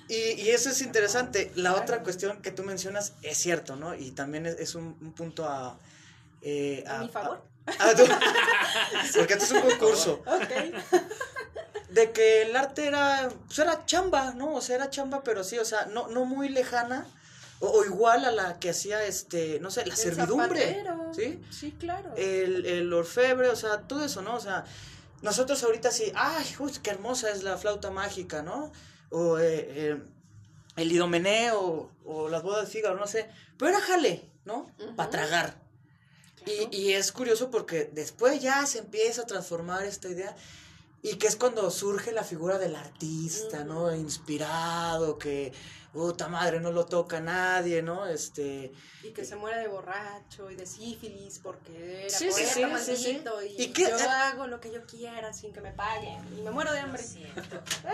Y, 0.10 0.16
y 0.42 0.52
eso 0.52 0.70
es 0.70 0.82
interesante. 0.84 1.52
La 1.56 1.76
otra 1.76 2.02
cuestión 2.02 2.42
que 2.42 2.50
tú 2.52 2.64
mencionas 2.64 3.12
es 3.24 3.38
cierto, 3.38 3.76
¿no? 3.76 3.94
Y 3.94 4.12
también 4.12 4.46
es, 4.46 4.58
es 4.58 4.74
un, 4.74 4.98
un 5.02 5.12
punto 5.12 5.46
a... 5.46 5.78
eh, 6.42 6.82
A 6.88 7.00
mi 7.00 7.10
favor. 7.10 7.44
a- 7.78 7.90
a 7.90 7.94
tu- 7.94 8.08
porque 9.18 9.34
esto 9.34 9.44
es 9.44 9.52
un 9.52 9.62
concurso. 9.70 10.24
Ok. 10.26 10.50
De 11.98 12.12
que 12.12 12.44
el 12.44 12.56
arte 12.56 12.86
era, 12.86 13.30
pues 13.48 13.58
era 13.60 13.86
chamba, 13.86 14.34
¿no? 14.34 14.54
O 14.54 14.62
sea, 14.62 14.76
era 14.76 14.90
chamba, 14.90 15.24
pero 15.24 15.44
sí, 15.44 15.58
o 15.58 15.66
sea, 15.66 15.86
no, 15.88 16.08
no 16.10 16.26
muy 16.26 16.48
lejana. 16.50 17.08
O, 17.60 17.70
o 17.70 17.84
igual 17.86 18.24
a 18.26 18.32
la 18.32 18.60
que 18.60 18.70
hacía, 18.70 19.04
este, 19.04 19.60
no 19.62 19.72
sé, 19.72 19.84
la 19.86 19.96
El 19.96 20.00
servidumbre. 20.00 20.62
zapatero. 20.62 21.12
¿Sí? 21.16 21.42
Sí, 21.50 21.72
claro. 21.72 22.14
el, 22.16 22.68
el 22.68 22.94
orfebre, 22.94 23.50
o 23.50 23.56
sea, 23.56 23.82
todo 23.82 24.06
eso, 24.06 24.22
¿no? 24.22 24.36
O 24.36 24.40
sea, 24.40 24.64
nosotros 25.24 25.64
ahorita 25.64 25.90
sí, 25.90 26.12
ay, 26.14 26.46
uy, 26.60 26.72
qué 26.84 26.92
hermosa 26.92 27.32
es 27.32 27.42
la 27.42 27.58
flauta 27.58 27.90
mágica, 27.90 28.44
¿no? 28.44 28.72
O 29.10 29.40
eh, 29.40 29.66
eh, 29.76 29.98
el 30.76 30.92
idomeneo, 30.92 31.90
o 32.06 32.30
las 32.30 32.44
bodas 32.44 32.66
de 32.68 32.72
Fígaro, 32.72 32.96
no 32.98 33.08
sé. 33.08 33.28
Pero 33.58 33.70
era 33.72 33.82
jale, 33.82 34.30
¿no? 34.46 34.72
Ujú. 34.80 34.96
Para 34.96 35.10
tragar. 35.10 35.56
Claro. 36.44 36.70
Y, 36.72 36.78
y 36.78 36.94
es 36.94 37.12
curioso 37.12 37.50
porque 37.50 37.90
después 37.92 38.40
ya 38.40 38.64
se 38.68 38.78
empieza 38.80 39.24
a 39.24 39.26
transformar 39.26 39.84
esta 39.84 40.08
idea 40.10 40.36
y 41.02 41.16
que 41.16 41.28
es 41.28 41.36
cuando 41.36 41.70
surge 41.72 42.12
la 42.12 42.24
figura 42.24 42.58
del 42.58 42.76
artista, 42.76 43.64
¿no? 43.64 43.96
Inspirado, 43.96 45.18
que, 45.18 45.54
puta 45.94 46.28
madre, 46.28 46.60
no 46.60 46.72
lo 46.72 46.86
toca 46.86 47.20
nadie, 47.20 47.82
¿no? 47.82 48.08
Este... 48.08 48.72
Y 49.04 49.10
que 49.12 49.24
se 49.24 49.36
muera 49.36 49.58
de 49.60 49.68
borracho 49.68 50.50
y 50.52 50.56
de 50.56 50.66
sífilis 50.66 51.40
porque 51.40 52.06
era 52.06 52.10
Sí, 52.10 52.28
poeta 52.30 52.80
sí, 52.80 52.96
sí, 52.98 53.24
y, 53.58 53.64
¿Y 53.64 53.74
yo 53.74 53.88
eh? 53.88 54.04
hago 54.04 54.48
lo 54.48 54.60
que 54.60 54.72
yo 54.72 54.86
quiera 54.86 55.34
sin 55.34 55.54
que 55.54 55.62
me 55.62 55.72
paguen 55.72 56.20
y 56.38 56.42
me 56.42 56.52
muero 56.52 56.72
de 56.72 56.80
hambre. 56.80 57.04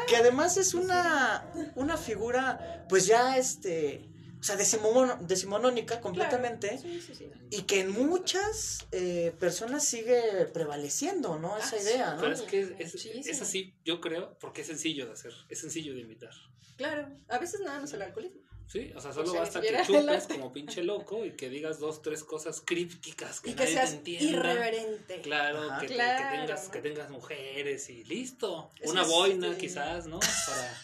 Que 0.07 0.15
además 0.15 0.57
es 0.57 0.73
una, 0.73 1.45
una 1.75 1.97
figura, 1.97 2.85
pues 2.89 3.05
ya, 3.05 3.37
este, 3.37 4.09
o 4.43 4.45
sea, 4.45 4.57
decimonónica 4.57 6.01
completamente, 6.01 6.67
Claro. 6.67 6.81
Sí, 6.83 7.01
sí, 7.01 7.15
sí. 7.15 7.29
y 7.49 7.61
que 7.61 7.79
en 7.79 7.91
muchas 7.91 8.85
eh, 8.91 9.33
personas 9.39 9.85
sigue 9.85 10.21
prevaleciendo, 10.53 11.39
¿no? 11.39 11.57
Esa 11.57 11.77
Ah, 11.77 11.81
idea, 11.81 12.09
sí. 12.09 12.15
¿no? 12.15 12.21
Pero 12.21 12.33
es 12.33 12.41
que 12.41 12.59
es, 12.77 12.93
es, 12.95 13.05
es 13.05 13.41
así, 13.41 13.73
yo 13.85 14.01
creo, 14.01 14.37
porque 14.39 14.61
es 14.61 14.67
sencillo 14.67 15.05
de 15.05 15.13
hacer, 15.13 15.31
es 15.47 15.59
sencillo 15.61 15.93
de 15.93 16.01
imitar. 16.01 16.33
Claro, 16.75 17.07
a 17.29 17.37
veces 17.37 17.61
nada 17.61 17.79
más 17.79 17.93
el 17.93 18.01
alcoholismo. 18.01 18.41
Sí, 18.67 18.91
o 18.95 18.99
sea, 18.99 19.13
solo 19.13 19.31
sea, 19.31 19.41
basta 19.41 19.61
que 19.61 19.77
chupes 19.85 20.27
como 20.27 20.51
pinche 20.51 20.83
loco 20.83 21.23
y 21.25 21.31
que 21.37 21.49
digas 21.49 21.79
dos, 21.79 22.01
tres 22.01 22.23
cosas 22.23 22.61
crípticas 22.65 23.39
que, 23.39 23.51
Y 23.51 23.53
que 23.53 23.63
nadie 23.63 23.73
seas 23.75 23.89
te 23.91 23.95
entienda. 23.97 24.25
irreverente. 24.39 25.21
Claro, 25.21 25.69
Ajá. 25.71 25.79
que, 25.81 25.87
Claro, 25.87 26.17
que 26.31 26.37
tengas, 26.37 26.65
¿no? 26.65 26.71
que 26.71 26.81
tengas 26.81 27.09
mujeres 27.11 27.89
y 27.89 28.03
listo. 28.05 28.71
Es 28.81 28.89
Una 28.89 29.03
boina 29.03 29.51
sí. 29.53 29.57
quizás, 29.59 30.07
¿no? 30.07 30.19
Para... 30.19 30.81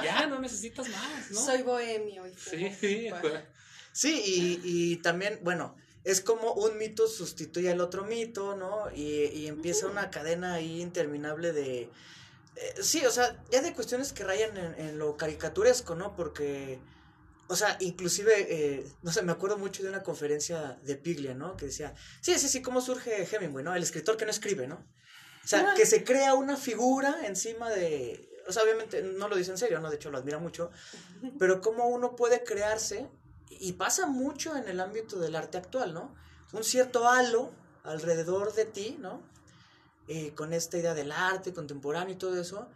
Y 0.00 0.04
ya, 0.04 0.26
no 0.26 0.38
necesitas 0.38 0.88
más, 0.88 1.30
¿no? 1.30 1.40
Soy 1.40 1.62
bohemio 1.62 2.26
y. 2.26 2.34
Sí, 2.36 2.70
sí, 2.80 3.08
Bueno, 3.10 3.40
Sí, 3.92 4.22
y, 4.24 4.60
y 4.64 4.96
también, 4.98 5.40
bueno, 5.42 5.74
es 6.04 6.20
como 6.20 6.52
un 6.54 6.78
mito 6.78 7.08
sustituye 7.08 7.70
al 7.70 7.80
otro 7.80 8.04
mito, 8.04 8.54
¿no? 8.56 8.90
Y, 8.94 9.24
y 9.26 9.46
empieza 9.48 9.86
una 9.88 10.10
cadena 10.10 10.54
ahí 10.54 10.80
interminable 10.80 11.52
de... 11.52 11.82
eh, 12.56 12.74
sí, 12.82 13.04
o 13.04 13.10
sea, 13.10 13.42
ya 13.50 13.62
de 13.62 13.74
cuestiones 13.74 14.12
que 14.12 14.24
rayan 14.24 14.56
en, 14.56 14.74
en 14.78 14.98
lo 14.98 15.16
caricaturesco, 15.16 15.94
¿no? 15.96 16.14
Porque, 16.14 16.80
o 17.48 17.56
sea, 17.56 17.76
inclusive, 17.80 18.32
eh, 18.48 18.86
no 19.02 19.12
sé, 19.12 19.22
me 19.22 19.32
acuerdo 19.32 19.58
mucho 19.58 19.82
de 19.82 19.88
una 19.88 20.02
conferencia 20.04 20.78
de 20.84 20.96
Piglia, 20.96 21.34
¿no? 21.34 21.56
Que 21.56 21.66
decía, 21.66 21.94
sí, 22.20 22.38
sí, 22.38 22.48
sí, 22.48 22.62
¿cómo 22.62 22.80
surge 22.80 23.24
Hemingway, 23.30 23.64
¿no? 23.64 23.74
El 23.74 23.82
escritor 23.82 24.16
que 24.16 24.24
no 24.24 24.30
escribe, 24.30 24.68
¿no? 24.68 24.76
O 25.44 25.48
sea, 25.48 25.74
que 25.74 25.84
se 25.86 26.04
crea 26.04 26.34
una 26.34 26.56
figura 26.56 27.26
encima 27.26 27.70
de... 27.70 28.29
O 28.50 28.52
sea, 28.52 28.62
obviamente 28.62 29.02
no 29.02 29.28
lo 29.28 29.36
dice 29.36 29.50
en 29.50 29.58
serio, 29.58 29.80
¿no? 29.80 29.88
De 29.88 29.96
hecho, 29.96 30.10
lo 30.10 30.18
admira 30.18 30.38
mucho. 30.38 30.70
Pero 31.38 31.60
cómo 31.60 31.88
uno 31.88 32.16
puede 32.16 32.44
crearse, 32.44 33.08
y 33.48 33.72
pasa 33.72 34.06
mucho 34.06 34.56
en 34.56 34.68
el 34.68 34.80
ámbito 34.80 35.18
del 35.18 35.36
arte 35.36 35.58
actual, 35.58 35.92
¿no? 35.92 36.14
Un 36.52 36.64
cierto 36.64 37.08
halo 37.08 37.50
alrededor 37.84 38.54
de 38.54 38.64
ti, 38.64 38.96
¿no? 39.00 39.22
Eh, 40.08 40.34
con 40.34 40.52
esta 40.52 40.78
idea 40.78 40.94
del 40.94 41.12
arte 41.12 41.52
contemporáneo 41.52 42.14
y 42.14 42.18
todo 42.18 42.40
eso, 42.40 42.68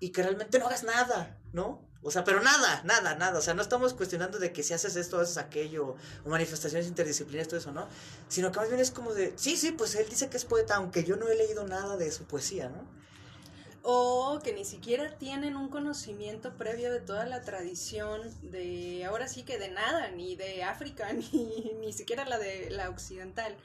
y 0.00 0.10
que 0.10 0.22
realmente 0.22 0.58
no 0.58 0.66
hagas 0.66 0.84
nada, 0.84 1.38
¿no? 1.52 1.86
O 2.02 2.10
sea, 2.10 2.24
pero 2.24 2.40
nada, 2.40 2.82
nada, 2.84 3.14
nada. 3.14 3.38
O 3.38 3.42
sea, 3.42 3.54
no 3.54 3.62
estamos 3.62 3.94
cuestionando 3.94 4.38
de 4.38 4.52
que 4.52 4.62
si 4.62 4.74
haces 4.74 4.96
esto, 4.96 5.18
haces 5.18 5.38
aquello, 5.38 5.96
o 6.24 6.28
manifestaciones 6.28 6.86
interdisciplinarias, 6.86 7.48
todo 7.48 7.60
eso, 7.60 7.72
¿no? 7.72 7.88
Sino 8.28 8.52
que 8.52 8.60
más 8.60 8.68
bien 8.68 8.80
es 8.80 8.90
como 8.90 9.12
de, 9.12 9.32
sí, 9.36 9.56
sí, 9.56 9.72
pues 9.72 9.94
él 9.96 10.06
dice 10.08 10.28
que 10.28 10.36
es 10.36 10.44
poeta, 10.44 10.76
aunque 10.76 11.04
yo 11.04 11.16
no 11.16 11.28
he 11.28 11.34
leído 11.34 11.66
nada 11.66 11.96
de 11.96 12.10
su 12.12 12.24
poesía, 12.24 12.68
¿no? 12.68 12.86
O 13.88 14.40
que 14.42 14.52
ni 14.52 14.64
siquiera 14.64 15.16
tienen 15.16 15.56
un 15.56 15.68
conocimiento 15.68 16.56
previo 16.56 16.92
de 16.92 16.98
toda 16.98 17.24
la 17.24 17.42
tradición 17.42 18.20
de, 18.42 19.04
ahora 19.04 19.28
sí 19.28 19.44
que 19.44 19.58
de 19.60 19.68
nada, 19.68 20.10
ni 20.10 20.34
de 20.34 20.64
África, 20.64 21.12
ni, 21.32 21.72
ni 21.80 21.92
siquiera 21.92 22.24
la 22.24 22.36
de 22.36 22.68
la 22.70 22.90
occidental. 22.90 23.56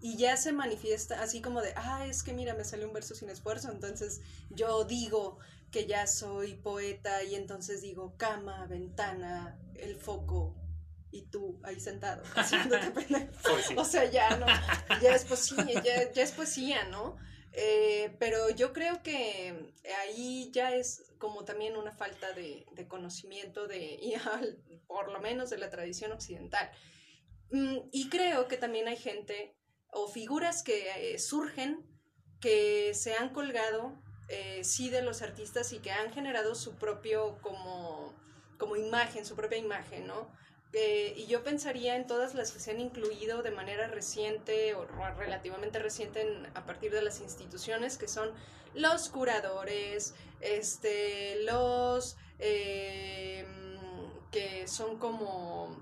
Y 0.00 0.16
ya 0.16 0.36
se 0.36 0.50
manifiesta 0.50 1.22
así 1.22 1.40
como 1.40 1.62
de, 1.62 1.72
ah, 1.76 2.04
es 2.04 2.24
que 2.24 2.32
mira, 2.32 2.54
me 2.54 2.64
salió 2.64 2.88
un 2.88 2.92
verso 2.92 3.14
sin 3.14 3.30
esfuerzo, 3.30 3.70
entonces 3.70 4.22
yo 4.50 4.82
digo 4.82 5.38
que 5.70 5.86
ya 5.86 6.08
soy 6.08 6.54
poeta 6.54 7.22
y 7.22 7.36
entonces 7.36 7.80
digo 7.80 8.14
cama, 8.16 8.66
ventana, 8.66 9.56
el 9.76 9.94
foco 9.94 10.56
y 11.12 11.22
tú 11.26 11.60
ahí 11.62 11.78
sentado, 11.78 12.24
haciéndote 12.34 12.90
pendejo. 12.92 13.30
poesía. 13.44 13.76
O 13.80 13.84
sea, 13.84 14.10
ya 14.10 14.36
no, 14.36 14.46
ya 15.00 15.14
es 15.14 15.24
poesía, 15.24 15.80
ya, 15.80 16.10
ya 16.12 16.22
es 16.24 16.32
poesía, 16.32 16.88
¿no? 16.88 17.16
Eh, 17.52 18.16
pero 18.20 18.48
yo 18.50 18.72
creo 18.72 19.02
que 19.02 19.72
ahí 20.02 20.50
ya 20.52 20.74
es 20.74 21.12
como 21.18 21.44
también 21.44 21.76
una 21.76 21.92
falta 21.92 22.32
de, 22.32 22.64
de 22.72 22.86
conocimiento 22.88 23.66
de, 23.66 23.98
y 24.00 24.14
al- 24.14 24.62
por 24.86 25.10
lo 25.12 25.20
menos 25.20 25.50
de 25.50 25.58
la 25.58 25.70
tradición 25.70 26.12
occidental. 26.12 26.70
Mm, 27.50 27.78
y 27.92 28.08
creo 28.08 28.48
que 28.48 28.56
también 28.56 28.88
hay 28.88 28.96
gente 28.96 29.56
o 29.92 30.08
figuras 30.08 30.62
que 30.62 31.14
eh, 31.14 31.18
surgen 31.18 31.84
que 32.40 32.94
se 32.94 33.14
han 33.14 33.30
colgado, 33.30 34.00
eh, 34.28 34.62
sí, 34.64 34.88
de 34.88 35.02
los 35.02 35.20
artistas 35.22 35.72
y 35.72 35.80
que 35.80 35.90
han 35.90 36.12
generado 36.12 36.54
su 36.54 36.76
propio 36.76 37.38
como, 37.42 38.14
como 38.58 38.76
imagen, 38.76 39.26
su 39.26 39.34
propia 39.36 39.58
imagen, 39.58 40.06
¿no? 40.06 40.30
Eh, 40.72 41.14
y 41.16 41.26
yo 41.26 41.42
pensaría 41.42 41.96
en 41.96 42.06
todas 42.06 42.34
las 42.34 42.52
que 42.52 42.60
se 42.60 42.70
han 42.70 42.80
incluido 42.80 43.42
de 43.42 43.50
manera 43.50 43.88
reciente 43.88 44.74
o 44.74 44.84
re- 44.84 45.14
relativamente 45.16 45.78
reciente 45.80 46.20
en- 46.22 46.46
a 46.54 46.64
partir 46.64 46.92
de 46.92 47.02
las 47.02 47.20
instituciones, 47.20 47.98
que 47.98 48.06
son 48.06 48.30
los 48.74 49.08
curadores, 49.08 50.14
este, 50.40 51.42
los 51.42 52.16
eh, 52.38 53.44
que 54.30 54.68
son 54.68 54.98
como 54.98 55.76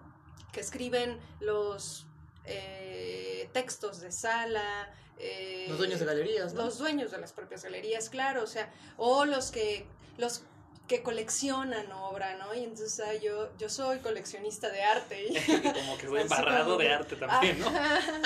que 0.53 0.61
escriben 0.61 1.18
los 1.41 2.07
eh, 2.47 3.49
textos 3.53 4.01
de 4.01 4.11
sala. 4.11 4.91
eh, 5.18 5.66
Los 5.68 5.78
dueños 5.78 6.01
de 6.01 6.07
galerías, 6.07 6.55
¿no? 6.55 6.64
Los 6.64 6.78
dueños 6.78 7.11
de 7.11 7.18
las 7.18 7.32
propias 7.34 7.62
galerías, 7.62 8.09
claro, 8.09 8.43
o 8.43 8.47
sea, 8.47 8.72
o 8.97 9.26
los 9.26 9.51
que 9.51 9.84
los 10.16 10.45
que 10.89 11.03
coleccionan 11.03 11.93
obra, 11.93 12.36
¿no? 12.36 12.55
Y 12.55 12.64
entonces 12.64 12.99
ah, 13.01 13.14
yo 13.14 13.57
yo 13.59 13.68
soy 13.68 13.99
coleccionista 14.01 14.70
de 14.70 14.82
arte. 14.82 15.26
y- 15.28 15.34
como 15.72 15.99
que 15.99 16.07
soy 16.07 16.20
embarrado 16.22 16.76
de 16.78 16.93
arte 16.93 17.16
también, 17.16 17.61
¿no? 17.61 17.70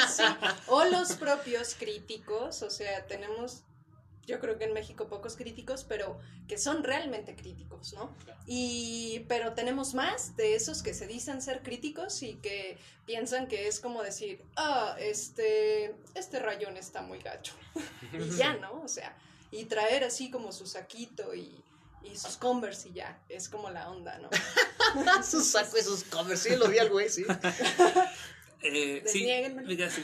Sí. 0.09 0.23
O 0.69 0.85
los 0.85 1.13
propios 1.15 1.75
críticos, 1.75 2.63
o 2.63 2.71
sea, 2.71 3.07
tenemos, 3.07 3.65
yo 4.27 4.39
creo 4.41 4.57
que 4.57 4.65
en 4.65 4.73
México 4.73 5.09
pocos 5.09 5.37
críticos, 5.37 5.85
pero 5.85 6.19
que 6.49 6.57
son 6.57 6.85
realmente 6.85 7.35
críticos, 7.35 7.93
¿no? 7.95 8.15
Y, 8.47 9.25
pero 9.29 9.53
tenemos 9.55 9.95
más 9.95 10.37
de 10.37 10.55
esos 10.55 10.83
que 10.83 10.95
se 10.95 11.07
dicen 11.07 11.43
ser 11.43 11.63
críticos 11.63 12.23
y 12.23 12.35
que 12.37 12.79
piensan 13.07 13.49
que 13.49 13.67
es 13.69 13.81
como 13.81 14.03
decir, 14.03 14.43
ah, 14.57 14.97
este, 14.99 15.95
este 16.15 16.39
rayón 16.39 16.77
está 16.77 17.03
muy 17.03 17.19
gacho. 17.19 17.55
y 18.13 18.37
ya, 18.37 18.55
¿no? 18.55 18.83
O 18.83 18.89
sea, 18.89 19.17
y 19.51 19.65
traer 19.65 20.05
así 20.05 20.31
como 20.31 20.53
su 20.53 20.67
saquito 20.67 21.35
y, 21.35 21.63
y 22.05 22.17
sus 22.17 22.37
Converse 22.37 22.89
y 22.89 22.95
ya, 22.95 23.23
es 23.29 23.49
como 23.49 23.71
la 23.71 23.91
onda, 23.91 24.19
¿no? 24.19 24.31
sus 25.23 25.47
sacos 25.47 25.81
y 25.81 25.83
sus 25.83 26.05
covers, 26.05 26.41
sí, 26.41 26.57
lo 26.57 26.69
vi 26.69 26.79
al 26.79 26.91
güey, 26.91 27.09
sí. 27.09 27.25
Eh, 28.63 29.03
sí, 29.07 29.21
Desniéguenmelo. 29.21 29.69
mira, 29.69 29.91
sí. 29.91 30.03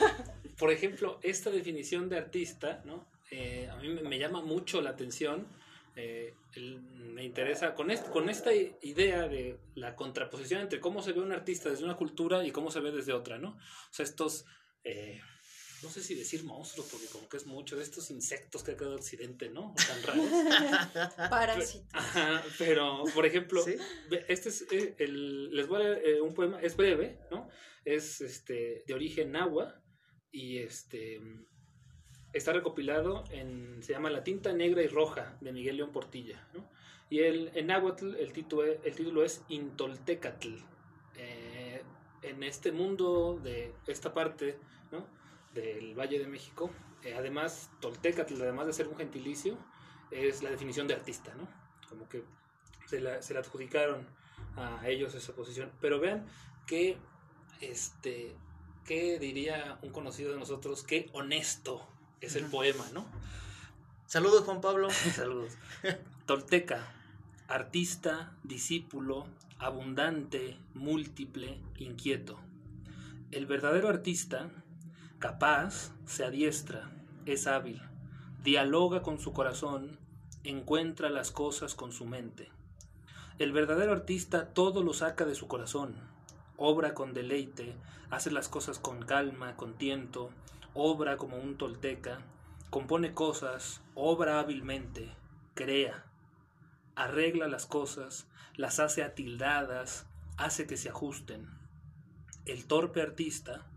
por 0.58 0.72
ejemplo, 0.72 1.18
esta 1.22 1.50
definición 1.50 2.08
de 2.08 2.18
artista, 2.18 2.82
¿no? 2.84 3.06
Eh, 3.30 3.68
a 3.70 3.76
mí 3.76 3.88
me, 3.88 4.18
llama 4.18 4.40
mucho 4.42 4.80
la 4.80 4.90
atención. 4.90 5.46
Eh, 5.96 6.34
me 6.56 7.24
interesa 7.24 7.74
con, 7.74 7.88
con 8.12 8.30
esta 8.30 8.52
idea 8.54 9.28
de 9.28 9.58
la 9.74 9.96
contraposición 9.96 10.60
entre 10.62 10.80
cómo 10.80 11.02
se 11.02 11.12
ve 11.12 11.20
un 11.20 11.32
artista 11.32 11.70
desde 11.70 11.84
una 11.84 11.96
cultura 11.96 12.44
y 12.44 12.52
cómo 12.52 12.70
se 12.70 12.80
ve 12.80 12.92
desde 12.92 13.12
otra, 13.12 13.38
¿no? 13.38 13.50
O 13.50 13.92
sea, 13.92 14.04
estos, 14.04 14.44
eh, 14.84 15.20
no 15.82 15.90
sé 15.90 16.02
si 16.02 16.14
decir 16.14 16.44
monstruos, 16.44 16.88
porque 16.90 17.06
como 17.06 17.28
que 17.28 17.36
es 17.36 17.46
mucho 17.46 17.76
de 17.76 17.82
estos 17.82 18.10
insectos 18.10 18.62
que 18.62 18.72
ha 18.72 18.76
quedado 18.76 18.96
Occidente, 18.96 19.48
¿no? 19.48 19.74
Tan 19.74 20.02
raros. 20.02 21.10
Parásitos. 21.30 22.02
pero, 22.58 23.04
por 23.14 23.26
ejemplo, 23.26 23.64
este 24.28 24.48
es 24.48 24.66
el, 24.98 25.54
les 25.54 25.68
voy 25.68 25.82
a 25.82 25.88
leer 25.90 26.22
un 26.22 26.34
poema, 26.34 26.60
es 26.60 26.76
breve, 26.76 27.18
¿no? 27.30 27.48
Es 27.84 28.20
este, 28.20 28.82
de 28.86 28.94
origen 28.94 29.32
náhuatl 29.32 29.78
y 30.32 30.58
este 30.58 31.20
está 32.32 32.52
recopilado 32.52 33.24
en, 33.30 33.82
se 33.82 33.92
llama 33.92 34.10
La 34.10 34.22
tinta 34.22 34.52
negra 34.52 34.82
y 34.82 34.88
roja 34.88 35.38
de 35.40 35.52
Miguel 35.52 35.76
León 35.76 35.92
Portilla, 35.92 36.48
¿no? 36.54 36.70
Y 37.08 37.20
el, 37.20 37.50
en 37.54 37.68
náhuatl 37.68 38.16
el 38.16 38.32
título, 38.32 38.64
el 38.64 38.94
título 38.94 39.24
es 39.24 39.42
Intoltecatl. 39.48 40.56
Eh, 41.16 41.82
en 42.22 42.42
este 42.42 42.72
mundo 42.72 43.40
de 43.42 43.72
esta 43.86 44.12
parte 44.12 44.58
¿no? 44.90 45.06
Del 45.54 45.98
Valle 45.98 46.18
de 46.18 46.26
México, 46.26 46.70
eh, 47.02 47.14
además, 47.16 47.70
Toltecatl, 47.80 48.40
además 48.40 48.66
de 48.66 48.72
ser 48.72 48.88
un 48.88 48.96
gentilicio, 48.96 49.56
es 50.10 50.42
la 50.42 50.50
definición 50.50 50.86
de 50.88 50.94
artista, 50.94 51.34
¿no? 51.34 51.48
Como 51.88 52.08
que 52.08 52.22
se 52.86 53.00
la, 53.00 53.22
se 53.22 53.34
la 53.34 53.40
adjudicaron 53.40 54.06
a 54.56 54.88
ellos 54.88 55.14
esa 55.14 55.32
posición. 55.34 55.70
Pero 55.80 56.00
vean 56.00 56.26
que 56.66 56.98
este, 57.60 58.36
¿qué 58.84 59.18
diría 59.18 59.78
un 59.82 59.90
conocido 59.90 60.32
de 60.32 60.38
nosotros? 60.38 60.82
Qué 60.82 61.08
honesto 61.12 61.86
es 62.20 62.36
el 62.36 62.46
poema, 62.46 62.84
¿no? 62.92 63.06
Saludos, 64.06 64.44
Juan 64.44 64.60
Pablo. 64.60 64.90
Saludos. 65.14 65.54
Tolteca, 66.26 66.92
artista, 67.46 68.36
discípulo, 68.42 69.26
abundante, 69.58 70.58
múltiple, 70.74 71.60
inquieto. 71.76 72.38
El 73.30 73.46
verdadero 73.46 73.88
artista, 73.88 74.50
capaz, 75.18 75.92
se 76.06 76.24
adiestra, 76.24 76.90
es 77.26 77.48
hábil, 77.48 77.82
dialoga 78.44 79.02
con 79.02 79.18
su 79.18 79.32
corazón, 79.32 79.98
encuentra 80.44 81.10
las 81.10 81.32
cosas 81.32 81.74
con 81.74 81.90
su 81.90 82.06
mente. 82.06 82.52
El 83.38 83.52
verdadero 83.52 83.92
artista 83.92 84.54
todo 84.54 84.82
lo 84.84 84.94
saca 84.94 85.24
de 85.24 85.34
su 85.34 85.48
corazón, 85.48 85.96
obra 86.56 86.94
con 86.94 87.14
deleite, 87.14 87.74
hace 88.10 88.30
las 88.30 88.48
cosas 88.48 88.78
con 88.78 89.04
calma, 89.04 89.56
con 89.56 89.74
tiento, 89.74 90.30
obra 90.72 91.16
como 91.16 91.36
un 91.36 91.58
tolteca, 91.58 92.20
compone 92.70 93.12
cosas, 93.12 93.80
obra 93.96 94.38
hábilmente, 94.38 95.10
crea, 95.54 96.04
arregla 96.94 97.48
las 97.48 97.66
cosas, 97.66 98.28
las 98.54 98.78
hace 98.78 99.02
atildadas, 99.02 100.06
hace 100.36 100.68
que 100.68 100.76
se 100.76 100.90
ajusten. 100.90 101.48
El 102.44 102.66
torpe 102.66 103.02
artista 103.02 103.67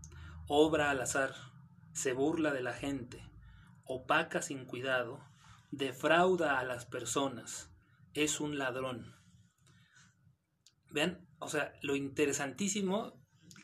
obra 0.54 0.90
al 0.90 1.00
azar, 1.00 1.34
se 1.94 2.12
burla 2.12 2.52
de 2.52 2.62
la 2.62 2.74
gente, 2.74 3.24
opaca 3.84 4.42
sin 4.42 4.66
cuidado, 4.66 5.18
defrauda 5.70 6.58
a 6.58 6.64
las 6.64 6.84
personas, 6.84 7.70
es 8.12 8.38
un 8.38 8.58
ladrón. 8.58 9.16
Vean, 10.90 11.26
o 11.38 11.48
sea, 11.48 11.72
lo 11.80 11.96
interesantísimo, 11.96 13.18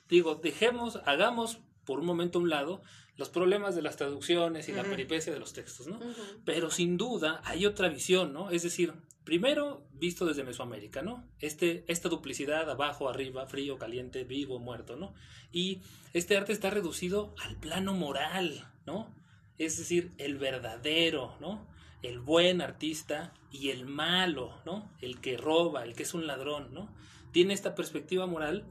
digo, 0.09 0.37
dejemos, 0.37 0.97
hagamos 1.05 1.61
por 1.85 2.01
un 2.01 2.07
momento 2.07 2.39
a 2.39 2.43
un 2.43 2.49
lado 2.49 2.83
los 3.17 3.29
problemas 3.29 3.75
de 3.75 3.83
las 3.83 3.97
traducciones 3.97 4.71
y 4.71 4.73
la 4.73 4.85
peripecia 4.85 5.31
de 5.31 5.41
los 5.41 5.53
textos, 5.53 5.89
¿no? 5.89 6.01
Pero 6.47 6.71
sin 6.71 6.97
duda 6.97 7.43
hay 7.45 7.67
otra 7.67 7.91
visión, 7.91 8.33
¿no? 8.33 8.49
Es 8.51 8.63
decir, 8.63 8.95
primero 9.29 9.87
visto 9.93 10.25
desde 10.25 10.43
Mesoamérica, 10.43 11.03
¿no? 11.03 11.23
Este, 11.39 11.85
esta 11.87 12.09
duplicidad 12.09 12.71
abajo, 12.71 13.11
arriba, 13.11 13.47
frío, 13.47 13.77
caliente, 13.77 14.25
vivo, 14.25 14.59
muerto, 14.59 14.97
¿no? 14.97 15.13
Y 15.53 15.83
este 16.15 16.35
arte 16.39 16.55
está 16.55 16.71
reducido 16.71 17.35
al 17.45 17.57
plano 17.57 17.93
moral, 17.93 18.73
¿no? 18.87 19.15
Es 19.59 19.77
decir, 19.77 20.13
el 20.17 20.39
verdadero, 20.39 21.37
¿no? 21.41 21.67
El 22.03 22.21
buen 22.21 22.63
artista 22.63 23.35
y 23.53 23.69
el 23.69 23.85
malo, 23.85 24.63
¿no? 24.65 24.91
El 25.03 25.21
que 25.21 25.37
roba, 25.37 25.85
el 25.85 25.95
que 25.95 26.05
es 26.05 26.15
un 26.15 26.27
ladrón, 26.27 26.73
¿no? 26.73 26.89
tiene 27.33 27.55
esta 27.55 27.75
perspectiva 27.75 28.27
moral 28.27 28.65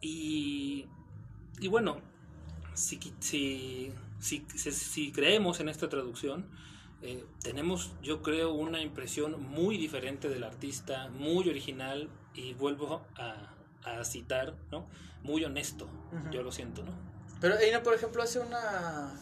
y, 0.00 0.86
y 1.60 1.68
bueno, 1.68 2.00
si, 2.74 2.98
si, 3.20 3.92
si, 4.18 5.12
creemos 5.12 5.60
en 5.60 5.68
esta 5.68 5.88
traducción, 5.88 6.46
eh, 7.02 7.24
tenemos, 7.42 7.92
yo 8.02 8.22
creo, 8.22 8.52
una 8.52 8.80
impresión 8.80 9.42
muy 9.42 9.76
diferente 9.76 10.28
del 10.28 10.44
artista, 10.44 11.08
muy 11.10 11.48
original 11.48 12.08
y 12.34 12.54
vuelvo 12.54 13.02
a, 13.16 13.54
a 13.84 14.04
citar, 14.04 14.54
¿no? 14.70 14.88
Muy 15.22 15.44
honesto, 15.44 15.88
yo 16.30 16.42
lo 16.42 16.50
siento, 16.50 16.82
¿no? 16.82 16.92
Pero 17.40 17.58
ella, 17.58 17.82
por 17.82 17.94
ejemplo, 17.94 18.22
hace 18.22 18.40
una... 18.40 19.20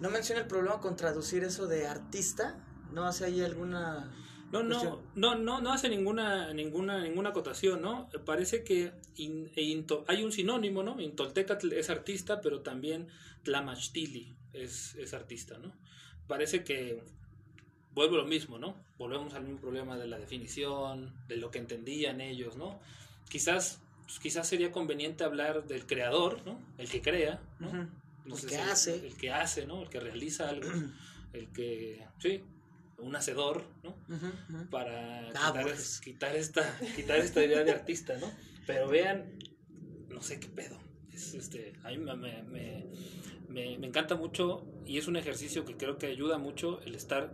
No 0.00 0.10
menciona 0.10 0.40
el 0.42 0.46
problema 0.46 0.80
con 0.80 0.96
traducir 0.96 1.44
eso 1.44 1.66
de 1.66 1.86
artista, 1.86 2.56
¿no 2.92 3.04
hace 3.04 3.24
ahí 3.24 3.42
alguna 3.42 4.10
no, 4.62 4.62
no, 4.62 5.02
no, 5.16 5.34
no, 5.34 5.60
no 5.60 5.72
hace 5.72 5.88
ninguna, 5.88 6.52
ninguna, 6.52 7.02
ninguna 7.02 7.30
acotación, 7.30 7.82
¿no? 7.82 8.08
Parece 8.24 8.62
que 8.62 8.92
e 9.16 9.84
hay 10.06 10.22
un 10.22 10.32
sinónimo, 10.32 10.82
¿no? 10.84 11.00
Intoltecatl 11.00 11.72
es 11.72 11.90
artista, 11.90 12.40
pero 12.40 12.60
también 12.60 13.08
Tlamashtili 13.42 14.36
es, 14.52 14.94
es 14.94 15.12
artista, 15.12 15.58
¿no? 15.58 15.72
Parece 16.26 16.64
que 16.64 17.02
vuelve 17.94 18.16
lo 18.16 18.24
mismo, 18.24 18.58
¿no? 18.58 18.76
Volvemos 18.98 19.34
al 19.34 19.44
mismo 19.44 19.60
problema 19.60 19.96
de 19.96 20.06
la 20.06 20.18
definición, 20.18 21.12
de 21.28 21.36
lo 21.36 21.50
que 21.50 21.58
entendían 21.58 22.20
ellos, 22.20 22.56
¿no? 22.56 22.80
Quizás, 23.28 23.80
pues, 24.04 24.18
quizás 24.18 24.48
sería 24.48 24.72
conveniente 24.72 25.24
hablar 25.24 25.66
del 25.66 25.86
creador, 25.86 26.44
¿no? 26.44 26.60
El 26.78 26.88
que 26.88 27.02
crea, 27.02 27.40
¿no? 27.58 27.88
el 28.26 28.46
que 28.46 28.58
hace. 28.58 29.06
El 29.06 29.16
que 29.16 29.32
hace, 29.32 29.66
¿no? 29.66 29.82
El 29.82 29.88
que 29.88 30.00
realiza 30.00 30.48
algo, 30.48 30.68
el 31.32 31.48
que, 31.48 32.06
sí, 32.18 32.42
un 32.98 33.16
hacedor, 33.16 33.64
¿no? 33.82 33.94
Para 34.70 35.30
ah, 35.34 35.52
pues. 35.60 36.00
quitar, 36.00 36.34
esta, 36.36 36.78
quitar 36.96 37.18
esta 37.18 37.44
idea 37.44 37.64
de 37.64 37.70
artista, 37.70 38.16
¿no? 38.18 38.30
Pero 38.66 38.88
vean, 38.88 39.38
no 40.08 40.22
sé 40.22 40.40
qué 40.40 40.48
pedo. 40.48 40.78
Es, 41.14 41.34
este, 41.34 41.74
a 41.84 41.88
mí 41.90 41.98
me, 41.98 42.16
me, 42.16 42.42
me, 43.48 43.78
me, 43.78 43.86
encanta 43.86 44.16
mucho 44.16 44.64
y 44.84 44.98
es 44.98 45.06
un 45.06 45.16
ejercicio 45.16 45.64
que 45.64 45.76
creo 45.76 45.96
que 45.96 46.06
ayuda 46.06 46.38
mucho 46.38 46.80
el 46.82 46.94
estar 46.94 47.32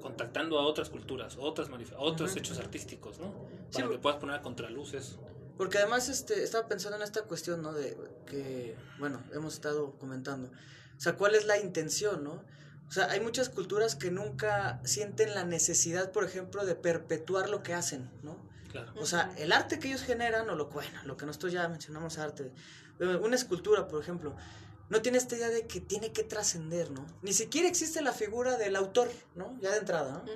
contactando 0.00 0.58
a 0.58 0.66
otras 0.66 0.90
culturas, 0.90 1.36
otras 1.38 1.68
otros 1.96 2.36
hechos 2.36 2.58
artísticos, 2.58 3.20
¿no? 3.20 3.32
Para 3.72 3.88
que 3.88 3.98
puedas 3.98 4.18
poner 4.18 4.36
a 4.36 4.42
contraluces. 4.42 5.18
Porque 5.56 5.78
además 5.78 6.08
este, 6.08 6.42
estaba 6.42 6.66
pensando 6.66 6.96
en 6.96 7.02
esta 7.02 7.22
cuestión, 7.22 7.62
¿no? 7.62 7.72
De 7.72 7.96
que, 8.26 8.74
bueno, 8.98 9.22
hemos 9.32 9.54
estado 9.54 9.92
comentando. 9.98 10.48
O 10.48 11.00
sea, 11.00 11.16
¿cuál 11.16 11.34
es 11.34 11.46
la 11.46 11.58
intención, 11.58 12.24
no? 12.24 12.42
O 12.88 12.92
sea, 12.92 13.10
hay 13.10 13.20
muchas 13.20 13.48
culturas 13.48 13.94
que 13.94 14.10
nunca 14.10 14.80
sienten 14.84 15.34
la 15.34 15.44
necesidad, 15.44 16.10
por 16.10 16.24
ejemplo, 16.24 16.64
de 16.64 16.74
perpetuar 16.74 17.48
lo 17.48 17.62
que 17.62 17.74
hacen, 17.74 18.10
¿no? 18.22 18.36
Claro. 18.72 18.92
O 18.96 19.06
sea, 19.06 19.32
el 19.36 19.52
arte 19.52 19.78
que 19.78 19.88
ellos 19.88 20.02
generan, 20.02 20.48
o 20.50 20.56
lo 20.56 20.68
bueno, 20.70 20.98
lo 21.04 21.16
que 21.16 21.26
nosotros 21.26 21.52
ya 21.52 21.68
mencionamos 21.68 22.18
arte, 22.18 22.52
una 23.00 23.36
escultura, 23.36 23.88
por 23.88 24.02
ejemplo, 24.02 24.34
no 24.88 25.02
tiene 25.02 25.18
esta 25.18 25.36
idea 25.36 25.48
de 25.48 25.66
que 25.66 25.80
tiene 25.80 26.12
que 26.12 26.24
trascender, 26.24 26.90
¿no? 26.90 27.06
Ni 27.22 27.32
siquiera 27.32 27.68
existe 27.68 28.02
la 28.02 28.12
figura 28.12 28.56
del 28.56 28.76
autor, 28.76 29.10
¿no? 29.34 29.56
Ya 29.60 29.70
de 29.70 29.78
entrada, 29.78 30.22
¿no? 30.24 30.32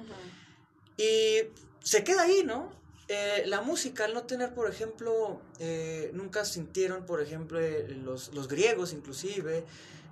Y 0.97 1.49
se 1.81 2.05
queda 2.05 2.23
ahí, 2.23 2.43
¿no? 2.45 2.73
Eh, 3.09 3.43
la 3.47 3.61
música, 3.61 4.07
al 4.07 4.15
no 4.15 4.23
tener, 4.23 4.55
por 4.55 4.71
ejemplo, 4.71 5.41
eh, 5.59 6.11
nunca 6.15 6.45
sintieron, 6.45 7.05
por 7.05 7.21
ejemplo, 7.21 7.61
los, 7.89 8.33
los 8.33 8.49
griegos 8.49 8.93
inclusive, 8.93 9.65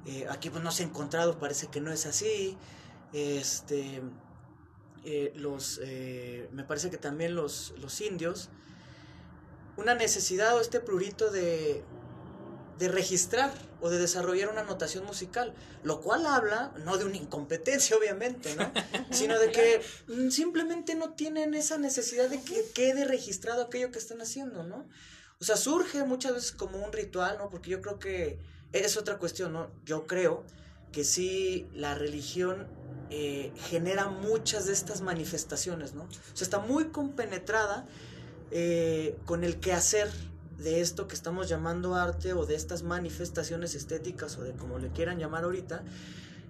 eh, 0.07 0.27
aquí 0.29 0.51
pues 0.51 0.63
no 0.63 0.71
se 0.71 0.83
ha 0.83 0.87
encontrado, 0.87 1.39
parece 1.39 1.69
que 1.69 1.81
no 1.81 1.93
es 1.93 2.07
así. 2.07 2.57
Este, 3.13 4.03
eh, 5.05 5.33
los, 5.37 5.81
eh, 5.83 6.49
me 6.53 6.65
parece 6.65 6.91
que 6.91 6.99
también 6.99 7.35
los, 7.35 7.75
los 7.79 8.01
indios, 8.01 8.51
una 9.77 9.95
necesidad 9.95 10.57
o 10.57 10.61
este 10.61 10.81
prurito 10.81 11.31
de, 11.31 11.83
de 12.79 12.89
registrar 12.89 13.53
o 13.81 13.91
de 13.91 13.99
desarrollar 13.99 14.49
una 14.49 14.63
notación 14.63 15.05
musical, 15.05 15.55
lo 15.83 16.01
cual 16.01 16.27
habla 16.27 16.73
no 16.85 16.97
de 16.97 17.05
una 17.05 17.17
incompetencia 17.17 17.97
obviamente, 17.97 18.55
¿no? 18.57 18.71
sino 19.11 19.39
de 19.39 19.51
que 19.53 19.83
mm, 20.09 20.31
simplemente 20.31 20.95
no 20.95 21.11
tienen 21.11 21.55
esa 21.55 21.79
necesidad 21.79 22.29
de 22.29 22.41
que 22.43 22.65
quede 22.75 23.05
registrado 23.05 23.63
aquello 23.63 23.91
que 23.91 23.99
están 23.99 24.21
haciendo, 24.21 24.65
¿no? 24.65 24.87
O 25.41 25.45
sea, 25.45 25.57
surge 25.57 26.05
muchas 26.05 26.35
veces 26.35 26.53
como 26.53 26.79
un 26.79 26.93
ritual, 26.93 27.39
¿no? 27.39 27.51
Porque 27.51 27.71
yo 27.71 27.83
creo 27.83 27.99
que 27.99 28.39
es 28.73 28.97
otra 28.97 29.19
cuestión, 29.19 29.53
¿no? 29.53 29.71
Yo 29.85 30.07
creo 30.07 30.45
que 30.93 31.05
sí 31.05 31.67
la 31.75 31.95
religión 31.95 32.69
eh, 33.11 33.53
genera 33.69 34.09
muchas 34.09 34.67
de 34.67 34.73
estas 34.73 35.01
manifestaciones, 35.01 35.95
¿no? 35.95 36.05
O 36.05 36.37
sea, 36.37 36.45
está 36.45 36.61
muy 36.61 36.87
compenetrada 36.87 37.87
eh, 38.51 39.17
con 39.25 39.45
el 39.45 39.59
quehacer 39.59 40.11
de 40.63 40.81
esto 40.81 41.09
que 41.09 41.15
estamos 41.15 41.49
llamando 41.49 41.95
arte 41.95 42.33
o 42.33 42.47
de 42.47 42.55
estas 42.55 42.83
manifestaciones 42.83 43.75
estéticas 43.75 44.39
o 44.39 44.45
de 44.45 44.53
como 44.53 44.79
le 44.79 44.91
quieran 44.91 45.19
llamar 45.19 45.45
ahorita. 45.45 45.85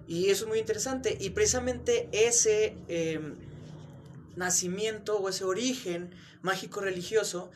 Y 0.07 0.29
eso 0.29 0.45
es 0.45 0.49
muy 0.49 0.59
interesante. 0.59 1.17
Y 1.19 1.31
precisamente 1.31 2.09
ese 2.11 2.77
em, 2.87 3.35
nacimiento 4.35 5.17
o 5.17 5.29
ese 5.29 5.43
origen 5.43 6.11
mágico 6.41 6.81
religioso 6.81 7.51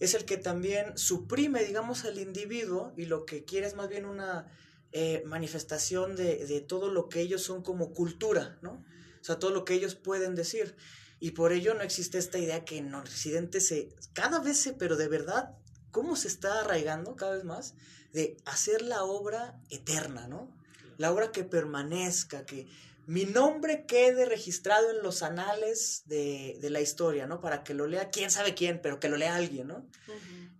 es 0.00 0.14
el 0.14 0.24
que 0.24 0.36
también 0.36 0.98
suprime, 0.98 1.64
digamos, 1.64 2.04
al 2.04 2.18
individuo 2.18 2.92
y 2.96 3.06
lo 3.06 3.24
que 3.24 3.44
quiere 3.44 3.66
es 3.66 3.76
más 3.76 3.88
bien 3.88 4.04
una 4.04 4.50
eh, 4.90 5.22
manifestación 5.26 6.16
de, 6.16 6.44
de, 6.46 6.60
todo 6.60 6.90
lo 6.90 7.08
que 7.08 7.20
ellos 7.20 7.42
son 7.42 7.62
como 7.62 7.92
cultura, 7.92 8.58
¿no? 8.62 8.84
O 9.20 9.24
sea, 9.24 9.38
todo 9.38 9.52
lo 9.52 9.64
que 9.64 9.74
ellos 9.74 9.94
pueden 9.94 10.34
decir. 10.34 10.74
Y 11.20 11.30
por 11.30 11.52
ello 11.52 11.74
no 11.74 11.82
existe 11.82 12.18
esta 12.18 12.38
idea 12.38 12.64
que 12.64 12.78
en 12.78 12.92
Occidente 12.96 13.60
se, 13.60 13.94
cada 14.12 14.40
vez 14.40 14.58
se, 14.58 14.72
pero 14.72 14.96
de 14.96 15.06
verdad, 15.06 15.56
¿cómo 15.92 16.16
se 16.16 16.26
está 16.26 16.60
arraigando 16.60 17.14
cada 17.14 17.34
vez 17.34 17.44
más? 17.44 17.74
De 18.12 18.36
hacer 18.44 18.82
la 18.82 19.04
obra 19.04 19.60
eterna, 19.70 20.26
¿no? 20.26 20.50
La 20.98 21.12
obra 21.12 21.30
que 21.30 21.44
permanezca, 21.44 22.44
que 22.44 22.66
mi 23.06 23.24
nombre 23.24 23.84
quede 23.86 24.26
registrado 24.26 24.90
en 24.90 25.02
los 25.02 25.22
anales 25.22 26.02
de, 26.06 26.58
de 26.60 26.70
la 26.70 26.80
historia, 26.80 27.26
¿no? 27.26 27.40
Para 27.40 27.64
que 27.64 27.74
lo 27.74 27.86
lea 27.86 28.10
quién 28.10 28.30
sabe 28.30 28.54
quién, 28.54 28.80
pero 28.82 29.00
que 29.00 29.08
lo 29.08 29.16
lea 29.16 29.34
alguien, 29.34 29.68
¿no? 29.68 29.86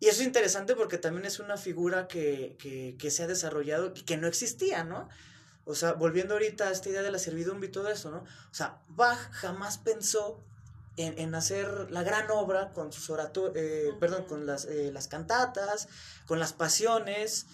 Y 0.00 0.08
eso 0.08 0.20
es 0.20 0.26
interesante 0.26 0.74
porque 0.74 0.98
también 0.98 1.24
es 1.26 1.38
una 1.38 1.56
figura 1.56 2.08
que, 2.08 2.56
que, 2.58 2.96
que 2.98 3.10
se 3.10 3.22
ha 3.22 3.26
desarrollado 3.26 3.92
y 3.94 4.02
que 4.02 4.16
no 4.16 4.26
existía, 4.26 4.84
¿no? 4.84 5.08
O 5.64 5.76
sea, 5.76 5.92
volviendo 5.92 6.34
ahorita 6.34 6.68
a 6.68 6.72
esta 6.72 6.88
idea 6.88 7.02
de 7.02 7.12
la 7.12 7.20
servidumbre 7.20 7.68
y 7.68 7.72
todo 7.72 7.88
eso, 7.88 8.10
¿no? 8.10 8.18
O 8.18 8.54
sea, 8.54 8.82
Bach 8.88 9.30
jamás 9.30 9.78
pensó 9.78 10.42
en, 10.96 11.18
en 11.18 11.34
hacer 11.34 11.90
la 11.90 12.02
gran 12.02 12.30
obra 12.30 12.70
con 12.72 12.92
sus 12.92 13.10
oratorios, 13.10 13.56
eh, 13.56 13.92
perdón, 13.98 14.24
con 14.24 14.46
las, 14.46 14.64
eh, 14.66 14.90
las 14.92 15.08
cantatas, 15.08 15.88
con 16.26 16.38
las 16.38 16.52
pasiones. 16.52 17.46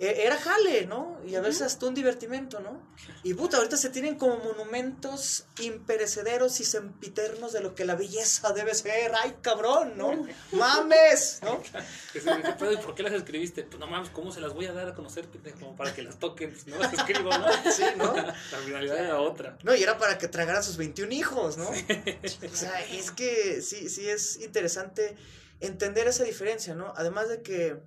E, 0.00 0.26
era 0.26 0.36
jale, 0.36 0.86
¿no? 0.86 1.20
Y 1.24 1.36
a 1.36 1.40
veces 1.40 1.62
hasta 1.62 1.86
un 1.86 1.94
divertimento, 1.94 2.58
¿no? 2.58 2.82
Y 3.22 3.34
puta, 3.34 3.58
ahorita 3.58 3.76
se 3.76 3.90
tienen 3.90 4.16
como 4.16 4.38
monumentos 4.38 5.46
imperecederos 5.60 6.58
y 6.58 6.64
sempiternos 6.64 7.52
de 7.52 7.60
lo 7.60 7.76
que 7.76 7.84
la 7.84 7.94
belleza 7.94 8.52
debe 8.52 8.74
ser. 8.74 9.12
¡Ay, 9.22 9.36
cabrón, 9.40 9.96
¿no? 9.96 10.26
¡Mames! 10.52 11.40
¿no? 11.42 11.62
¿Por 12.82 12.94
qué 12.96 13.04
las 13.04 13.12
escribiste? 13.12 13.62
Pues 13.62 13.78
no 13.78 13.86
mames, 13.86 14.10
¿cómo 14.10 14.32
se 14.32 14.40
las 14.40 14.52
voy 14.52 14.66
a 14.66 14.72
dar 14.72 14.88
a 14.88 14.94
conocer? 14.94 15.28
Como 15.60 15.76
para 15.76 15.94
que 15.94 16.02
las 16.02 16.18
toquen. 16.18 16.50
Pues 16.50 16.66
no 16.66 16.76
las 16.78 16.92
escribo, 16.92 17.30
¿no? 17.30 17.46
Sí, 17.70 17.84
¿no? 17.96 18.14
La 18.14 18.34
finalidad 18.64 18.98
era 18.98 19.20
otra. 19.20 19.58
No, 19.62 19.74
y 19.74 19.82
era 19.82 19.96
para 19.96 20.18
que 20.18 20.26
tragaran 20.26 20.62
sus 20.62 20.76
21 20.76 21.12
hijos, 21.12 21.56
¿no? 21.56 21.68
O 21.68 22.56
sea, 22.56 22.80
es 22.90 23.10
que 23.12 23.62
sí, 23.62 23.88
sí 23.88 24.08
es 24.08 24.40
interesante 24.40 25.16
entender 25.60 26.08
esa 26.08 26.24
diferencia, 26.24 26.74
¿no? 26.74 26.92
Además 26.96 27.28
de 27.28 27.42
que 27.42 27.80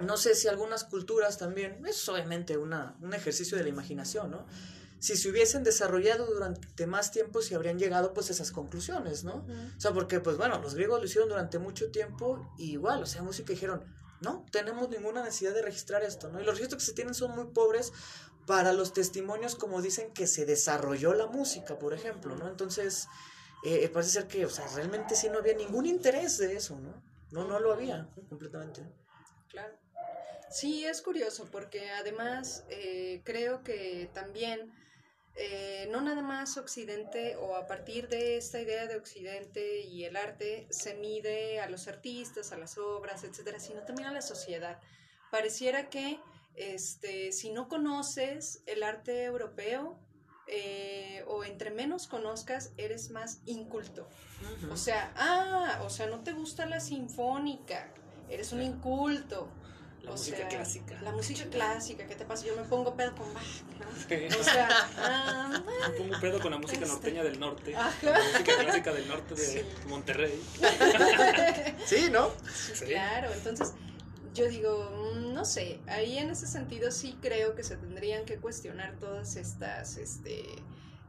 no 0.00 0.16
sé 0.16 0.34
si 0.34 0.48
algunas 0.48 0.84
culturas 0.84 1.38
también, 1.38 1.84
es 1.86 2.08
obviamente 2.08 2.56
una, 2.56 2.96
un 3.00 3.14
ejercicio 3.14 3.56
de 3.56 3.64
la 3.64 3.68
imaginación, 3.68 4.30
¿no? 4.30 4.46
Si 4.98 5.16
se 5.16 5.30
hubiesen 5.30 5.64
desarrollado 5.64 6.26
durante 6.26 6.86
más 6.86 7.10
tiempo, 7.10 7.40
se 7.40 7.54
habrían 7.54 7.78
llegado 7.78 8.12
pues 8.12 8.28
a 8.28 8.32
esas 8.34 8.52
conclusiones, 8.52 9.24
¿no? 9.24 9.46
O 9.76 9.80
sea, 9.80 9.92
porque 9.92 10.20
pues 10.20 10.36
bueno, 10.36 10.60
los 10.60 10.74
griegos 10.74 11.00
lo 11.00 11.06
hicieron 11.06 11.30
durante 11.30 11.58
mucho 11.58 11.90
tiempo 11.90 12.52
y 12.58 12.72
igual, 12.72 13.02
o 13.02 13.06
sea, 13.06 13.22
música 13.22 13.52
dijeron, 13.52 13.82
no, 14.20 14.44
tenemos 14.52 14.90
ninguna 14.90 15.24
necesidad 15.24 15.54
de 15.54 15.62
registrar 15.62 16.02
esto, 16.02 16.28
¿no? 16.28 16.40
Y 16.40 16.44
los 16.44 16.54
registros 16.54 16.82
que 16.82 16.86
se 16.86 16.92
tienen 16.92 17.14
son 17.14 17.34
muy 17.34 17.46
pobres 17.46 17.94
para 18.46 18.72
los 18.72 18.92
testimonios 18.92 19.54
como 19.54 19.80
dicen 19.80 20.12
que 20.12 20.26
se 20.26 20.44
desarrolló 20.44 21.14
la 21.14 21.26
música, 21.26 21.78
por 21.78 21.94
ejemplo, 21.94 22.36
¿no? 22.36 22.48
Entonces, 22.48 23.08
eh, 23.64 23.88
parece 23.88 24.10
ser 24.12 24.26
que, 24.26 24.44
o 24.44 24.50
sea, 24.50 24.66
realmente 24.74 25.14
sí 25.14 25.28
no 25.30 25.38
había 25.38 25.54
ningún 25.54 25.86
interés 25.86 26.36
de 26.38 26.56
eso, 26.56 26.78
¿no? 26.78 27.02
No, 27.30 27.44
no 27.46 27.58
lo 27.58 27.72
había 27.72 28.08
completamente. 28.28 28.82
Claro. 29.48 29.79
Sí, 30.50 30.84
es 30.84 31.00
curioso 31.00 31.48
porque 31.50 31.90
además 31.90 32.64
eh, 32.68 33.22
creo 33.24 33.62
que 33.62 34.10
también 34.12 34.72
eh, 35.36 35.88
no 35.90 36.00
nada 36.00 36.22
más 36.22 36.56
Occidente 36.56 37.36
o 37.36 37.54
a 37.54 37.66
partir 37.66 38.08
de 38.08 38.36
esta 38.36 38.60
idea 38.60 38.86
de 38.86 38.96
Occidente 38.96 39.80
y 39.82 40.04
el 40.04 40.16
arte 40.16 40.66
se 40.70 40.94
mide 40.94 41.60
a 41.60 41.70
los 41.70 41.86
artistas, 41.86 42.50
a 42.52 42.58
las 42.58 42.78
obras, 42.78 43.22
etcétera, 43.22 43.60
sino 43.60 43.82
también 43.82 44.08
a 44.08 44.12
la 44.12 44.22
sociedad. 44.22 44.80
Pareciera 45.30 45.88
que 45.88 46.18
este, 46.56 47.30
si 47.30 47.50
no 47.50 47.68
conoces 47.68 48.62
el 48.66 48.82
arte 48.82 49.22
europeo 49.24 49.98
eh, 50.48 51.24
o 51.28 51.44
entre 51.44 51.70
menos 51.70 52.08
conozcas, 52.08 52.72
eres 52.76 53.10
más 53.10 53.40
inculto. 53.46 54.08
O 54.72 54.76
sea, 54.76 55.12
ah, 55.16 55.80
o 55.84 55.90
sea, 55.90 56.06
no 56.08 56.24
te 56.24 56.32
gusta 56.32 56.66
la 56.66 56.80
sinfónica, 56.80 57.92
eres 58.28 58.52
un 58.52 58.62
inculto. 58.62 59.48
La 60.02 60.10
O 60.10 60.12
música 60.14 60.36
sea, 60.38 60.48
clásica. 60.48 61.00
La 61.02 61.12
música 61.12 61.44
clásica, 61.50 62.06
¿qué 62.06 62.14
te 62.14 62.24
pasa? 62.24 62.46
Yo 62.46 62.56
me 62.56 62.62
pongo 62.64 62.94
pedo 62.96 63.14
con 63.14 63.32
Bach. 63.34 63.44
O 64.38 64.42
sea, 64.42 64.68
ah, 64.98 65.62
Me 65.90 65.98
pongo 65.98 66.20
pedo 66.20 66.40
con 66.40 66.50
la 66.52 66.58
música 66.58 66.80
Este. 66.80 66.92
norteña 66.92 67.22
del 67.22 67.38
norte, 67.38 67.74
Ajá. 67.76 67.92
la 68.02 68.18
música 68.18 68.56
clásica 68.62 68.92
del 68.92 69.08
norte 69.08 69.34
de 69.34 69.44
Sí. 69.46 69.60
Monterrey. 69.88 70.42
Sí, 71.86 72.08
¿no? 72.10 72.30
Sí. 72.52 72.84
claro, 72.86 73.30
entonces 73.32 73.74
yo 74.34 74.48
digo, 74.48 74.90
mm, 75.14 75.32
no 75.34 75.44
sé, 75.44 75.80
ahí 75.86 76.18
en 76.18 76.30
ese 76.30 76.46
sentido 76.46 76.90
sí 76.92 77.18
creo 77.20 77.54
que 77.54 77.62
se 77.64 77.76
tendrían 77.76 78.24
que 78.24 78.36
cuestionar 78.38 78.96
todas 78.98 79.36
estas, 79.36 79.96
este, 79.96 80.42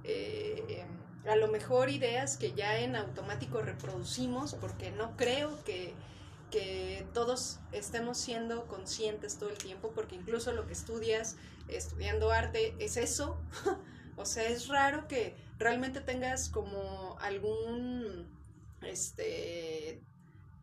eh, 0.03 0.85
a 1.27 1.35
lo 1.35 1.47
mejor 1.49 1.89
ideas 1.89 2.37
que 2.37 2.53
ya 2.53 2.79
en 2.79 2.95
automático 2.95 3.61
reproducimos, 3.61 4.55
porque 4.55 4.91
no 4.91 5.15
creo 5.17 5.63
que, 5.63 5.93
que 6.51 7.07
todos 7.13 7.59
estemos 7.71 8.17
siendo 8.17 8.67
conscientes 8.67 9.37
todo 9.37 9.49
el 9.49 9.57
tiempo, 9.57 9.91
porque 9.95 10.15
incluso 10.15 10.51
lo 10.51 10.67
que 10.67 10.73
estudias 10.73 11.37
estudiando 11.67 12.31
arte 12.31 12.75
es 12.79 12.97
eso. 12.97 13.39
o 14.17 14.25
sea, 14.25 14.47
es 14.47 14.67
raro 14.67 15.07
que 15.07 15.35
realmente 15.57 16.01
tengas 16.01 16.49
como 16.49 17.17
algún 17.19 18.27
este 18.83 20.01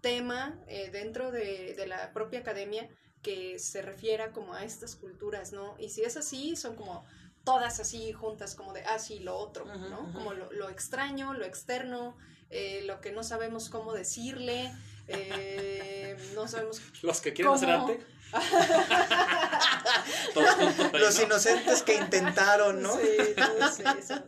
tema 0.01 0.61
eh, 0.69 0.91
dentro 0.91 1.33
de, 1.33 1.75
de 1.75 1.87
la 1.87 2.13
propia 2.13 2.41
academia 2.41 2.89
que 3.23 3.59
se 3.59 3.83
refiera 3.83 4.33
como 4.33 4.55
a 4.55 4.65
estas 4.65 4.95
culturas, 4.95 5.53
¿no? 5.53 5.75
Y 5.79 5.89
si 5.89 6.03
es 6.03 6.17
así, 6.17 6.55
son 6.55 6.77
como 6.77 7.05
todas 7.45 7.81
así 7.81 8.13
juntas, 8.13 8.55
como 8.55 8.73
de, 8.73 8.83
ah, 8.85 8.99
sí, 8.99 9.21
lo 9.21 9.37
otro, 9.37 9.65
¿no? 9.65 10.13
Como 10.13 10.35
lo, 10.35 10.53
lo 10.53 10.69
extraño, 10.69 11.33
lo 11.33 11.45
externo, 11.45 12.17
eh, 12.51 12.83
lo 12.85 13.01
que 13.01 13.13
no 13.13 13.23
sabemos 13.23 13.71
cómo 13.71 13.93
decirle, 13.93 14.73
eh, 15.09 16.17
no 16.35 16.47
sabemos 16.49 16.81
Los 17.03 17.21
que 17.21 17.33
quieren 17.33 17.55
hacer 17.55 17.69
¿Cómo? 17.71 17.89
arte. 17.89 18.07
Juntos 20.35 20.91
ahí, 20.93 21.01
Los 21.01 21.17
¿no? 21.19 21.25
inocentes 21.25 21.83
que 21.83 21.95
intentaron, 21.97 22.83
¿no? 22.83 22.97
Sí, 22.97 23.35
todos 23.37 23.81
esos. 23.81 24.23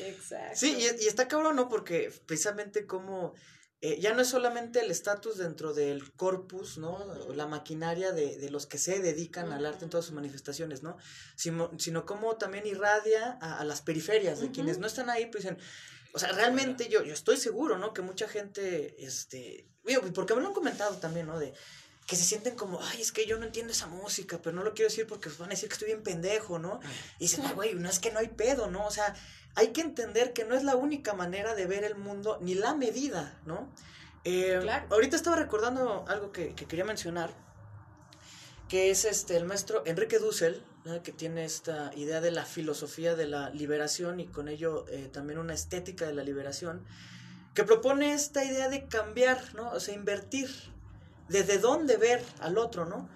Exacto. 0.00 0.56
Sí, 0.56 0.76
y, 0.78 1.04
y 1.04 1.08
está 1.08 1.28
cabrón, 1.28 1.56
¿no? 1.56 1.68
Porque 1.68 2.12
precisamente 2.26 2.86
como 2.86 3.34
eh, 3.80 3.98
ya 4.00 4.12
no 4.12 4.22
es 4.22 4.28
solamente 4.28 4.80
el 4.80 4.90
estatus 4.90 5.38
dentro 5.38 5.72
del 5.72 6.12
corpus, 6.14 6.78
¿no? 6.78 7.04
La 7.34 7.46
maquinaria 7.46 8.12
de, 8.12 8.36
de 8.38 8.50
los 8.50 8.66
que 8.66 8.78
se 8.78 9.00
dedican 9.00 9.52
al 9.52 9.66
arte 9.66 9.84
en 9.84 9.90
todas 9.90 10.06
sus 10.06 10.14
manifestaciones, 10.14 10.82
¿no? 10.82 10.96
Sino, 11.36 11.70
sino 11.78 12.06
como 12.06 12.36
también 12.36 12.66
irradia 12.66 13.38
a, 13.40 13.58
a 13.60 13.64
las 13.64 13.82
periferias 13.82 14.40
de 14.40 14.50
quienes 14.50 14.78
no 14.78 14.86
están 14.86 15.10
ahí, 15.10 15.26
pues 15.26 15.44
dicen, 15.44 15.58
o 16.12 16.18
sea, 16.18 16.32
realmente 16.32 16.88
yo, 16.88 17.04
yo 17.04 17.12
estoy 17.14 17.36
seguro, 17.36 17.78
¿no? 17.78 17.92
Que 17.92 18.02
mucha 18.02 18.26
gente, 18.28 18.96
este, 19.04 19.68
porque 20.14 20.34
me 20.34 20.40
lo 20.40 20.48
han 20.48 20.54
comentado 20.54 20.96
también, 20.96 21.26
¿no? 21.26 21.38
De 21.38 21.52
que 22.06 22.16
se 22.16 22.24
sienten 22.24 22.54
como, 22.56 22.80
ay, 22.82 23.02
es 23.02 23.12
que 23.12 23.26
yo 23.26 23.38
no 23.38 23.44
entiendo 23.44 23.72
esa 23.72 23.86
música, 23.86 24.40
pero 24.42 24.56
no 24.56 24.62
lo 24.62 24.72
quiero 24.72 24.88
decir 24.88 25.06
porque 25.06 25.28
van 25.38 25.48
a 25.48 25.50
decir 25.50 25.68
que 25.68 25.74
estoy 25.74 25.88
bien 25.88 26.02
pendejo, 26.02 26.58
¿no? 26.58 26.80
Y 27.18 27.24
dicen, 27.24 27.44
"Ah, 27.46 27.52
güey, 27.52 27.74
no 27.74 27.88
es 27.88 27.98
que 27.98 28.10
no 28.10 28.18
hay 28.18 28.28
pedo, 28.28 28.70
¿no? 28.70 28.86
O 28.86 28.90
sea, 28.90 29.14
hay 29.56 29.68
que 29.68 29.82
entender 29.82 30.32
que 30.32 30.44
no 30.44 30.54
es 30.54 30.64
la 30.64 30.74
única 30.76 31.12
manera 31.12 31.54
de 31.54 31.66
ver 31.66 31.84
el 31.84 31.96
mundo, 31.96 32.38
ni 32.40 32.54
la 32.54 32.74
medida, 32.74 33.38
¿no? 33.44 33.70
Eh, 34.24 34.58
Claro. 34.62 34.86
Ahorita 34.90 35.16
estaba 35.16 35.36
recordando 35.36 36.04
algo 36.08 36.32
que, 36.32 36.54
que 36.54 36.64
quería 36.66 36.84
mencionar, 36.84 37.30
que 38.68 38.90
es 38.90 39.04
este 39.04 39.36
el 39.36 39.44
maestro 39.44 39.82
Enrique 39.86 40.18
Dussel, 40.18 40.62
¿no? 40.84 41.02
que 41.02 41.12
tiene 41.12 41.44
esta 41.44 41.90
idea 41.94 42.20
de 42.20 42.30
la 42.30 42.44
filosofía 42.44 43.14
de 43.16 43.26
la 43.26 43.50
liberación 43.50 44.20
y 44.20 44.26
con 44.26 44.48
ello 44.48 44.84
eh, 44.88 45.08
también 45.12 45.38
una 45.38 45.54
estética 45.54 46.06
de 46.06 46.14
la 46.14 46.22
liberación, 46.22 46.84
que 47.54 47.64
propone 47.64 48.12
esta 48.12 48.44
idea 48.44 48.68
de 48.68 48.86
cambiar, 48.86 49.54
¿no? 49.54 49.70
O 49.70 49.80
sea, 49.80 49.94
invertir, 49.94 50.48
desde 51.28 51.58
dónde 51.58 51.96
ver 51.96 52.22
al 52.40 52.58
otro, 52.58 52.84
¿no? 52.84 53.08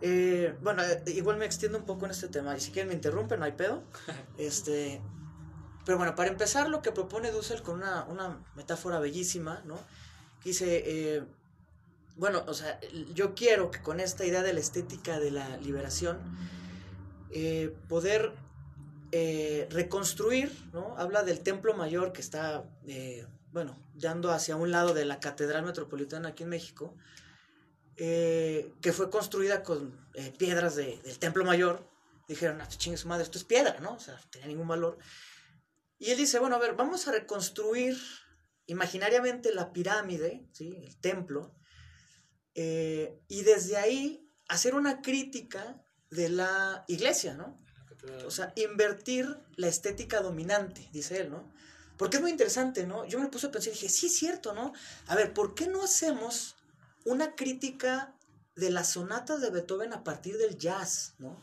Eh, 0.00 0.54
bueno, 0.62 0.82
eh, 0.82 1.02
igual 1.08 1.36
me 1.36 1.46
extiendo 1.46 1.78
un 1.78 1.84
poco 1.84 2.04
en 2.04 2.12
este 2.12 2.28
tema, 2.28 2.56
y 2.56 2.60
si 2.60 2.70
quieren 2.70 2.88
me 2.88 2.94
interrumpen, 2.94 3.40
no 3.40 3.46
hay 3.46 3.52
pedo. 3.52 3.82
Este, 4.38 5.00
pero 5.84 5.98
bueno, 5.98 6.14
para 6.14 6.30
empezar, 6.30 6.68
lo 6.68 6.82
que 6.82 6.92
propone 6.92 7.30
Dussel 7.30 7.62
con 7.62 7.76
una, 7.76 8.04
una 8.04 8.42
metáfora 8.56 8.98
bellísima, 9.00 9.62
¿no? 9.64 9.78
Dice, 10.42 10.82
eh, 10.86 11.24
bueno, 12.16 12.44
o 12.46 12.54
sea, 12.54 12.78
yo 13.14 13.34
quiero 13.34 13.70
que 13.70 13.82
con 13.82 14.00
esta 14.00 14.24
idea 14.24 14.42
de 14.42 14.52
la 14.52 14.60
estética 14.60 15.18
de 15.18 15.30
la 15.30 15.56
liberación, 15.58 16.18
eh, 17.30 17.74
poder 17.88 18.32
eh, 19.10 19.66
reconstruir, 19.70 20.52
¿no? 20.72 20.94
Habla 20.96 21.24
del 21.24 21.40
templo 21.40 21.74
mayor 21.74 22.12
que 22.12 22.20
está, 22.20 22.64
eh, 22.86 23.26
bueno, 23.54 23.78
dando 23.94 24.32
hacia 24.32 24.56
un 24.56 24.70
lado 24.72 24.92
de 24.94 25.04
la 25.04 25.20
Catedral 25.20 25.64
Metropolitana 25.64 26.30
aquí 26.30 26.42
en 26.42 26.48
México, 26.50 26.96
eh, 27.96 28.72
que 28.82 28.92
fue 28.92 29.08
construida 29.10 29.62
con 29.62 29.96
eh, 30.14 30.32
piedras 30.36 30.74
de- 30.76 30.98
del 31.02 31.18
Templo 31.18 31.44
Mayor. 31.44 31.88
Dijeron, 32.28 32.60
ah, 32.60 32.68
chingue 32.68 32.98
su 32.98 33.06
madre, 33.08 33.22
esto 33.22 33.38
es 33.38 33.44
piedra, 33.44 33.78
¿no? 33.80 33.94
O 33.94 34.00
sea, 34.00 34.14
no 34.14 34.20
tenía 34.30 34.48
ningún 34.48 34.66
valor. 34.66 34.98
Y 35.98 36.10
él 36.10 36.18
dice, 36.18 36.38
bueno, 36.40 36.56
a 36.56 36.58
ver, 36.58 36.74
vamos 36.74 37.06
a 37.06 37.12
reconstruir 37.12 37.96
imaginariamente 38.66 39.54
la 39.54 39.72
pirámide, 39.72 40.48
¿sí? 40.52 40.76
El 40.84 40.96
templo. 40.98 41.54
eh, 42.56 43.20
y 43.28 43.42
desde 43.42 43.76
ahí 43.76 44.28
hacer 44.48 44.74
una 44.76 45.02
crítica 45.02 45.82
de 46.10 46.28
la 46.28 46.84
iglesia, 46.88 47.34
¿no? 47.34 47.60
O 48.26 48.30
sea, 48.30 48.52
invertir 48.56 49.26
la 49.56 49.66
estética 49.68 50.20
dominante, 50.20 50.88
dice 50.92 51.20
él, 51.20 51.30
¿no? 51.30 51.52
Porque 51.96 52.16
es 52.16 52.22
muy 52.22 52.30
interesante, 52.30 52.86
¿no? 52.86 53.04
Yo 53.04 53.20
me 53.20 53.28
puse 53.28 53.46
a 53.46 53.50
pensar 53.50 53.68
y 53.68 53.74
dije, 53.74 53.88
sí, 53.88 54.06
es 54.06 54.16
cierto, 54.16 54.52
¿no? 54.52 54.72
A 55.06 55.14
ver, 55.14 55.32
¿por 55.32 55.54
qué 55.54 55.68
no 55.68 55.82
hacemos 55.82 56.56
una 57.04 57.34
crítica 57.34 58.14
de 58.56 58.70
las 58.70 58.90
sonatas 58.90 59.40
de 59.40 59.50
Beethoven 59.50 59.92
a 59.92 60.04
partir 60.04 60.36
del 60.38 60.56
jazz, 60.56 61.14
¿no? 61.18 61.40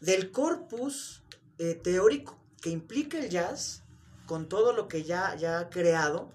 Del 0.00 0.30
corpus 0.30 1.22
eh, 1.58 1.74
teórico 1.74 2.38
que 2.60 2.70
implica 2.70 3.18
el 3.18 3.30
jazz, 3.30 3.82
con 4.26 4.48
todo 4.48 4.72
lo 4.72 4.88
que 4.88 5.04
ya, 5.04 5.34
ya 5.36 5.58
ha 5.58 5.70
creado, 5.70 6.32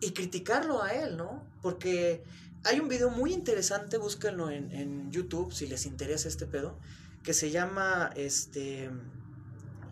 y 0.00 0.12
criticarlo 0.12 0.82
a 0.82 0.92
él, 0.92 1.16
¿no? 1.16 1.44
Porque 1.62 2.24
hay 2.64 2.80
un 2.80 2.88
video 2.88 3.10
muy 3.10 3.32
interesante, 3.32 3.98
búsquenlo 3.98 4.50
en, 4.50 4.72
en 4.72 5.10
YouTube 5.10 5.52
si 5.52 5.66
les 5.66 5.86
interesa 5.86 6.28
este 6.28 6.46
pedo, 6.46 6.78
que 7.22 7.34
se 7.34 7.50
llama, 7.50 8.10
este, 8.16 8.90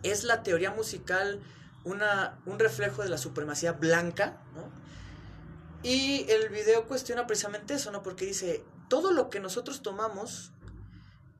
es 0.02 0.24
la 0.24 0.42
teoría 0.42 0.70
musical 0.70 1.40
una, 1.84 2.40
un 2.46 2.58
reflejo 2.58 3.02
de 3.02 3.08
la 3.08 3.18
supremacía 3.18 3.72
blanca, 3.72 4.42
¿no? 4.54 4.70
Y 5.82 6.26
el 6.28 6.48
video 6.48 6.86
cuestiona 6.86 7.26
precisamente 7.26 7.74
eso, 7.74 7.90
¿no? 7.92 8.02
Porque 8.02 8.26
dice, 8.26 8.64
todo 8.88 9.12
lo 9.12 9.30
que 9.30 9.40
nosotros 9.40 9.82
tomamos 9.82 10.52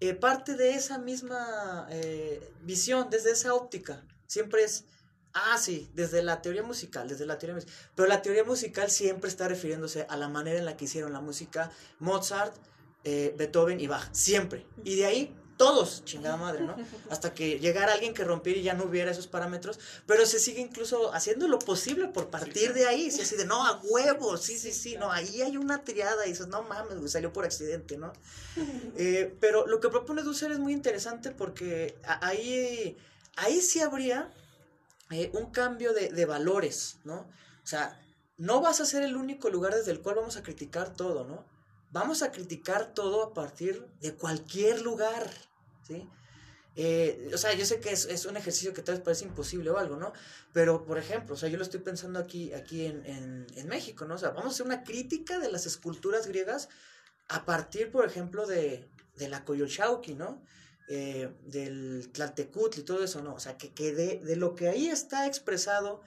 eh, 0.01 0.14
parte 0.14 0.55
de 0.55 0.74
esa 0.74 0.99
misma 0.99 1.89
eh, 1.91 2.53
visión, 2.62 3.11
desde 3.11 3.32
esa 3.32 3.55
óptica. 3.55 4.05
Siempre 4.26 4.62
es, 4.62 4.84
ah, 5.32 5.59
sí, 5.59 5.91
desde 5.95 6.22
la 6.22 6.41
teoría 6.41 6.62
musical, 6.62 7.09
desde 7.09 7.26
la 7.26 7.39
teoría 7.39 7.57
musical. 7.57 7.74
Pero 7.97 8.09
la 8.09 8.22
teoría 8.22 8.45
musical 8.45 8.91
siempre 8.91 9.28
está 9.28 9.49
refiriéndose 9.49 10.07
a 10.09 10.16
la 10.16 10.28
manera 10.28 10.59
en 10.59 10.66
la 10.66 10.76
que 10.76 10.84
hicieron 10.84 11.12
la 11.12 11.20
música 11.20 11.72
Mozart, 11.99 12.55
eh, 13.03 13.34
Beethoven 13.36 13.80
y 13.80 13.89
Bach. 13.89 14.09
Siempre. 14.12 14.66
Y 14.84 14.97
de 14.97 15.07
ahí 15.07 15.36
todos, 15.59 16.03
chingada 16.07 16.39
madre, 16.39 16.63
¿no? 16.65 16.75
Hasta 17.11 17.35
que 17.35 17.59
llegara 17.59 17.93
alguien 17.93 18.15
que 18.15 18.25
rompiera 18.25 18.59
y 18.59 18.63
ya 18.63 18.73
no 18.73 18.85
hubiera 18.85 19.11
esos 19.11 19.27
parámetros, 19.27 19.79
pero 20.07 20.25
se 20.25 20.39
sigue 20.39 20.63
incluso 20.63 21.13
haciendo 21.13 21.47
lo 21.49 21.59
posible 21.59 22.09
por 22.09 22.31
partir 22.31 22.73
de 22.73 22.87
ahí, 22.87 23.11
sí, 23.11 23.21
así 23.21 23.37
de, 23.37 23.45
no, 23.45 23.67
a 23.67 23.79
huevo, 23.83 24.39
sí, 24.39 24.59
sí, 24.59 24.73
sí, 24.73 24.97
no, 24.97 25.13
ahí 25.13 25.43
hay 25.43 25.59
una 25.59 25.85
triada 25.85 26.25
y 26.25 26.31
dices, 26.31 26.47
no 26.47 26.63
mames, 26.63 27.13
salió 27.13 27.31
por 27.33 27.45
accidente, 27.45 27.99
¿no? 27.99 28.13
Eh, 29.01 29.37
pero 29.41 29.67
lo 29.67 29.81
que 29.81 29.89
propone 29.89 30.23
Dussel 30.23 30.51
es 30.51 30.59
muy 30.59 30.73
interesante 30.73 31.31
porque 31.31 31.97
ahí, 32.03 32.97
ahí 33.37 33.61
sí 33.61 33.81
habría 33.81 34.33
eh, 35.11 35.31
un 35.35 35.51
cambio 35.51 35.93
de, 35.93 36.09
de 36.09 36.27
valores, 36.27 36.97
¿no? 37.05 37.21
O 37.63 37.67
sea, 37.67 38.01
no 38.39 38.61
vas 38.61 38.81
a 38.81 38.87
ser 38.87 39.03
el 39.03 39.17
único 39.17 39.51
lugar 39.51 39.75
desde 39.75 39.91
el 39.91 40.01
cual 40.01 40.17
vamos 40.17 40.37
a 40.37 40.43
criticar 40.43 40.95
todo, 40.95 41.25
¿no? 41.25 41.45
Vamos 41.91 42.23
a 42.23 42.31
criticar 42.31 42.93
todo 42.93 43.23
a 43.23 43.35
partir 43.35 43.87
de 44.01 44.15
cualquier 44.15 44.83
lugar, 44.83 45.31
¿sí? 45.89 46.09
Eh, 46.80 47.30
o 47.34 47.39
sea, 47.39 47.55
yo 47.55 47.66
sé 47.66 47.80
que 47.80 47.91
es, 47.91 48.05
es 48.05 48.24
un 48.24 48.36
ejercicio 48.36 48.72
que 48.72 48.82
tal 48.82 48.95
vez 48.95 49.05
parece 49.05 49.24
imposible 49.24 49.68
o 49.70 49.78
algo, 49.78 49.97
¿no? 49.97 50.12
Pero, 50.53 50.84
por 50.84 50.97
ejemplo, 50.97 51.34
o 51.34 51.36
sea, 51.36 51.49
yo 51.49 51.57
lo 51.57 51.64
estoy 51.64 51.80
pensando 51.80 52.20
aquí, 52.20 52.53
aquí 52.53 52.86
en, 52.86 53.05
en, 53.05 53.66
México, 53.66 54.05
¿no? 54.05 54.14
O 54.14 54.18
sea, 54.18 54.30
vamos 54.30 54.47
a 54.47 54.49
hacer 54.51 54.66
una 54.66 54.84
crítica 54.84 55.41
de 55.41 55.51
las 55.51 55.66
esculturas 55.66 56.28
griegas 56.28 56.68
a 57.28 57.45
partir, 57.45 57.91
por 57.91 58.07
ejemplo, 58.07 58.47
de, 58.47 58.89
de 59.16 59.28
la 59.28 59.45
Coyolxauhqui, 59.45 60.14
¿no? 60.14 60.41
Eh, 60.89 61.34
del 61.43 62.11
Tlaltecutli 62.12 62.82
y 62.82 62.84
todo 62.84 63.03
eso, 63.03 63.22
¿no? 63.22 63.34
O 63.34 63.41
sea, 63.41 63.59
que, 63.59 63.74
que 63.74 63.93
de, 63.93 64.20
de 64.20 64.36
lo 64.36 64.55
que 64.55 64.68
ahí 64.68 64.86
está 64.86 65.26
expresado, 65.26 66.03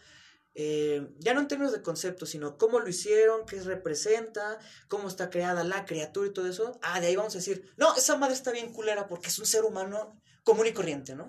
eh, 0.54 1.08
ya 1.20 1.34
no 1.34 1.40
en 1.42 1.48
términos 1.48 1.72
de 1.72 1.82
concepto, 1.82 2.26
sino 2.26 2.58
cómo 2.58 2.80
lo 2.80 2.90
hicieron, 2.90 3.46
qué 3.46 3.62
representa, 3.62 4.60
cómo 4.88 5.08
está 5.08 5.30
creada 5.30 5.64
la 5.64 5.86
criatura 5.86 6.28
y 6.28 6.34
todo 6.34 6.48
eso. 6.48 6.78
Ah, 6.82 7.00
de 7.00 7.08
ahí 7.08 7.16
vamos 7.16 7.36
a 7.36 7.40
decir, 7.40 7.72
no, 7.78 7.96
esa 7.96 8.18
madre 8.18 8.34
está 8.34 8.52
bien 8.52 8.74
culera 8.74 9.08
porque 9.08 9.28
es 9.28 9.40
un 9.40 9.46
ser 9.46 9.64
humano 9.64 10.20
común 10.44 10.68
y 10.68 10.74
corriente, 10.74 11.16
¿no? 11.16 11.26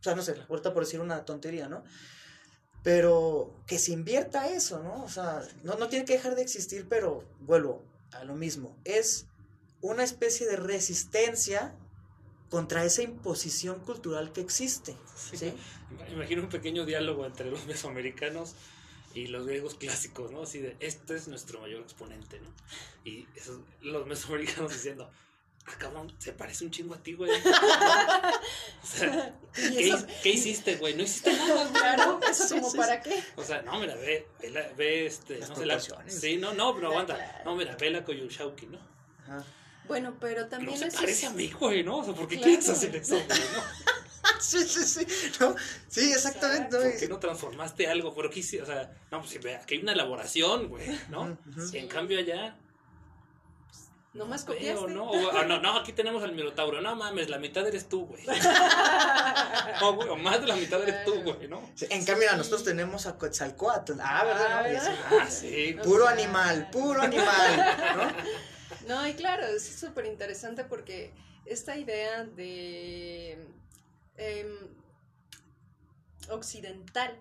O 0.00 0.02
sea, 0.02 0.14
no 0.14 0.22
sé, 0.22 0.36
ahorita 0.48 0.74
por 0.74 0.84
decir 0.84 1.00
una 1.00 1.24
tontería, 1.24 1.68
¿no? 1.68 1.84
Pero 2.82 3.56
que 3.66 3.78
se 3.78 3.92
invierta 3.92 4.48
eso, 4.48 4.82
¿no? 4.82 5.02
O 5.02 5.08
sea, 5.08 5.42
no, 5.62 5.74
no 5.76 5.88
tiene 5.88 6.04
que 6.04 6.14
dejar 6.14 6.36
de 6.36 6.42
existir, 6.42 6.86
pero 6.88 7.24
vuelvo 7.40 7.84
a 8.12 8.24
lo 8.24 8.34
mismo. 8.34 8.78
Es 8.84 9.26
una 9.80 10.04
especie 10.04 10.46
de 10.46 10.56
resistencia 10.56 11.74
contra 12.50 12.84
esa 12.84 13.02
imposición 13.02 13.80
cultural 13.80 14.32
que 14.32 14.40
existe, 14.40 14.96
¿sí? 15.34 15.52
Imagino 16.10 16.42
un 16.42 16.48
pequeño 16.48 16.84
diálogo 16.86 17.26
entre 17.26 17.50
los 17.50 17.66
mesoamericanos 17.66 18.54
y 19.14 19.26
los 19.26 19.46
griegos 19.46 19.74
clásicos, 19.74 20.30
¿no? 20.30 20.42
Así 20.42 20.58
de, 20.60 20.76
este 20.80 21.14
es 21.16 21.28
nuestro 21.28 21.60
mayor 21.60 21.82
exponente, 21.82 22.40
¿no? 22.40 22.50
Y 23.04 23.26
esos, 23.36 23.60
los 23.82 24.06
mesoamericanos 24.06 24.72
diciendo, 24.72 25.10
ah, 25.66 25.74
cabrón, 25.78 26.14
se 26.18 26.32
parece 26.32 26.64
un 26.64 26.70
chingo 26.70 26.94
a 26.94 26.98
ti, 27.02 27.14
güey. 27.14 27.30
o 28.82 28.86
sea, 28.86 29.34
¿qué, 29.54 29.94
¿qué 30.22 30.30
hiciste, 30.30 30.76
güey? 30.76 30.94
No 30.94 31.02
hiciste 31.02 31.32
nada. 31.36 31.70
Claro, 31.72 32.20
eso 32.30 32.44
Sí, 32.48 32.54
como 32.54 32.70
sí, 32.70 32.76
para 32.76 33.00
qué. 33.02 33.22
O 33.36 33.44
sea, 33.44 33.62
no, 33.62 33.78
mira, 33.80 33.94
ve, 33.96 34.26
ve, 34.40 34.50
la- 34.50 34.68
ve 34.76 35.06
este, 35.06 35.38
Las 35.38 35.50
no 35.50 35.56
sé, 35.56 35.66
la, 35.66 35.80
sí, 36.06 36.36
no, 36.36 36.52
no, 36.54 36.74
pero 36.74 36.88
Ah, 36.88 36.90
aguanta, 36.90 37.42
no, 37.44 37.56
mira, 37.56 37.76
ve 37.76 37.90
la 37.90 38.04
Koyushauki, 38.04 38.66
¿no? 38.66 38.78
Ajá. 39.24 39.44
Bueno, 39.88 40.14
pero 40.20 40.42
No 40.42 40.48
también 40.48 40.78
se 40.78 40.86
eso 40.88 40.98
parece 41.00 41.26
es- 41.26 41.32
a 41.32 41.34
mí, 41.34 41.50
güey, 41.58 41.82
¿no? 41.82 41.98
O 41.98 42.04
sea, 42.04 42.14
¿por 42.14 42.28
qué 42.28 42.36
Claro. 42.36 42.48
quieres 42.50 42.68
hacer 42.68 42.94
eso, 42.96 43.14
güey, 43.14 43.26
no? 43.26 43.62
Sí, 44.40 44.62
sí, 44.68 44.84
sí, 44.84 45.06
¿no? 45.40 45.56
Sí, 45.88 46.12
exactamente. 46.12 46.76
¿no? 46.76 46.82
¿Por 46.82 46.96
qué 46.98 47.08
no 47.08 47.18
transformaste 47.18 47.88
algo? 47.88 48.14
¿Pero 48.14 48.30
qué? 48.30 48.40
O 48.62 48.66
sea, 48.66 48.92
no, 49.10 49.20
pues 49.20 49.34
aquí 49.56 49.74
hay 49.74 49.80
una 49.82 49.92
elaboración, 49.92 50.68
güey, 50.68 50.86
¿no? 51.08 51.36
Y 51.72 51.78
en 51.78 51.88
cambio 51.88 52.18
allá, 52.18 52.56
Nomás 54.14 54.46
veo, 54.46 54.54
copiaste. 54.56 54.90
¿no? 54.94 55.04
O, 55.10 55.30
ah, 55.36 55.44
no, 55.44 55.60
no, 55.60 55.78
aquí 55.78 55.92
tenemos 55.92 56.22
al 56.22 56.32
Minotauro. 56.32 56.80
No 56.80 56.96
mames, 56.96 57.28
la 57.28 57.38
mitad 57.38 57.66
eres 57.66 57.88
tú, 57.88 58.06
güey. 58.06 58.22
No, 59.80 59.94
güey, 59.94 60.08
o 60.08 60.16
más 60.16 60.40
de 60.40 60.46
la 60.46 60.56
mitad 60.56 60.82
eres 60.82 61.04
tú, 61.04 61.22
güey, 61.22 61.46
¿no? 61.46 61.62
Sí, 61.74 61.86
En 61.90 62.04
cambio, 62.04 62.34
nosotros 62.36 62.64
tenemos 62.64 63.06
a 63.06 63.18
Quetzalcoatl. 63.18 63.92
Ah, 64.02 64.24
¿verdad? 64.24 64.46
Ah, 64.50 64.56
no? 64.56 64.68
¿verdad? 64.68 64.98
Ah, 65.22 65.30
sí. 65.30 65.74
No, 65.76 65.82
Puro 65.82 66.04
o 66.04 66.06
sea, 66.08 66.14
animal, 66.16 66.68
puro 66.70 67.00
animal, 67.02 67.76
¿no? 67.96 68.02
No, 68.88 69.06
y 69.06 69.12
claro, 69.12 69.44
es 69.46 69.68
súper 69.68 70.06
interesante 70.06 70.64
porque 70.64 71.12
esta 71.44 71.76
idea 71.76 72.24
de 72.24 73.32
em, 74.16 74.48
occidental, 76.30 77.20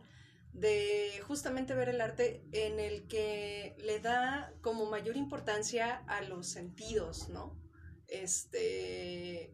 de 0.54 1.22
justamente 1.28 1.74
ver 1.76 1.90
el 1.90 2.00
arte 2.00 2.42
en 2.54 2.80
el 2.80 3.06
que 3.10 3.76
le 3.80 4.00
da 4.00 4.54
como 4.62 4.86
mayor 4.86 5.18
importancia 5.18 6.06
a 6.08 6.22
los 6.22 6.48
sentidos, 6.48 7.28
¿no? 7.28 7.62
Este, 8.08 9.54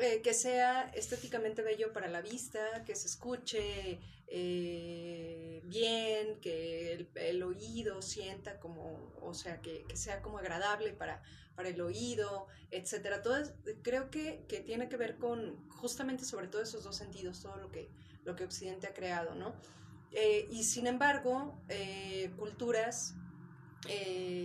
eh, 0.00 0.22
que 0.22 0.32
sea 0.32 0.90
estéticamente 0.94 1.60
bello 1.60 1.92
para 1.92 2.08
la 2.08 2.22
vista, 2.22 2.82
que 2.86 2.96
se 2.96 3.08
escuche 3.08 4.00
eh, 4.26 5.60
bien, 5.64 6.40
que 6.40 7.08
el, 7.14 7.42
oído 7.42 8.00
sienta 8.00 8.58
como, 8.58 9.12
o 9.20 9.34
sea, 9.34 9.60
que, 9.60 9.84
que 9.86 9.96
sea 9.98 10.22
como 10.22 10.38
agradable 10.38 10.94
para, 10.94 11.22
para 11.54 11.68
el 11.68 11.80
oído, 11.82 12.46
etcétera. 12.70 13.20
Todo 13.22 13.36
creo 13.82 14.10
que, 14.10 14.46
que 14.48 14.60
tiene 14.60 14.88
que 14.88 14.96
ver 14.96 15.18
con 15.18 15.68
justamente 15.68 16.24
sobre 16.24 16.48
todo 16.48 16.62
esos 16.62 16.84
dos 16.84 16.96
sentidos, 16.96 17.42
todo 17.42 17.56
lo 17.58 17.70
que, 17.70 17.90
lo 18.24 18.34
que 18.34 18.44
Occidente 18.44 18.86
ha 18.86 18.94
creado, 18.94 19.34
¿no? 19.34 19.54
Eh, 20.12 20.48
y 20.50 20.64
sin 20.64 20.86
embargo, 20.86 21.60
culturas, 22.38 23.14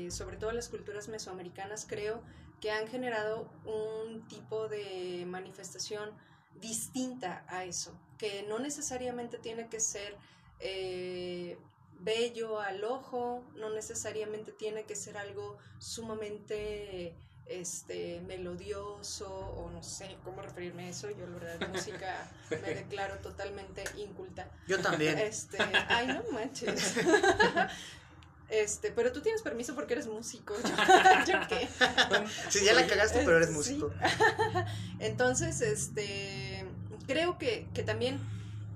sobre 0.10 0.38
todo 0.38 0.52
las 0.52 0.68
culturas 0.68 1.08
mesoamericanas, 1.08 1.86
creo 1.88 2.22
que 2.62 2.72
han 2.72 2.88
generado 2.88 3.49
un 3.66 4.28
tipo 4.28 4.68
de 4.68 5.26
manifestación 5.28 6.12
distinta 6.60 7.45
a 7.47 7.64
eso, 7.66 7.93
que 8.18 8.43
no 8.43 8.60
necesariamente 8.60 9.38
tiene 9.38 9.68
que 9.68 9.80
ser 9.80 10.16
eh, 10.60 11.58
bello 11.99 12.60
al 12.60 12.84
ojo, 12.84 13.43
no 13.55 13.70
necesariamente 13.70 14.51
tiene 14.51 14.84
que 14.84 14.95
ser 14.95 15.18
algo 15.18 15.58
sumamente 15.80 17.16
este 17.45 18.20
melodioso 18.22 19.30
o 19.30 19.70
no 19.72 19.82
sé 19.82 20.18
cómo 20.24 20.41
referirme 20.41 20.88
a 20.88 20.89
eso, 20.89 21.10
yo 21.10 21.26
la 21.28 21.39
verdad 21.39 21.60
de 21.60 21.68
música 21.68 22.30
me 22.49 22.74
declaro 22.74 23.20
totalmente 23.20 23.84
inculta. 23.97 24.49
Yo 24.68 24.80
también. 24.82 25.18
Este, 25.18 25.58
ay, 25.88 26.08
no 26.08 26.24
manches. 26.32 26.95
Este, 28.50 28.91
pero 28.91 29.12
tú 29.12 29.22
tienes 29.22 29.41
permiso 29.41 29.76
porque 29.76 29.93
eres 29.93 30.08
músico. 30.08 30.54
Yo, 31.28 31.34
¿yo 31.34 31.48
qué? 31.50 31.68
Sí, 32.50 32.64
ya 32.64 32.74
la 32.74 32.88
cagaste, 32.88 33.22
pero 33.26 33.38
eres 33.38 33.50
Sí. 33.50 33.56
músico. 33.56 33.91
Entonces, 35.00 35.62
este, 35.62 36.66
creo 37.08 37.38
que, 37.38 37.68
que 37.74 37.84
también 37.84 38.20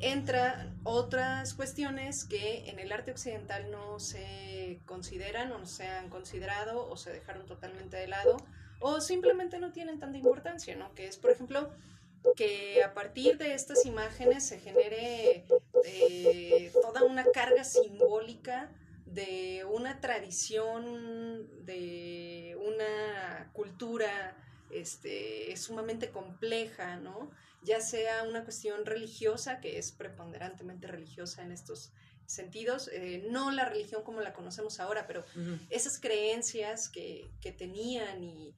entran 0.02 0.78
otras 0.84 1.54
cuestiones 1.54 2.26
que 2.26 2.70
en 2.70 2.80
el 2.80 2.92
arte 2.92 3.12
occidental 3.12 3.70
no 3.72 4.00
se 4.00 4.80
consideran 4.86 5.52
o 5.52 5.60
no 5.60 5.66
se 5.66 5.88
han 5.88 6.10
considerado 6.10 6.90
o 6.90 6.98
se 6.98 7.12
dejaron 7.12 7.46
totalmente 7.46 7.98
de 7.98 8.08
lado 8.08 8.38
o 8.80 9.00
simplemente 9.00 9.60
no 9.60 9.72
tienen 9.72 10.00
tanta 10.00 10.18
importancia, 10.18 10.76
¿no? 10.76 10.94
Que 10.96 11.06
es, 11.08 11.18
por 11.18 11.30
ejemplo, 11.30 11.70
que 12.36 12.84
a 12.84 12.96
partir 12.96 13.38
de 13.38 13.54
estas 13.54 13.86
imágenes 13.86 14.44
se 14.48 14.60
genere 14.60 15.46
eh, 15.86 16.72
toda 16.82 17.04
una 17.04 17.24
carga 17.26 17.64
simbólica 17.64 18.72
de 19.14 19.66
una 19.70 20.00
tradición, 20.00 21.66
de 21.66 22.58
una 22.60 23.52
cultura 23.54 24.38
este, 24.70 25.56
sumamente 25.58 26.10
compleja, 26.10 26.98
¿no? 26.98 27.32
ya 27.64 27.80
sea 27.80 28.24
una 28.24 28.44
cuestión 28.44 28.86
religiosa, 28.86 29.60
que 29.60 29.78
es 29.78 29.92
preponderantemente 29.92 30.88
religiosa 30.88 31.44
en 31.44 31.52
estos 31.52 31.92
sentidos, 32.26 32.90
eh, 32.92 33.26
no 33.30 33.52
la 33.52 33.66
religión 33.66 34.04
como 34.04 34.22
la 34.22 34.34
conocemos 34.34 34.80
ahora, 34.80 35.06
pero 35.06 35.24
esas 35.70 36.00
creencias 36.00 36.90
que, 36.90 37.30
tenían 37.58 38.24
y, 38.24 38.56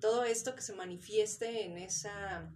todo 0.00 0.22
esto 0.24 0.54
que 0.54 0.62
se 0.62 0.72
manifieste 0.72 1.64
en 1.64 1.76
esa 1.76 2.48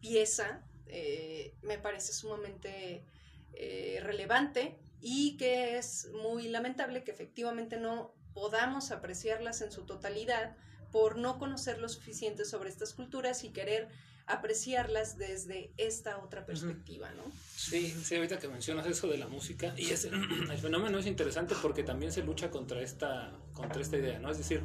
pieza, 0.00 0.64
eh, 0.86 1.54
me 1.62 1.78
parece 1.78 2.12
sumamente 2.14 3.04
eh, 3.52 4.00
relevante 4.02 4.78
y 5.06 5.36
que 5.36 5.76
es 5.76 6.08
muy 6.22 6.48
lamentable 6.48 7.04
que 7.04 7.10
efectivamente 7.10 7.76
no 7.76 8.14
podamos 8.32 8.90
apreciarlas 8.90 9.60
en 9.60 9.70
su 9.70 9.82
totalidad 9.82 10.56
por 10.90 11.18
no 11.18 11.38
conocer 11.38 11.78
lo 11.78 11.90
suficiente 11.90 12.46
sobre 12.46 12.70
estas 12.70 12.94
culturas 12.94 13.44
y 13.44 13.50
querer 13.50 13.90
apreciarlas 14.26 15.18
desde 15.18 15.72
esta 15.76 16.16
otra 16.16 16.46
perspectiva, 16.46 17.10
¿no? 17.10 17.24
Sí, 17.54 17.94
sí, 18.02 18.16
ahorita 18.16 18.38
que 18.38 18.48
mencionas 18.48 18.86
eso 18.86 19.06
de 19.06 19.18
la 19.18 19.28
música, 19.28 19.74
y 19.76 19.90
es, 19.90 20.04
el 20.50 20.58
fenómeno 20.58 20.98
es 20.98 21.06
interesante 21.06 21.54
porque 21.60 21.82
también 21.82 22.10
se 22.10 22.22
lucha 22.22 22.50
contra 22.50 22.80
esta, 22.80 23.30
contra 23.52 23.82
esta 23.82 23.98
idea, 23.98 24.18
¿no? 24.18 24.30
Es 24.30 24.38
decir, 24.38 24.62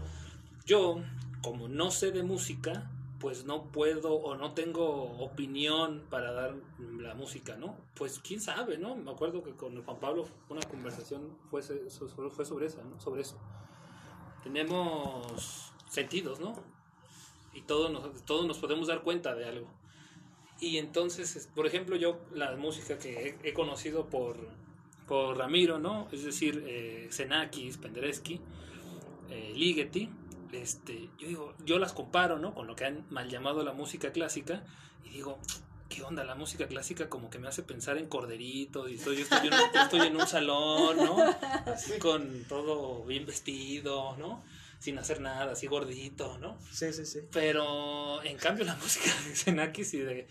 yo, 0.65 1.03
como 1.41 1.67
no 1.67 1.91
sé 1.91 2.11
de 2.11 2.23
música, 2.23 2.89
pues 3.19 3.45
no 3.45 3.71
puedo 3.71 4.13
o 4.13 4.35
no 4.35 4.53
tengo 4.53 4.85
opinión 5.19 6.05
para 6.09 6.31
dar 6.31 6.55
la 6.97 7.13
música, 7.15 7.55
¿no? 7.57 7.75
Pues 7.95 8.19
quién 8.19 8.39
sabe, 8.41 8.77
¿no? 8.77 8.95
Me 8.95 9.11
acuerdo 9.11 9.43
que 9.43 9.51
con 9.51 9.83
Juan 9.83 9.99
Pablo 9.99 10.25
una 10.49 10.61
conversación 10.61 11.37
fue, 11.49 11.61
fue 11.61 12.45
sobre 12.45 12.67
eso, 12.67 12.83
¿no? 12.83 12.99
Sobre 12.99 13.21
eso. 13.21 13.37
Tenemos 14.43 15.73
sentidos, 15.89 16.39
¿no? 16.39 16.53
y 17.53 17.61
todos 17.61 17.91
nos, 17.91 18.25
todos 18.25 18.45
nos 18.45 18.57
podemos 18.57 18.87
dar 18.87 19.01
cuenta 19.01 19.35
de 19.35 19.45
algo. 19.45 19.67
Y 20.59 20.77
entonces, 20.77 21.49
por 21.55 21.65
ejemplo, 21.65 21.95
yo 21.95 22.19
la 22.33 22.55
música 22.55 22.97
que 22.97 23.37
he, 23.43 23.53
conocido 23.53 24.07
por, 24.09 24.37
por 25.07 25.37
Ramiro, 25.37 25.79
¿no? 25.79 26.07
Es 26.11 26.23
decir, 26.23 26.63
eh, 26.67 27.07
Xenakis, 27.11 27.77
Penderecki, 27.77 28.41
eh, 29.29 29.53
Ligeti, 29.55 30.09
este, 30.51 31.09
yo 31.17 31.27
digo, 31.27 31.53
yo 31.65 31.79
las 31.79 31.93
comparo, 31.93 32.39
¿no? 32.39 32.53
Con 32.53 32.67
lo 32.67 32.75
que 32.75 32.85
han 32.85 33.05
mal 33.09 33.29
llamado 33.29 33.63
la 33.63 33.73
música 33.73 34.11
clásica 34.11 34.63
y 35.03 35.09
digo, 35.09 35.39
¿qué 35.89 36.03
onda? 36.03 36.23
La 36.23 36.35
música 36.35 36.67
clásica 36.67 37.09
como 37.09 37.29
que 37.29 37.39
me 37.39 37.47
hace 37.47 37.63
pensar 37.63 37.97
en 37.97 38.07
corderitos 38.07 38.89
y 38.89 38.95
estoy, 38.95 39.17
yo 39.17 39.23
estoy, 39.23 39.49
estoy 39.73 40.07
en 40.07 40.15
un 40.15 40.27
salón, 40.27 40.97
¿no? 40.97 41.17
Así 41.65 41.99
con 41.99 42.45
todo 42.45 43.03
bien 43.05 43.25
vestido, 43.25 44.15
¿no? 44.17 44.43
sin 44.79 44.97
hacer 44.97 45.19
nada, 45.19 45.51
así 45.51 45.67
gordito, 45.67 46.37
¿no? 46.39 46.57
Sí, 46.71 46.91
sí, 46.93 47.05
sí. 47.05 47.19
Pero 47.31 48.23
en 48.23 48.37
cambio 48.37 48.65
la 48.65 48.75
música 48.81 49.13
de 49.27 49.35
Xenakis 49.35 49.93
y 49.93 49.99
de, 49.99 50.27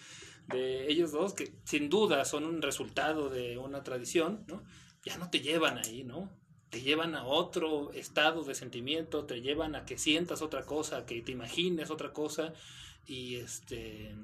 de 0.48 0.90
ellos 0.90 1.12
dos, 1.12 1.34
que 1.34 1.52
sin 1.64 1.88
duda 1.90 2.24
son 2.24 2.44
un 2.44 2.62
resultado 2.62 3.28
de 3.28 3.58
una 3.58 3.82
tradición, 3.82 4.44
¿no? 4.46 4.64
Ya 5.04 5.16
no 5.18 5.30
te 5.30 5.40
llevan 5.40 5.78
ahí, 5.78 6.02
¿no? 6.02 6.30
Te 6.70 6.82
llevan 6.82 7.14
a 7.14 7.24
otro 7.24 7.92
estado 7.92 8.44
de 8.44 8.54
sentimiento, 8.54 9.24
te 9.24 9.40
llevan 9.40 9.74
a 9.74 9.84
que 9.84 9.98
sientas 9.98 10.42
otra 10.42 10.66
cosa, 10.66 11.06
que 11.06 11.22
te 11.22 11.32
imagines 11.32 11.90
otra 11.90 12.12
cosa 12.12 12.52
y 13.06 13.36
este 13.36 14.14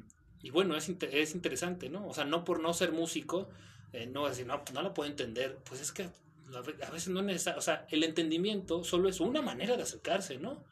y 0.43 0.51
bueno, 0.51 0.77
es, 0.77 0.91
es 0.91 1.35
interesante, 1.35 1.89
¿no? 1.89 2.07
O 2.07 2.13
sea, 2.13 2.27
no 2.27 2.45
por 2.45 2.61
no 2.61 2.75
ser 2.75 2.93
músico, 2.93 3.49
eh, 3.95 4.07
no 4.07 4.29
decir, 4.29 4.47
no, 4.47 4.63
no 4.75 4.83
lo 4.83 4.93
puedo 4.93 5.09
entender, 5.09 5.59
pues 5.65 5.81
es 5.81 5.91
que 5.91 6.11
a 6.53 6.91
veces 6.91 7.09
no 7.09 7.21
es 7.21 7.27
necesario, 7.27 7.59
o 7.59 7.63
sea, 7.63 7.87
el 7.91 8.05
entendimiento 8.05 8.85
solo 8.85 9.09
es 9.09 9.21
una 9.21 9.41
manera 9.41 9.75
de 9.77 9.85
acercarse, 9.85 10.37
¿no? 10.37 10.63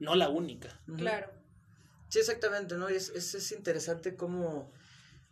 No 0.00 0.16
la 0.16 0.28
única. 0.28 0.80
Claro. 0.96 1.30
Sí, 2.08 2.18
exactamente, 2.18 2.74
¿no? 2.74 2.88
Es, 2.88 3.10
es, 3.10 3.36
es 3.36 3.52
interesante 3.52 4.16
cómo, 4.16 4.72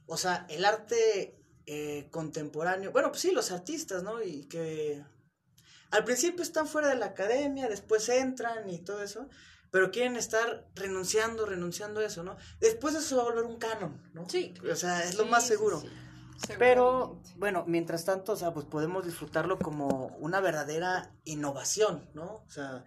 o 0.06 0.16
sea, 0.16 0.46
el 0.48 0.64
arte 0.64 1.36
eh, 1.66 2.06
contemporáneo, 2.12 2.92
bueno, 2.92 3.08
pues 3.08 3.22
sí, 3.22 3.32
los 3.32 3.50
artistas, 3.50 4.04
¿no? 4.04 4.22
Y 4.22 4.44
que 4.44 5.02
al 5.90 6.04
principio 6.04 6.42
están 6.42 6.66
fuera 6.66 6.88
de 6.88 6.96
la 6.96 7.06
academia, 7.06 7.68
después 7.68 8.08
entran 8.08 8.68
y 8.68 8.78
todo 8.78 9.02
eso, 9.02 9.28
pero 9.70 9.90
quieren 9.90 10.16
estar 10.16 10.66
renunciando, 10.74 11.46
renunciando 11.46 12.00
a 12.00 12.04
eso, 12.04 12.22
¿no? 12.22 12.36
Después 12.60 12.94
eso 12.94 13.16
va 13.16 13.22
a 13.22 13.26
volver 13.26 13.44
un 13.44 13.58
canon, 13.58 14.00
¿no? 14.14 14.28
Sí. 14.28 14.54
O 14.70 14.76
sea, 14.76 15.04
es 15.04 15.16
lo 15.16 15.26
más 15.26 15.46
seguro. 15.46 15.82
Pero 16.58 17.20
bueno, 17.36 17.64
mientras 17.66 18.04
tanto, 18.04 18.32
o 18.32 18.36
sea, 18.36 18.54
pues 18.54 18.64
podemos 18.64 19.04
disfrutarlo 19.04 19.58
como 19.58 20.16
una 20.18 20.40
verdadera 20.40 21.12
innovación, 21.24 22.08
¿no? 22.14 22.44
O 22.46 22.50
sea, 22.50 22.84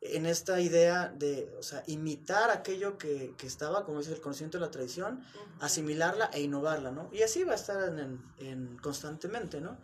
en 0.00 0.26
esta 0.26 0.60
idea 0.60 1.08
de, 1.08 1.54
o 1.58 1.62
sea, 1.62 1.82
imitar 1.86 2.50
aquello 2.50 2.98
que, 2.98 3.34
que 3.36 3.46
estaba, 3.46 3.84
como 3.84 4.00
es 4.00 4.08
el 4.08 4.20
conocimiento 4.20 4.58
de 4.58 4.64
la 4.64 4.70
tradición, 4.70 5.24
asimilarla 5.60 6.26
e 6.32 6.40
innovarla, 6.40 6.90
¿no? 6.90 7.08
Y 7.12 7.22
así 7.22 7.44
va 7.44 7.52
a 7.52 7.56
estar 7.56 7.98
en, 7.98 8.20
en 8.38 8.78
constantemente, 8.78 9.60
¿no? 9.60 9.78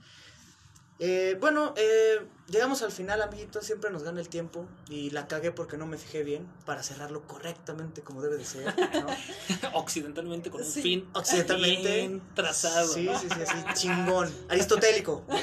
Eh, 1.00 1.36
bueno, 1.40 1.74
eh, 1.76 2.20
llegamos 2.48 2.82
al 2.82 2.92
final, 2.92 3.20
amiguitos. 3.22 3.64
Siempre 3.64 3.90
nos 3.90 4.02
gana 4.02 4.20
el 4.20 4.28
tiempo. 4.28 4.66
Y 4.88 5.10
la 5.10 5.26
cagué 5.26 5.50
porque 5.50 5.76
no 5.76 5.86
me 5.86 5.98
fijé 5.98 6.22
bien 6.22 6.46
para 6.64 6.82
cerrarlo 6.82 7.22
correctamente 7.22 8.02
como 8.02 8.22
debe 8.22 8.36
de 8.36 8.44
ser. 8.44 8.74
¿no? 8.94 9.06
Occidentalmente, 9.74 10.50
con 10.50 10.62
un 10.62 10.66
fin 10.66 11.08
Occidentalmente. 11.12 12.20
trazado. 12.34 12.92
Sí, 12.92 13.08
sí, 13.20 13.28
sí, 13.28 13.42
así, 13.42 13.64
chingón. 13.74 14.32
Aristotélico. 14.48 15.24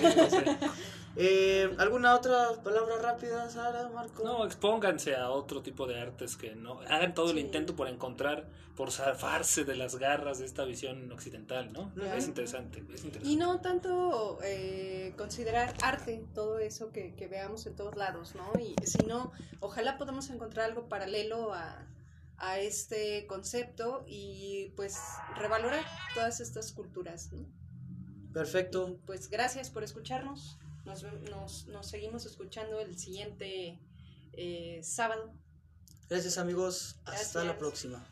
Eh, 1.16 1.76
¿Alguna 1.78 2.16
otra 2.16 2.62
palabra 2.64 2.98
rápida, 3.02 3.50
Sara, 3.50 3.90
Marco? 3.90 4.24
No, 4.24 4.46
expónganse 4.46 5.16
a 5.16 5.30
otro 5.30 5.62
tipo 5.62 5.86
de 5.86 6.00
artes 6.00 6.38
que 6.38 6.56
no 6.56 6.80
hagan 6.82 7.14
todo 7.14 7.32
el 7.32 7.40
intento 7.40 7.76
por 7.76 7.90
encontrar, 7.90 8.48
por 8.78 8.92
zafarse 8.92 9.66
de 9.66 9.76
las 9.76 9.98
garras 9.98 10.40
de 10.40 10.46
esta 10.46 10.64
visión 10.64 11.12
occidental, 11.12 11.74
¿no? 11.74 11.92
Es 12.16 12.28
interesante, 12.28 12.84
Y 13.24 13.36
no 13.36 13.60
tanto 13.60 14.40
eh, 14.44 15.14
considerar 15.18 15.74
arte 15.84 16.26
todo 16.34 16.60
eso 16.60 16.92
que, 16.92 17.28
veamos 17.30 17.66
en 17.66 17.76
todos 17.76 17.96
lados, 17.98 18.34
¿no? 18.36 18.52
Y 18.60 18.76
sino, 18.86 19.32
ojalá 19.60 19.98
podamos 19.98 20.30
encontrar 20.30 20.66
algo 20.66 20.88
paralelo 20.88 21.54
a, 21.54 21.88
a 22.38 22.60
este 22.60 23.28
concepto 23.28 24.04
y 24.08 24.74
pues 24.76 24.98
revalorar 25.36 25.86
todas 26.14 26.40
estas 26.40 26.72
culturas, 26.72 27.32
¿no? 27.34 27.46
Perfecto. 28.34 28.98
pues 29.06 29.30
gracias 29.30 29.70
por 29.70 29.84
escucharnos. 29.84 30.58
Nos, 30.86 31.04
nos, 31.30 31.68
nos 31.68 31.88
seguimos 31.88 32.26
escuchando 32.26 32.80
el 32.80 32.98
siguiente 32.98 33.80
eh, 34.34 34.82
sábado. 34.84 35.34
Gracias 36.10 36.38
amigos. 36.38 37.00
Hasta 37.06 37.44
la 37.44 37.58
próxima. 37.58 38.06